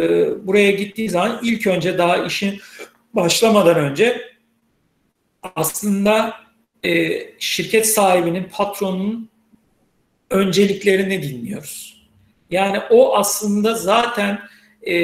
buraya 0.47 0.71
gittiği 0.71 1.11
zaman 1.11 1.41
ilk 1.43 1.67
önce 1.67 1.99
daha 1.99 2.17
işin 2.17 2.61
başlamadan 3.15 3.77
önce 3.77 4.31
aslında 5.55 6.35
e, 6.85 7.21
şirket 7.39 7.89
sahibinin, 7.89 8.45
patronun 8.53 9.31
önceliklerini 10.31 11.23
dinliyoruz. 11.23 12.07
Yani 12.51 12.79
o 12.91 13.17
aslında 13.17 13.75
zaten 13.75 14.41
e, 14.89 14.95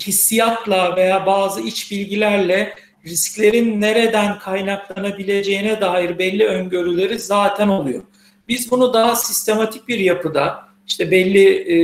hissiyatla 0.00 0.96
veya 0.96 1.26
bazı 1.26 1.60
iç 1.60 1.90
bilgilerle 1.90 2.74
risklerin 3.04 3.80
nereden 3.80 4.38
kaynaklanabileceğine 4.38 5.80
dair 5.80 6.18
belli 6.18 6.46
öngörüleri 6.46 7.18
zaten 7.18 7.68
oluyor. 7.68 8.02
Biz 8.48 8.70
bunu 8.70 8.94
daha 8.94 9.16
sistematik 9.16 9.88
bir 9.88 9.98
yapıda 9.98 10.68
işte 10.86 11.10
belli 11.10 11.48
e, 11.48 11.76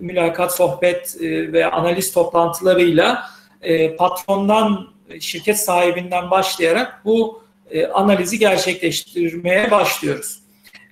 mülakat, 0.00 0.56
sohbet 0.56 1.16
e, 1.20 1.52
ve 1.52 1.66
analiz 1.66 2.12
toplantılarıyla 2.12 3.26
e, 3.62 3.96
patrondan, 3.96 4.92
şirket 5.20 5.60
sahibinden 5.60 6.30
başlayarak 6.30 7.04
bu 7.04 7.42
e, 7.70 7.86
analizi 7.86 8.38
gerçekleştirmeye 8.38 9.70
başlıyoruz. 9.70 10.42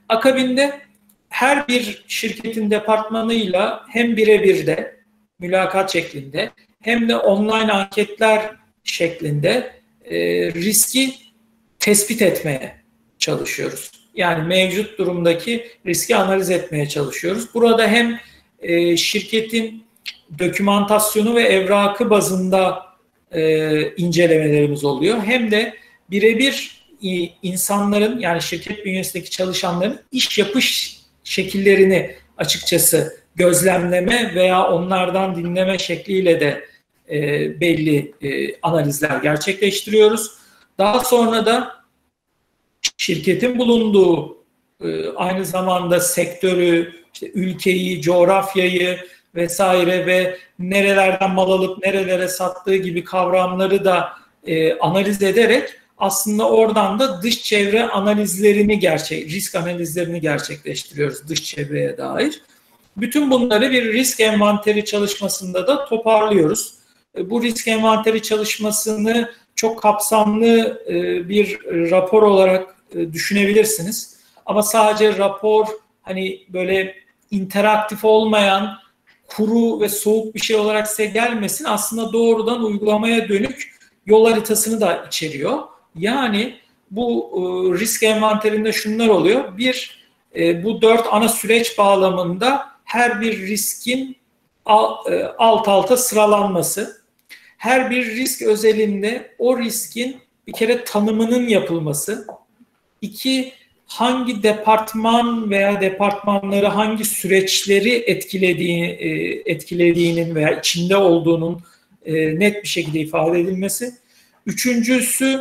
Akabinde 0.09 0.81
her 1.29 1.69
bir 1.69 2.05
şirketin 2.09 2.71
departmanıyla 2.71 3.85
hem 3.89 4.17
birebir 4.17 4.67
de 4.67 5.01
mülakat 5.39 5.93
şeklinde 5.93 6.51
hem 6.83 7.09
de 7.09 7.17
online 7.17 7.73
anketler 7.73 8.51
şeklinde 8.85 9.81
e, 10.05 10.17
riski 10.53 11.15
tespit 11.79 12.23
etmeye 12.23 12.77
çalışıyoruz. 13.19 14.00
Yani 14.15 14.49
mevcut 14.49 14.99
durumdaki 14.99 15.67
riski 15.87 16.17
analiz 16.17 16.51
etmeye 16.51 16.89
çalışıyoruz. 16.89 17.55
Burada 17.55 17.87
hem 17.87 18.21
e, 18.61 18.97
şirketin 18.97 19.85
dokümantasyonu 20.39 21.35
ve 21.35 21.43
evrakı 21.43 22.11
bazında 22.11 22.83
e, 23.33 23.95
incelemelerimiz 23.97 24.85
oluyor. 24.85 25.19
Hem 25.25 25.51
de 25.51 25.75
birebir 26.11 26.81
insanların 27.43 28.19
yani 28.19 28.43
şirket 28.43 28.85
bünyesindeki 28.85 29.31
çalışanların 29.31 30.01
iş 30.13 30.39
yapış 30.39 30.99
şekillerini 31.25 32.17
açıkçası 32.39 33.21
gözlemleme 33.35 34.35
veya 34.35 34.69
onlardan 34.69 35.37
dinleme 35.37 35.79
şekliyle 35.79 36.41
de 36.41 36.65
e, 37.11 37.61
belli 37.61 38.15
e, 38.23 38.61
analizler 38.63 39.17
gerçekleştiriyoruz. 39.23 40.31
Daha 40.79 41.01
sonra 41.01 41.47
da 41.47 41.80
şirketin 42.97 43.59
bulunduğu 43.59 44.39
e, 44.85 45.09
aynı 45.09 45.45
zamanda 45.45 46.01
sektörü, 46.01 46.93
işte 47.15 47.31
ülkeyi, 47.35 48.03
coğrafyayı 48.03 48.99
vesaire 49.35 50.07
ve 50.07 50.39
nerelerden 50.59 51.31
mal 51.31 51.51
alıp 51.51 51.85
nerelere 51.85 52.29
sattığı 52.29 52.77
gibi 52.77 53.05
kavramları 53.05 53.85
da 53.85 54.09
e, 54.47 54.79
analiz 54.79 55.23
ederek 55.23 55.69
aslında 55.99 56.51
oradan 56.51 56.99
da 56.99 57.23
dış 57.23 57.43
çevre 57.43 57.83
analizlerini 57.83 58.79
gerçek, 58.79 59.31
risk 59.31 59.55
analizlerini 59.55 60.21
gerçekleştiriyoruz 60.21 61.29
dış 61.29 61.45
çevreye 61.45 61.99
dair. 61.99 62.43
Bütün 62.97 63.31
bunları 63.31 63.71
bir 63.71 63.93
risk 63.93 64.21
envanteri 64.21 64.85
çalışmasında 64.85 65.67
da 65.67 65.85
toparlıyoruz. 65.85 66.75
E, 67.17 67.31
bu 67.31 67.43
risk 67.43 67.69
envanteri 67.69 68.23
çalışmasını 68.23 69.31
çok 69.61 69.83
kapsamlı 69.83 70.83
e, 70.89 71.29
bir 71.29 71.59
rapor 71.91 72.23
olarak 72.23 72.77
e, 72.95 73.13
düşünebilirsiniz. 73.13 74.21
Ama 74.47 74.63
sadece 74.63 75.19
rapor 75.19 75.67
hani 76.03 76.47
böyle 76.49 76.95
interaktif 77.31 78.05
olmayan 78.05 78.77
kuru 79.27 79.81
ve 79.81 79.89
soğuk 79.89 80.35
bir 80.35 80.41
şey 80.41 80.57
olarak 80.57 80.89
size 80.89 81.07
gelmesin. 81.07 81.65
Aslında 81.65 82.13
doğrudan 82.13 82.65
uygulamaya 82.65 83.29
dönük 83.29 83.79
yol 84.07 84.31
haritasını 84.31 84.81
da 84.81 85.05
içeriyor. 85.07 85.59
Yani 85.95 86.57
bu 86.91 87.31
risk 87.81 88.03
envanterinde 88.03 88.73
şunlar 88.73 89.09
oluyor. 89.09 89.59
Bir, 89.59 90.07
bu 90.35 90.83
dört 90.83 91.07
ana 91.11 91.29
süreç 91.29 91.79
bağlamında 91.79 92.69
her 92.85 93.21
bir 93.21 93.39
riskin 93.39 94.17
alt 95.39 95.69
alta 95.69 95.97
sıralanması, 95.97 97.00
her 97.61 97.91
bir 97.91 98.07
risk 98.07 98.43
özelinde 98.43 99.35
o 99.39 99.59
riskin 99.59 100.17
bir 100.47 100.53
kere 100.53 100.85
tanımının 100.85 101.49
yapılması, 101.49 102.27
iki 103.01 103.53
hangi 103.87 104.43
departman 104.43 105.51
veya 105.51 105.81
departmanları 105.81 106.67
hangi 106.67 107.05
süreçleri 107.05 107.91
etkilediği, 107.91 108.85
e, 108.85 109.09
etkilediğinin 109.51 110.35
veya 110.35 110.59
içinde 110.59 110.97
olduğunun 110.97 111.61
e, 112.05 112.39
net 112.39 112.63
bir 112.63 112.69
şekilde 112.69 113.01
ifade 113.01 113.41
edilmesi. 113.41 113.93
Üçüncüsü 114.47 115.41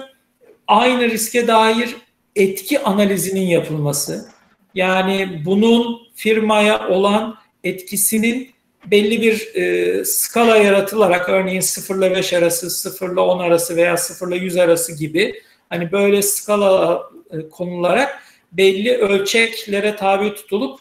aynı 0.67 1.09
riske 1.09 1.47
dair 1.47 1.95
etki 2.35 2.79
analizinin 2.79 3.47
yapılması. 3.47 4.29
Yani 4.75 5.41
bunun 5.45 5.97
firmaya 6.15 6.89
olan 6.89 7.35
etkisinin 7.63 8.49
belli 8.91 9.21
bir 9.21 9.55
e, 9.55 10.05
skala 10.05 10.57
yaratılarak 10.57 11.29
örneğin 11.29 11.59
0 11.59 11.97
ile 11.97 12.11
5 12.11 12.33
arası, 12.33 12.69
0 12.69 13.13
ile 13.13 13.19
10 13.19 13.39
arası 13.39 13.75
veya 13.75 13.97
0 13.97 14.27
ile 14.27 14.35
100 14.35 14.57
arası 14.57 14.95
gibi 14.95 15.41
hani 15.69 15.91
böyle 15.91 16.21
skala 16.21 17.03
e, 17.31 17.49
konularak 17.49 18.23
belli 18.51 18.97
ölçeklere 18.97 19.95
tabi 19.95 20.35
tutulup 20.35 20.79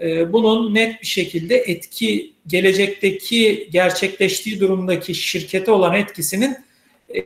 e, 0.00 0.32
bunun 0.32 0.74
net 0.74 1.02
bir 1.02 1.06
şekilde 1.06 1.56
etki 1.56 2.32
gelecekteki 2.46 3.68
gerçekleştiği 3.72 4.60
durumdaki 4.60 5.14
şirkete 5.14 5.70
olan 5.70 5.94
etkisinin 5.94 6.56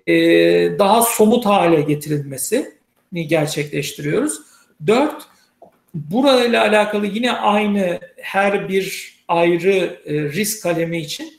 e, 0.07 0.15
daha 0.79 1.03
somut 1.03 1.47
hale 1.47 1.81
getirilmesini 1.81 3.27
gerçekleştiriyoruz. 3.27 4.41
Dört, 4.87 5.23
burayla 5.95 6.63
alakalı 6.63 7.07
yine 7.07 7.33
aynı 7.33 8.01
her 8.17 8.69
bir 8.69 9.12
ayrı 9.29 10.01
e, 10.07 10.15
risk 10.15 10.63
kalemi 10.63 10.99
için 10.99 11.39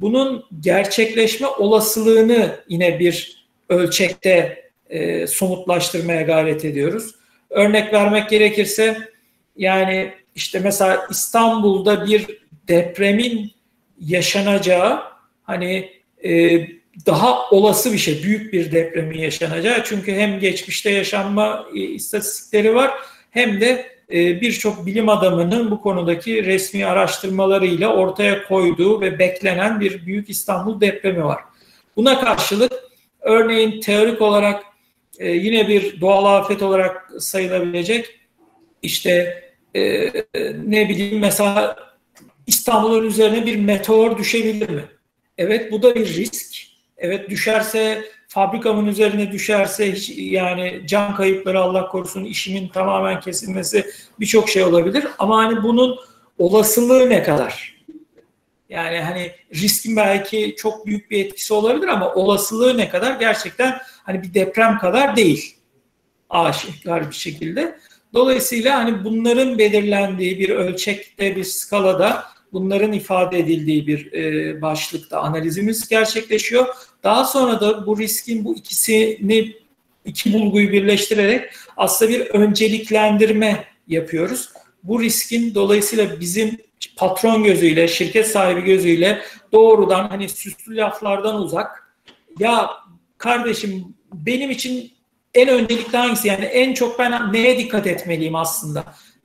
bunun 0.00 0.44
gerçekleşme 0.60 1.46
olasılığını 1.46 2.64
yine 2.68 2.98
bir 2.98 3.46
ölçekte 3.68 4.64
e, 4.90 5.26
somutlaştırmaya 5.26 6.22
gayret 6.22 6.64
ediyoruz. 6.64 7.14
Örnek 7.50 7.92
vermek 7.92 8.30
gerekirse 8.30 8.98
yani 9.56 10.12
işte 10.34 10.60
mesela 10.60 11.06
İstanbul'da 11.10 12.06
bir 12.06 12.26
depremin 12.68 13.52
yaşanacağı 14.00 15.02
hani 15.42 15.90
e, 16.24 16.60
daha 17.06 17.50
olası 17.50 17.92
bir 17.92 17.98
şey, 17.98 18.22
büyük 18.22 18.52
bir 18.52 18.72
depremin 18.72 19.18
yaşanacağı. 19.18 19.84
Çünkü 19.84 20.14
hem 20.14 20.40
geçmişte 20.40 20.90
yaşanma 20.90 21.66
istatistikleri 21.74 22.74
var 22.74 22.90
hem 23.30 23.60
de 23.60 23.93
birçok 24.10 24.86
bilim 24.86 25.08
adamının 25.08 25.70
bu 25.70 25.80
konudaki 25.80 26.44
resmi 26.44 26.86
araştırmalarıyla 26.86 27.94
ortaya 27.94 28.44
koyduğu 28.48 29.00
ve 29.00 29.18
beklenen 29.18 29.80
bir 29.80 30.06
büyük 30.06 30.30
İstanbul 30.30 30.80
depremi 30.80 31.24
var. 31.24 31.40
Buna 31.96 32.20
karşılık 32.20 32.72
örneğin 33.20 33.80
teorik 33.80 34.22
olarak 34.22 34.64
e, 35.18 35.30
yine 35.30 35.68
bir 35.68 36.00
doğal 36.00 36.24
afet 36.24 36.62
olarak 36.62 37.10
sayılabilecek 37.18 38.20
işte 38.82 39.44
e, 39.74 40.12
ne 40.66 40.88
bileyim 40.88 41.18
mesela 41.18 41.76
İstanbul'un 42.46 43.06
üzerine 43.06 43.46
bir 43.46 43.56
meteor 43.56 44.18
düşebilir 44.18 44.68
mi? 44.68 44.84
Evet 45.38 45.72
bu 45.72 45.82
da 45.82 45.94
bir 45.94 46.06
risk. 46.06 46.54
Evet 46.98 47.30
düşerse 47.30 48.04
fabrikamın 48.34 48.86
üzerine 48.86 49.32
düşerse 49.32 49.92
hiç, 49.92 50.12
yani 50.16 50.82
can 50.86 51.14
kayıpları 51.14 51.60
Allah 51.60 51.88
korusun 51.88 52.24
işimin 52.24 52.68
tamamen 52.68 53.20
kesilmesi 53.20 53.86
birçok 54.20 54.48
şey 54.48 54.64
olabilir. 54.64 55.06
Ama 55.18 55.44
hani 55.44 55.62
bunun 55.62 55.98
olasılığı 56.38 57.10
ne 57.10 57.22
kadar? 57.22 57.74
Yani 58.68 59.00
hani 59.00 59.32
riskin 59.54 59.96
belki 59.96 60.54
çok 60.58 60.86
büyük 60.86 61.10
bir 61.10 61.24
etkisi 61.24 61.54
olabilir 61.54 61.88
ama 61.88 62.14
olasılığı 62.14 62.78
ne 62.78 62.88
kadar 62.88 63.20
gerçekten 63.20 63.78
hani 64.04 64.22
bir 64.22 64.34
deprem 64.34 64.78
kadar 64.78 65.16
değil. 65.16 65.56
Aşikar 66.30 67.10
bir 67.10 67.14
şekilde. 67.14 67.78
Dolayısıyla 68.14 68.78
hani 68.78 69.04
bunların 69.04 69.58
belirlendiği 69.58 70.38
bir 70.38 70.48
ölçekte 70.48 71.36
bir 71.36 71.44
skalada 71.44 72.24
bunların 72.54 72.92
ifade 72.92 73.38
edildiği 73.38 73.86
bir 73.86 74.12
e, 74.12 74.62
başlıkta 74.62 75.20
analizimiz 75.20 75.88
gerçekleşiyor. 75.88 76.66
Daha 77.02 77.24
sonra 77.24 77.60
da 77.60 77.86
bu 77.86 77.98
riskin 77.98 78.44
bu 78.44 78.56
ikisini 78.56 79.56
iki 80.04 80.32
bulguyu 80.32 80.72
birleştirerek 80.72 81.50
aslında 81.76 82.10
bir 82.10 82.20
önceliklendirme 82.20 83.64
yapıyoruz. 83.88 84.48
Bu 84.82 85.00
riskin 85.02 85.54
dolayısıyla 85.54 86.20
bizim 86.20 86.58
patron 86.96 87.44
gözüyle, 87.44 87.88
şirket 87.88 88.28
sahibi 88.28 88.60
gözüyle 88.60 89.22
doğrudan 89.52 90.08
hani 90.08 90.28
süslü 90.28 90.76
laflardan 90.76 91.36
uzak 91.36 91.96
ya 92.38 92.70
kardeşim 93.18 93.94
benim 94.12 94.50
için 94.50 94.92
en 95.34 95.48
öncelikli 95.48 95.96
hangisi 95.96 96.28
yani 96.28 96.44
en 96.44 96.74
çok 96.74 96.98
ben 96.98 97.32
neye 97.32 97.58
dikkat 97.58 97.86
etmeliyim 97.86 98.34
aslında? 98.34 98.84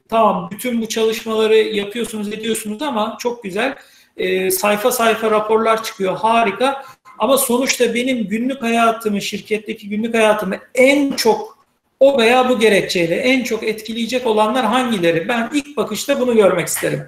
Tamam 0.10 0.50
bütün 0.52 0.82
bu 0.82 0.90
çalışmaları 0.90 1.56
yapıyorsunuz 1.56 2.28
ediyorsunuz 2.28 2.82
ama 2.82 3.18
çok 3.20 3.44
güzel 3.44 3.76
e, 4.18 4.52
sayfa 4.52 4.92
sayfa 4.92 5.32
raporlar 5.32 5.84
çıkıyor 5.84 6.18
harika 6.18 6.84
ama 7.20 7.38
sonuçta 7.38 7.94
benim 7.94 8.28
günlük 8.28 8.62
hayatımı 8.62 9.22
şirketteki 9.22 9.90
günlük 9.90 10.14
hayatımı 10.14 10.56
en 10.76 11.12
çok 11.12 11.60
o 12.00 12.18
veya 12.18 12.50
bu 12.50 12.60
gerekçeyle 12.60 13.16
en 13.16 13.44
çok 13.44 13.64
etkileyecek 13.64 14.28
olanlar 14.28 14.66
hangileri? 14.66 15.28
Ben 15.28 15.50
ilk 15.54 15.78
bakışta 15.78 16.20
bunu 16.20 16.36
görmek 16.36 16.68
isterim 16.68 17.04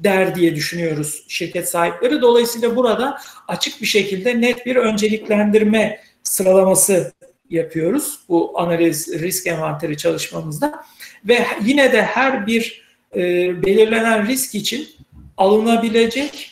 der 0.00 0.34
diye 0.34 0.56
düşünüyoruz 0.56 1.24
şirket 1.28 1.68
sahipleri. 1.68 2.20
Dolayısıyla 2.20 2.76
burada 2.76 3.18
açık 3.48 3.80
bir 3.80 3.86
şekilde 3.86 4.40
net 4.40 4.66
bir 4.66 4.76
önceliklendirme 4.76 6.00
sıralaması 6.22 7.12
yapıyoruz 7.50 8.18
bu 8.28 8.60
analiz 8.60 9.08
risk 9.20 9.46
envanteri 9.46 9.96
çalışmamızda 9.96 10.84
ve 11.24 11.46
yine 11.64 11.92
de 11.92 12.02
her 12.02 12.46
bir 12.46 12.82
e, 13.16 13.20
belirlenen 13.62 14.26
risk 14.26 14.54
için 14.54 14.88
alınabilecek 15.36 16.50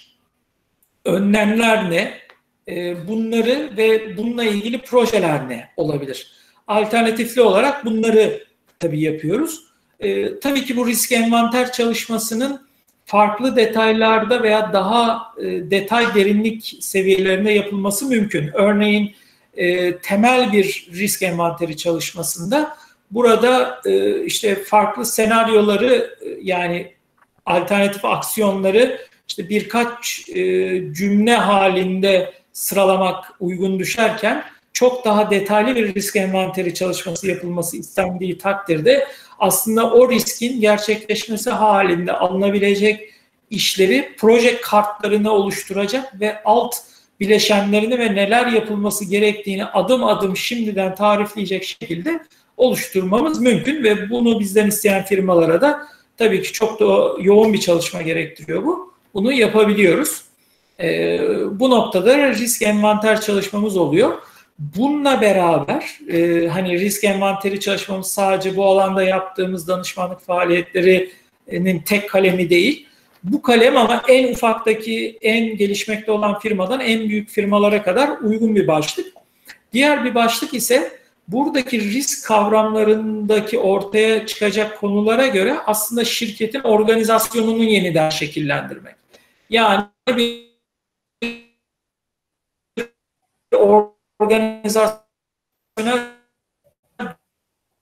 önlemler 1.04 1.90
ne, 1.90 2.12
e, 2.68 3.08
bunları 3.08 3.70
ve 3.76 4.16
bununla 4.16 4.44
ilgili 4.44 4.78
projeler 4.78 5.48
ne 5.48 5.68
olabilir? 5.76 6.32
Alternatifli 6.66 7.42
olarak 7.42 7.84
bunları 7.84 8.44
tabii 8.78 9.00
yapıyoruz. 9.00 9.64
E, 10.00 10.40
tabii 10.40 10.64
ki 10.64 10.76
bu 10.76 10.86
risk 10.86 11.12
envanter 11.12 11.72
çalışmasının 11.72 12.70
farklı 13.04 13.56
detaylarda 13.56 14.42
veya 14.42 14.72
daha 14.72 15.22
e, 15.38 15.70
detay 15.70 16.14
derinlik 16.14 16.76
seviyelerinde 16.80 17.52
yapılması 17.52 18.06
mümkün. 18.06 18.50
Örneğin 18.54 19.14
e, 19.54 19.96
temel 19.96 20.52
bir 20.52 20.88
risk 20.92 21.22
envanteri 21.22 21.76
çalışmasında 21.76 22.76
burada 23.10 23.80
e, 23.86 24.24
işte 24.24 24.64
farklı 24.64 25.06
senaryoları 25.06 26.16
e, 26.20 26.28
yani 26.42 26.92
alternatif 27.46 28.04
aksiyonları 28.04 29.00
işte 29.28 29.48
birkaç 29.48 30.28
e, 30.28 30.34
cümle 30.92 31.34
halinde 31.34 32.32
sıralamak 32.52 33.24
uygun 33.40 33.78
düşerken 33.78 34.44
çok 34.72 35.04
daha 35.04 35.30
detaylı 35.30 35.76
bir 35.76 35.94
risk 35.94 36.16
envanteri 36.16 36.74
çalışması 36.74 37.28
yapılması 37.28 37.76
istendiği 37.76 38.38
takdirde 38.38 39.06
aslında 39.38 39.90
o 39.92 40.10
riskin 40.10 40.60
gerçekleşmesi 40.60 41.50
halinde 41.50 42.12
alınabilecek 42.12 43.10
işleri 43.50 44.14
proje 44.18 44.60
kartlarını 44.60 45.30
oluşturacak 45.32 46.20
ve 46.20 46.42
alt 46.44 46.74
bileşenlerini 47.20 47.98
ve 47.98 48.14
neler 48.14 48.46
yapılması 48.46 49.04
gerektiğini 49.04 49.64
adım 49.64 50.04
adım 50.04 50.36
şimdiden 50.36 50.94
tarifleyecek 50.94 51.64
şekilde 51.64 52.20
oluşturmamız 52.60 53.40
mümkün 53.40 53.84
ve 53.84 54.10
bunu 54.10 54.40
bizden 54.40 54.66
isteyen 54.66 55.04
firmalara 55.04 55.60
da 55.60 55.86
tabii 56.18 56.42
ki 56.42 56.52
çok 56.52 56.80
da 56.80 56.84
yoğun 57.22 57.52
bir 57.52 57.60
çalışma 57.60 58.02
gerektiriyor 58.02 58.64
bu. 58.64 58.92
Bunu 59.14 59.32
yapabiliyoruz. 59.32 60.22
Ee, 60.80 61.20
bu 61.52 61.70
noktada 61.70 62.28
risk 62.28 62.62
envanter 62.62 63.20
çalışmamız 63.20 63.76
oluyor. 63.76 64.18
Bununla 64.58 65.20
beraber 65.20 65.98
e, 66.12 66.48
hani 66.48 66.80
risk 66.80 67.04
envanteri 67.04 67.60
çalışmamız 67.60 68.06
sadece 68.06 68.56
bu 68.56 68.64
alanda 68.64 69.02
yaptığımız 69.02 69.68
danışmanlık 69.68 70.20
faaliyetlerinin 70.20 71.78
tek 71.78 72.10
kalemi 72.10 72.50
değil. 72.50 72.86
Bu 73.24 73.42
kalem 73.42 73.76
ama 73.76 74.02
en 74.08 74.32
ufaktaki, 74.32 75.18
en 75.20 75.56
gelişmekte 75.56 76.12
olan 76.12 76.38
firmadan 76.38 76.80
en 76.80 77.08
büyük 77.08 77.28
firmalara 77.28 77.82
kadar 77.82 78.18
uygun 78.22 78.56
bir 78.56 78.66
başlık. 78.66 79.06
Diğer 79.72 80.04
bir 80.04 80.14
başlık 80.14 80.54
ise 80.54 80.99
buradaki 81.32 81.80
risk 81.80 82.26
kavramlarındaki 82.26 83.58
ortaya 83.58 84.26
çıkacak 84.26 84.80
konulara 84.80 85.26
göre 85.26 85.58
aslında 85.66 86.04
şirketin 86.04 86.60
organizasyonunu 86.60 87.64
yeniden 87.64 88.10
şekillendirmek. 88.10 88.96
Yani 89.50 89.84
bir 90.08 90.50
organizasyona 94.20 95.00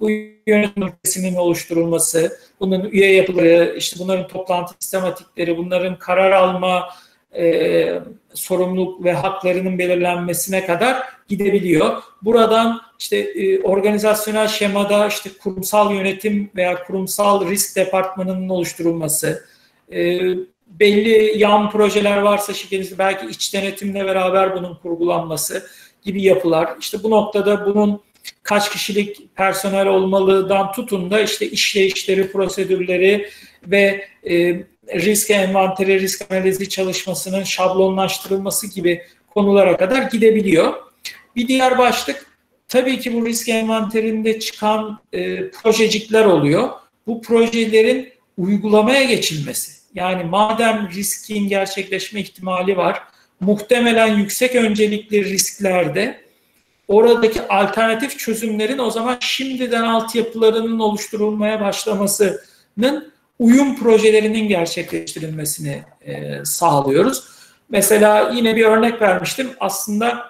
Bu 0.04 0.10
yönetim 0.48 1.38
oluşturulması, 1.38 2.38
bunun 2.60 2.84
üye 2.84 3.16
yapıları, 3.16 3.76
işte 3.78 4.00
bunların 4.00 4.28
toplantı 4.28 4.74
sistematikleri, 4.80 5.58
bunların 5.58 6.00
karar 6.00 6.32
alma 6.32 6.90
e, 7.36 8.00
sorumluluk 8.34 9.04
ve 9.04 9.14
haklarının 9.14 9.80
belirlenmesine 9.80 10.66
kadar 10.66 11.04
gidebiliyor. 11.28 12.02
Buradan 12.22 12.82
işte 13.00 13.18
e, 13.18 13.62
organizasyonel 13.62 14.48
şemada 14.48 15.08
işte 15.08 15.30
kurumsal 15.44 15.94
yönetim 15.94 16.52
veya 16.56 16.84
kurumsal 16.84 17.50
risk 17.50 17.76
departmanının 17.76 18.50
oluşturulması, 18.50 19.46
e, 19.94 20.20
belli 20.68 21.38
yan 21.38 21.72
projeler 21.72 22.18
varsa 22.18 22.54
şirketinizde 22.54 22.98
belki 22.98 23.26
iç 23.26 23.54
denetimle 23.54 24.06
beraber 24.06 24.56
bunun 24.56 24.76
kurgulanması 24.76 25.68
gibi 26.02 26.24
yapılar. 26.24 26.70
İşte 26.80 27.04
bu 27.04 27.10
noktada 27.10 27.66
bunun 27.66 28.02
kaç 28.44 28.72
kişilik 28.72 29.36
personel 29.36 29.88
olmalığından 29.88 30.72
tutun 30.72 31.12
da 31.12 31.22
işte 31.22 31.50
işleyişleri, 31.50 32.32
prosedürleri 32.32 33.30
ve 33.68 34.08
e, 34.30 34.64
risk 34.96 35.32
envanteri, 35.32 36.00
risk 36.00 36.32
analizi 36.32 36.70
çalışmasının 36.70 37.44
şablonlaştırılması 37.44 38.68
gibi 38.68 39.02
konulara 39.30 39.78
kadar 39.78 40.02
gidebiliyor. 40.02 40.74
Bir 41.36 41.48
diğer 41.48 41.78
başlık 41.78 42.26
tabii 42.68 43.00
ki 43.00 43.14
bu 43.14 43.26
risk 43.26 43.50
envanterinde 43.50 44.40
çıkan 44.40 45.00
e, 45.14 45.50
projecikler 45.50 46.26
oluyor. 46.26 46.70
Bu 47.08 47.22
projelerin 47.22 48.10
uygulamaya 48.38 49.04
geçilmesi. 49.04 49.72
Yani 49.96 50.24
madem 50.24 50.90
riskin 50.96 51.48
gerçekleşme 51.48 52.22
ihtimali 52.22 52.78
var, 52.78 53.04
muhtemelen 53.40 54.18
yüksek 54.18 54.56
öncelikli 54.56 55.26
risklerde 55.26 56.23
oradaki 56.94 57.48
alternatif 57.48 58.20
çözümlerin 58.20 58.78
o 58.78 58.90
zaman 58.90 59.18
şimdiden 59.20 59.84
altyapılarının 59.84 60.80
oluşturulmaya 60.80 61.62
başlamasının 61.62 63.14
uyum 63.40 63.76
projelerinin 63.76 64.48
gerçekleştirilmesini 64.48 65.84
e, 66.06 66.46
sağlıyoruz. 66.46 67.24
Mesela 67.70 68.32
yine 68.36 68.56
bir 68.56 68.66
örnek 68.66 69.02
vermiştim. 69.02 69.50
Aslında 69.60 70.26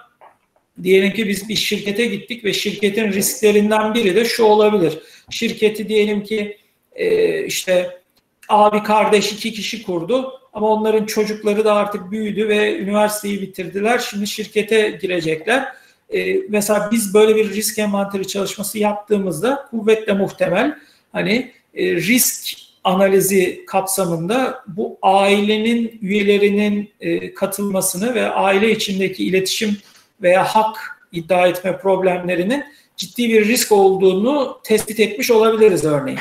diyelim 0.82 1.12
ki 1.12 1.28
biz 1.28 1.48
bir 1.48 1.56
şirkete 1.56 2.06
gittik 2.06 2.44
ve 2.44 2.52
şirketin 2.52 3.12
risklerinden 3.12 3.94
biri 3.94 4.16
de 4.16 4.24
şu 4.24 4.44
olabilir. 4.44 4.98
Şirketi 5.30 5.88
diyelim 5.88 6.22
ki 6.22 6.58
e, 6.94 7.44
işte 7.44 8.00
abi 8.48 8.82
kardeş 8.82 9.32
iki 9.32 9.52
kişi 9.52 9.82
kurdu 9.82 10.40
ama 10.52 10.68
onların 10.68 11.06
çocukları 11.06 11.64
da 11.64 11.74
artık 11.74 12.10
büyüdü 12.10 12.48
ve 12.48 12.78
üniversiteyi 12.78 13.42
bitirdiler. 13.42 13.98
Şimdi 13.98 14.26
şirkete 14.26 14.90
girecekler. 14.90 15.83
E, 16.14 16.40
mesela 16.48 16.88
biz 16.92 17.14
böyle 17.14 17.36
bir 17.36 17.50
risk 17.50 17.78
envanteri 17.78 18.28
çalışması 18.28 18.78
yaptığımızda 18.78 19.66
kuvvetle 19.70 20.12
muhtemel 20.12 20.78
hani 21.12 21.52
e, 21.74 21.96
risk 21.96 22.58
analizi 22.84 23.64
kapsamında 23.66 24.64
bu 24.66 24.98
ailenin 25.02 25.98
üyelerinin 26.02 26.90
e, 27.00 27.34
katılmasını 27.34 28.14
ve 28.14 28.30
aile 28.30 28.70
içindeki 28.70 29.24
iletişim 29.24 29.76
veya 30.22 30.44
hak 30.44 30.76
iddia 31.12 31.46
etme 31.46 31.78
problemlerinin 31.78 32.64
ciddi 32.96 33.28
bir 33.28 33.48
risk 33.48 33.72
olduğunu 33.72 34.60
tespit 34.64 35.00
etmiş 35.00 35.30
olabiliriz 35.30 35.84
örneğin. 35.84 36.18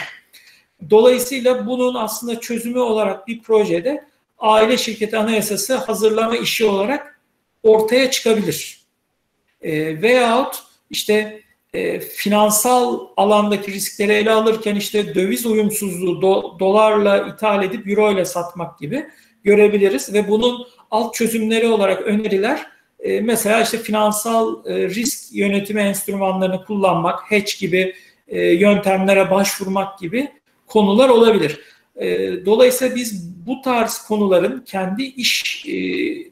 Dolayısıyla 0.89 1.67
bunun 1.67 1.95
aslında 1.95 2.39
çözümü 2.39 2.79
olarak 2.79 3.27
bir 3.27 3.41
projede 3.41 4.05
aile 4.39 4.77
şirketi 4.77 5.17
anayasası 5.17 5.75
hazırlama 5.75 6.37
işi 6.37 6.65
olarak 6.65 7.19
ortaya 7.63 8.11
çıkabilir. 8.11 8.82
E, 9.63 10.01
veyahut 10.01 10.63
işte 10.89 11.41
e, 11.73 11.99
finansal 11.99 12.99
alandaki 13.17 13.71
riskleri 13.71 14.11
ele 14.11 14.31
alırken 14.31 14.75
işte 14.75 15.15
döviz 15.15 15.45
uyumsuzluğu 15.45 16.21
do, 16.21 16.59
dolarla 16.59 17.27
ithal 17.27 17.63
edip 17.63 17.87
euro 17.87 18.11
ile 18.11 18.25
satmak 18.25 18.79
gibi 18.79 19.05
görebiliriz 19.43 20.13
ve 20.13 20.27
bunun 20.27 20.67
alt 20.91 21.13
çözümleri 21.13 21.67
olarak 21.67 22.01
öneriler 22.01 22.65
e, 22.99 23.21
mesela 23.21 23.61
işte 23.61 23.77
finansal 23.77 24.65
e, 24.65 24.89
risk 24.89 25.35
yönetimi 25.35 25.81
enstrümanlarını 25.81 26.65
kullanmak, 26.65 27.31
hedge 27.31 27.51
gibi 27.59 27.95
e, 28.27 28.41
yöntemlere 28.41 29.31
başvurmak 29.31 29.99
gibi 29.99 30.31
konular 30.67 31.09
olabilir. 31.09 31.59
E, 31.95 32.31
dolayısıyla 32.45 32.95
biz 32.95 33.33
bu 33.45 33.61
tarz 33.61 33.97
konuların 34.07 34.63
kendi 34.67 35.03
iş 35.03 35.65
e, 35.67 35.73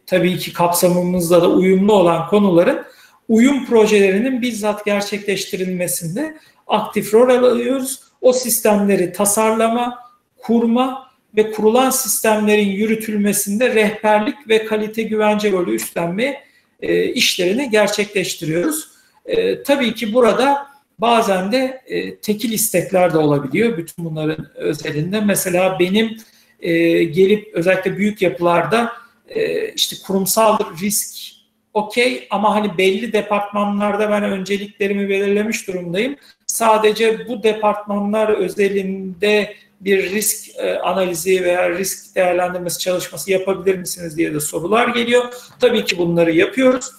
tabii 0.05 0.37
ki 0.37 0.53
kapsamımızla 0.53 1.41
da 1.41 1.49
uyumlu 1.49 1.93
olan 1.93 2.27
konuların 2.27 2.85
uyum 3.31 3.65
projelerinin 3.65 4.41
bizzat 4.41 4.85
gerçekleştirilmesinde 4.85 6.37
aktif 6.67 7.13
rol 7.13 7.43
alıyoruz. 7.43 7.99
O 8.21 8.33
sistemleri 8.33 9.11
tasarlama, 9.11 9.99
kurma 10.37 11.11
ve 11.35 11.51
kurulan 11.51 11.89
sistemlerin 11.89 12.69
yürütülmesinde 12.69 13.75
rehberlik 13.75 14.49
ve 14.49 14.65
kalite 14.65 15.03
güvence 15.03 15.51
rolü 15.51 15.75
üstlenme 15.75 16.43
e, 16.81 17.05
işlerini 17.05 17.69
gerçekleştiriyoruz. 17.69 18.87
E, 19.25 19.63
tabii 19.63 19.93
ki 19.93 20.13
burada 20.13 20.67
bazen 20.99 21.51
de 21.51 21.81
e, 21.87 22.15
tekil 22.15 22.51
istekler 22.51 23.13
de 23.13 23.17
olabiliyor 23.17 23.77
bütün 23.77 24.05
bunların 24.05 24.47
özelinde. 24.55 25.21
Mesela 25.21 25.79
benim 25.79 26.17
e, 26.59 27.03
gelip 27.03 27.49
özellikle 27.53 27.97
büyük 27.97 28.21
yapılarda 28.21 28.91
e, 29.29 29.69
işte 29.73 29.95
kurumsal 30.07 30.57
risk 30.81 31.30
okey 31.73 32.27
ama 32.29 32.55
hani 32.55 32.77
belli 32.77 33.13
departmanlarda 33.13 34.09
ben 34.09 34.23
önceliklerimi 34.23 35.09
belirlemiş 35.09 35.67
durumdayım. 35.67 36.15
Sadece 36.47 37.27
bu 37.27 37.43
departmanlar 37.43 38.29
özelinde 38.29 39.53
bir 39.81 40.11
risk 40.11 40.55
e, 40.55 40.79
analizi 40.79 41.43
veya 41.43 41.69
risk 41.69 42.15
değerlendirmesi 42.15 42.79
çalışması 42.79 43.31
yapabilir 43.31 43.77
misiniz 43.77 44.17
diye 44.17 44.33
de 44.33 44.39
sorular 44.39 44.87
geliyor. 44.87 45.33
Tabii 45.59 45.85
ki 45.85 45.97
bunları 45.97 46.31
yapıyoruz. 46.31 46.91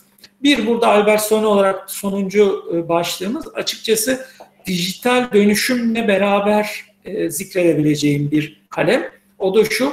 Bir 0.43 0.67
burada 0.67 0.89
Albert 0.89 1.23
Sonu 1.23 1.47
olarak 1.47 1.91
sonuncu 1.91 2.65
e, 2.75 2.89
başlığımız 2.89 3.45
açıkçası 3.55 4.27
dijital 4.67 5.33
dönüşümle 5.33 6.09
beraber 6.09 6.85
e, 7.05 7.31
zikredebileceğim 7.31 8.31
bir 8.31 8.63
kalem. 8.71 9.11
O 9.39 9.55
da 9.55 9.65
şu, 9.65 9.93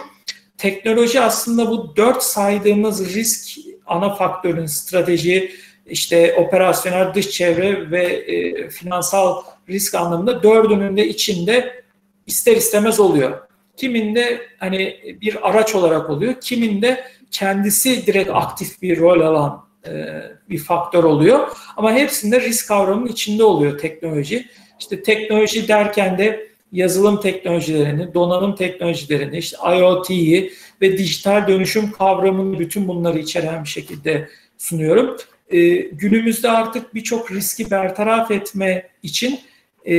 teknoloji 0.57 1.22
aslında 1.22 1.72
bu 1.72 1.95
dört 1.95 2.23
saydığımız 2.23 3.15
risk 3.15 3.69
ana 3.90 4.16
faktörün 4.16 4.66
strateji, 4.66 5.52
işte 5.86 6.36
operasyonel 6.36 7.14
dış 7.14 7.30
çevre 7.30 7.91
ve 7.91 8.03
e, 8.06 8.70
finansal 8.70 9.44
risk 9.70 9.95
anlamında 9.95 10.44
dördünün 10.44 10.98
de 10.98 11.07
içinde 11.07 11.84
ister 12.28 12.56
istemez 12.56 12.99
oluyor. 12.99 13.40
Kiminde 13.78 14.41
hani 14.60 14.99
bir 15.22 15.49
araç 15.49 15.76
olarak 15.76 16.10
oluyor, 16.10 16.34
kiminde 16.41 17.03
kendisi 17.32 18.07
direkt 18.07 18.30
aktif 18.34 18.82
bir 18.82 18.99
rol 18.99 19.22
alan 19.22 19.66
e, 19.88 20.22
bir 20.49 20.57
faktör 20.57 21.03
oluyor. 21.03 21.48
Ama 21.78 21.94
hepsinde 21.94 22.41
risk 22.41 22.68
kavramının 22.68 23.07
içinde 23.07 23.44
oluyor 23.44 23.78
teknoloji. 23.78 24.49
İşte 24.80 25.03
teknoloji 25.03 25.68
derken 25.68 26.18
de 26.18 26.48
yazılım 26.72 27.22
teknolojilerini, 27.22 28.14
donanım 28.14 28.56
teknolojilerini, 28.56 29.38
işte 29.38 29.58
IoT'yi 29.78 30.54
ve 30.82 30.98
dijital 30.98 31.48
dönüşüm 31.48 31.91
kavramını 31.91 32.60
bütün 32.60 32.88
bunları 32.88 33.20
içeren 33.20 33.64
bir 33.64 33.70
şekilde 33.70 34.30
sunuyorum. 34.58 35.18
E, 35.50 35.76
günümüzde 35.76 36.50
artık 36.50 36.96
birçok 36.96 37.32
riski 37.32 37.72
bertaraf 37.72 38.32
etme 38.32 38.90
için 39.04 39.40
e, 39.86 39.96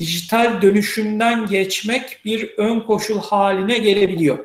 dijital 0.00 0.62
dönüşümden 0.62 1.46
geçmek 1.46 2.20
bir 2.24 2.54
ön 2.56 2.80
koşul 2.80 3.20
haline 3.20 3.78
gelebiliyor. 3.78 4.38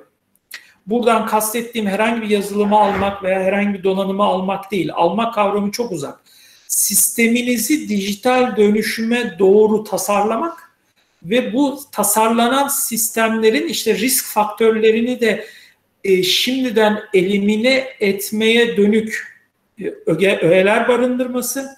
Buradan 0.87 1.25
kastettiğim 1.25 1.87
herhangi 1.87 2.21
bir 2.21 2.29
yazılımı 2.29 2.79
almak 2.79 3.23
veya 3.23 3.39
herhangi 3.39 3.73
bir 3.73 3.83
donanımı 3.83 4.23
almak 4.23 4.71
değil. 4.71 4.89
Almak 4.93 5.33
kavramı 5.33 5.71
çok 5.71 5.91
uzak. 5.91 6.19
Sisteminizi 6.67 7.89
dijital 7.89 8.57
dönüşüme 8.57 9.35
doğru 9.39 9.83
tasarlamak 9.83 10.72
ve 11.25 11.53
bu 11.53 11.79
tasarlanan 11.91 12.67
sistemlerin 12.67 13.67
işte 13.67 13.95
risk 13.95 14.25
faktörlerini 14.25 15.21
de 15.21 15.45
e, 16.03 16.23
şimdiden 16.23 16.99
elimine 17.13 17.87
etmeye 17.99 18.77
dönük 18.77 19.37
e, 19.81 19.93
öge, 20.05 20.39
öğeler 20.41 20.87
barındırması 20.87 21.69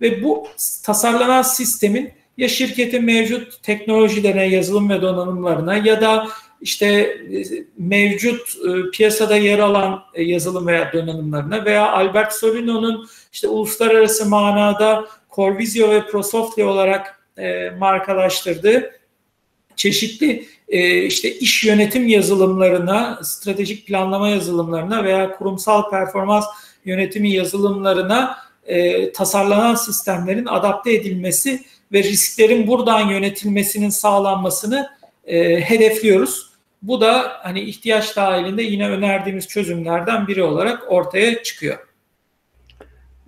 ve 0.00 0.22
bu 0.22 0.46
tasarlanan 0.84 1.42
sistemin 1.42 2.10
ya 2.36 2.48
şirketin 2.48 3.04
mevcut 3.04 3.62
teknolojilerine, 3.62 4.46
yazılım 4.46 4.90
ve 4.90 5.02
donanımlarına 5.02 5.76
ya 5.76 6.00
da 6.00 6.26
işte 6.60 6.86
e, 6.86 7.44
mevcut 7.78 8.40
e, 8.40 8.90
piyasada 8.90 9.36
yer 9.36 9.58
alan 9.58 10.02
yazılım 10.16 10.66
veya 10.66 10.92
donanımlarına 10.92 11.64
veya 11.64 11.92
Albert 11.92 12.32
Solino'nun 12.32 13.08
işte 13.32 13.48
uluslararası 13.48 14.26
manada 14.26 15.06
Corvisio 15.30 15.90
ve 15.90 16.06
Prosoftware 16.06 16.68
olarak 16.68 17.19
markalaştırdığı 17.78 18.90
çeşitli 19.76 20.46
işte 21.06 21.38
iş 21.38 21.64
yönetim 21.64 22.08
yazılımlarına, 22.08 23.20
stratejik 23.22 23.86
planlama 23.86 24.28
yazılımlarına 24.28 25.04
veya 25.04 25.36
kurumsal 25.36 25.90
performans 25.90 26.44
yönetimi 26.84 27.30
yazılımlarına 27.30 28.36
tasarlanan 29.14 29.74
sistemlerin 29.74 30.46
adapte 30.46 30.92
edilmesi 30.92 31.62
ve 31.92 32.02
risklerin 32.02 32.66
buradan 32.66 33.08
yönetilmesinin 33.08 33.88
sağlanmasını 33.88 34.90
hedefliyoruz. 35.62 36.50
Bu 36.82 37.00
da 37.00 37.32
hani 37.42 37.60
ihtiyaç 37.60 38.16
dahilinde 38.16 38.62
yine 38.62 38.88
önerdiğimiz 38.88 39.48
çözümlerden 39.48 40.26
biri 40.26 40.42
olarak 40.42 40.92
ortaya 40.92 41.42
çıkıyor. 41.42 41.78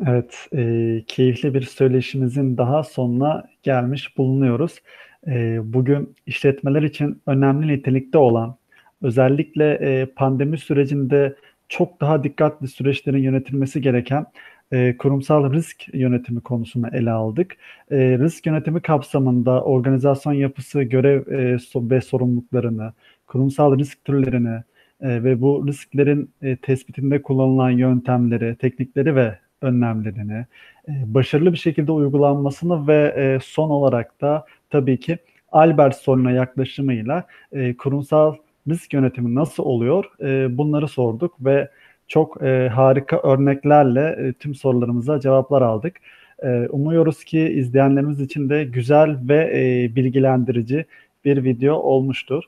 Evet, 0.09 0.48
e, 0.55 1.02
keyifli 1.06 1.55
bir 1.55 1.62
söyleşimizin 1.62 2.56
daha 2.56 2.82
sonuna 2.82 3.44
gelmiş 3.62 4.19
bulunuyoruz. 4.19 4.78
E, 5.27 5.60
bugün 5.64 6.14
işletmeler 6.27 6.82
için 6.82 7.23
önemli 7.27 7.69
nitelikte 7.69 8.19
olan, 8.19 8.56
özellikle 9.02 9.73
e, 9.74 10.06
pandemi 10.06 10.59
sürecinde 10.59 11.36
çok 11.69 12.01
daha 12.01 12.24
dikkatli 12.24 12.69
süreçlerin 12.69 13.19
yönetilmesi 13.23 13.81
gereken 13.81 14.27
e, 14.73 14.97
kurumsal 14.97 15.52
risk 15.52 15.94
yönetimi 15.94 16.40
konusunu 16.40 16.89
ele 16.93 17.10
aldık. 17.10 17.56
E, 17.90 17.97
risk 18.19 18.47
yönetimi 18.47 18.81
kapsamında 18.82 19.64
organizasyon 19.64 20.32
yapısı, 20.32 20.82
görev 20.82 21.27
e, 21.32 21.59
ve 21.77 22.01
sorumluluklarını, 22.01 22.93
kurumsal 23.27 23.78
risk 23.78 24.05
türlerini 24.05 24.62
e, 25.01 25.24
ve 25.24 25.40
bu 25.40 25.66
risklerin 25.69 26.31
e, 26.43 26.56
tespitinde 26.56 27.23
kullanılan 27.23 27.70
yöntemleri, 27.70 28.56
teknikleri 28.56 29.16
ve 29.16 29.39
önlemlerini 29.62 30.47
e, 30.89 30.93
başarılı 31.14 31.52
bir 31.52 31.59
şekilde 31.59 31.93
uygulanmasını 31.93 32.89
ve 32.89 33.14
e, 33.16 33.39
son 33.43 33.70
olarak 33.70 34.20
da 34.20 34.47
tabii 34.70 35.01
ki 35.01 35.18
Albert 35.52 35.97
soruna 35.97 36.30
yaklaşımıyla 36.30 37.26
e, 37.52 37.76
kurumsal 37.76 38.34
risk 38.68 38.93
yönetimi 38.93 39.34
nasıl 39.34 39.62
oluyor 39.62 40.05
e, 40.20 40.59
bunları 40.59 40.89
sorduk 40.89 41.34
ve 41.40 41.68
çok 42.09 42.43
e, 42.43 42.68
harika 42.68 43.20
örneklerle 43.22 44.16
e, 44.18 44.32
tüm 44.32 44.55
sorularımıza 44.55 45.20
cevaplar 45.20 45.62
aldık. 45.62 45.97
E, 46.43 46.68
umuyoruz 46.70 47.24
ki 47.24 47.40
izleyenlerimiz 47.40 48.20
için 48.20 48.48
de 48.48 48.64
güzel 48.64 49.18
ve 49.28 49.51
e, 49.55 49.97
bilgilendirici 49.97 50.84
bir 51.24 51.44
video 51.44 51.74
olmuştur. 51.76 52.44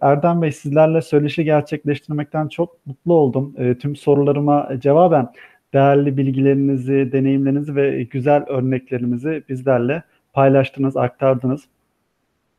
Erdem 0.00 0.42
Bey 0.42 0.52
sizlerle 0.52 1.02
söyleşi 1.02 1.44
gerçekleştirmekten 1.44 2.48
çok 2.48 2.86
mutlu 2.86 3.14
oldum. 3.14 3.54
Ee, 3.58 3.74
tüm 3.74 3.96
sorularıma 3.96 4.68
cevaben 4.78 5.28
değerli 5.74 6.16
bilgilerinizi, 6.16 7.12
deneyimlerinizi 7.12 7.76
ve 7.76 8.02
güzel 8.02 8.44
örneklerinizi 8.48 9.42
bizlerle 9.48 10.02
paylaştınız, 10.32 10.96
aktardınız. 10.96 11.64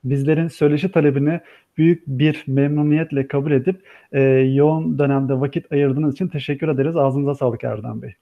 Bizlerin 0.04 0.48
söyleşi 0.48 0.92
talebini 0.92 1.40
büyük 1.78 2.08
bir 2.08 2.44
memnuniyetle 2.48 3.28
kabul 3.28 3.52
edip 3.52 3.82
e, 4.12 4.22
yoğun 4.32 5.00
dönemde 5.00 5.40
vakit 5.40 5.72
ayırdığınız 5.72 6.14
için 6.14 6.28
teşekkür 6.28 6.68
ederiz. 6.68 6.96
Ağzınıza 6.96 7.36
sağlık 7.36 7.64
Erdem 7.64 8.02
Bey. 8.02 8.14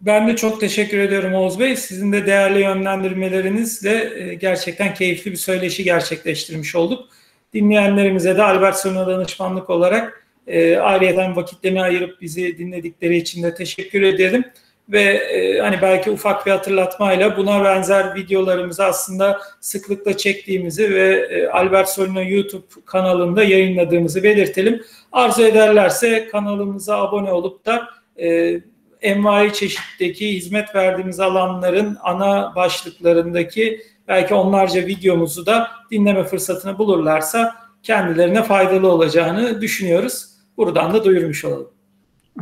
Ben 0.00 0.28
de 0.28 0.36
çok 0.36 0.60
teşekkür 0.60 0.98
ediyorum 0.98 1.34
Oğuz 1.34 1.60
Bey. 1.60 1.76
Sizin 1.76 2.12
de 2.12 2.26
değerli 2.26 2.60
yönlendirmelerinizle 2.60 4.22
e, 4.22 4.34
gerçekten 4.34 4.94
keyifli 4.94 5.30
bir 5.30 5.36
söyleşi 5.36 5.84
gerçekleştirmiş 5.84 6.76
olduk. 6.76 7.08
Dinleyenlerimize 7.54 8.36
de 8.36 8.42
Albert 8.42 8.76
Sona 8.76 9.06
danışmanlık 9.06 9.70
olarak 9.70 10.26
e, 10.46 10.76
ayrıyeten 10.76 11.36
vakitlerini 11.36 11.82
ayırıp 11.82 12.20
bizi 12.20 12.58
dinledikleri 12.58 13.16
için 13.16 13.42
de 13.42 13.54
teşekkür 13.54 14.02
ederim. 14.02 14.44
Ve 14.88 15.02
e, 15.02 15.60
hani 15.60 15.78
belki 15.82 16.10
ufak 16.10 16.46
bir 16.46 16.50
hatırlatmayla 16.50 17.36
buna 17.36 17.64
benzer 17.64 18.14
videolarımızı 18.14 18.84
aslında 18.84 19.40
sıklıkla 19.60 20.16
çektiğimizi 20.16 20.94
ve 20.94 21.26
e, 21.30 21.46
Albert 21.46 21.88
Solino 21.88 22.22
YouTube 22.22 22.66
kanalında 22.84 23.44
yayınladığımızı 23.44 24.22
belirtelim. 24.22 24.82
Arzu 25.12 25.42
ederlerse 25.42 26.28
kanalımıza 26.28 26.96
abone 26.96 27.32
olup 27.32 27.66
da 27.66 27.88
e, 28.22 28.60
envai 29.02 29.52
çeşitteki 29.52 30.36
hizmet 30.36 30.74
verdiğimiz 30.74 31.20
alanların 31.20 31.98
ana 32.02 32.52
başlıklarındaki 32.56 33.80
belki 34.08 34.34
onlarca 34.34 34.86
videomuzu 34.86 35.46
da 35.46 35.68
dinleme 35.90 36.24
fırsatını 36.24 36.78
bulurlarsa 36.78 37.54
kendilerine 37.82 38.42
faydalı 38.42 38.92
olacağını 38.92 39.60
düşünüyoruz. 39.60 40.29
Buradan 40.60 40.94
da 40.94 41.04
duyurmuş 41.04 41.44
olalım. 41.44 41.68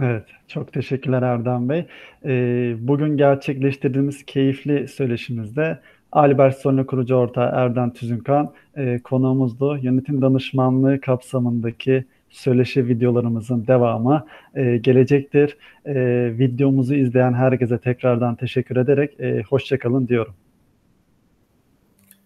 Evet, 0.03 0.25
çok 0.49 0.73
teşekkürler 0.73 1.23
Erdem 1.23 1.69
Bey. 1.69 1.87
Ee, 2.25 2.77
bugün 2.79 3.17
gerçekleştirdiğimiz 3.17 4.27
keyifli 4.27 4.89
söyleşimizde 4.89 5.79
Albert 6.13 6.57
Solno 6.59 6.87
kurucu 6.87 7.15
ortağı 7.15 7.51
Erdem 7.55 7.93
Tüzünkan 7.93 8.53
e, 8.77 8.99
konuğumuzdu. 8.99 9.79
Yönetim 9.83 10.23
danışmanlığı 10.23 11.01
kapsamındaki 11.01 12.05
söyleşi 12.31 12.89
videolarımızın 12.89 13.67
devamı 13.67 14.27
e, 14.55 14.77
gelecektir. 14.77 15.57
E, 15.85 15.95
videomuzu 16.39 16.95
izleyen 16.95 17.35
herkese 17.35 17.79
tekrardan 17.79 18.37
teşekkür 18.37 18.77
ederek 18.77 19.21
e, 19.21 19.43
hoşçakalın 19.43 20.09
diyorum. 20.09 20.35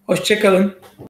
Hoşçakalın. 0.06 0.74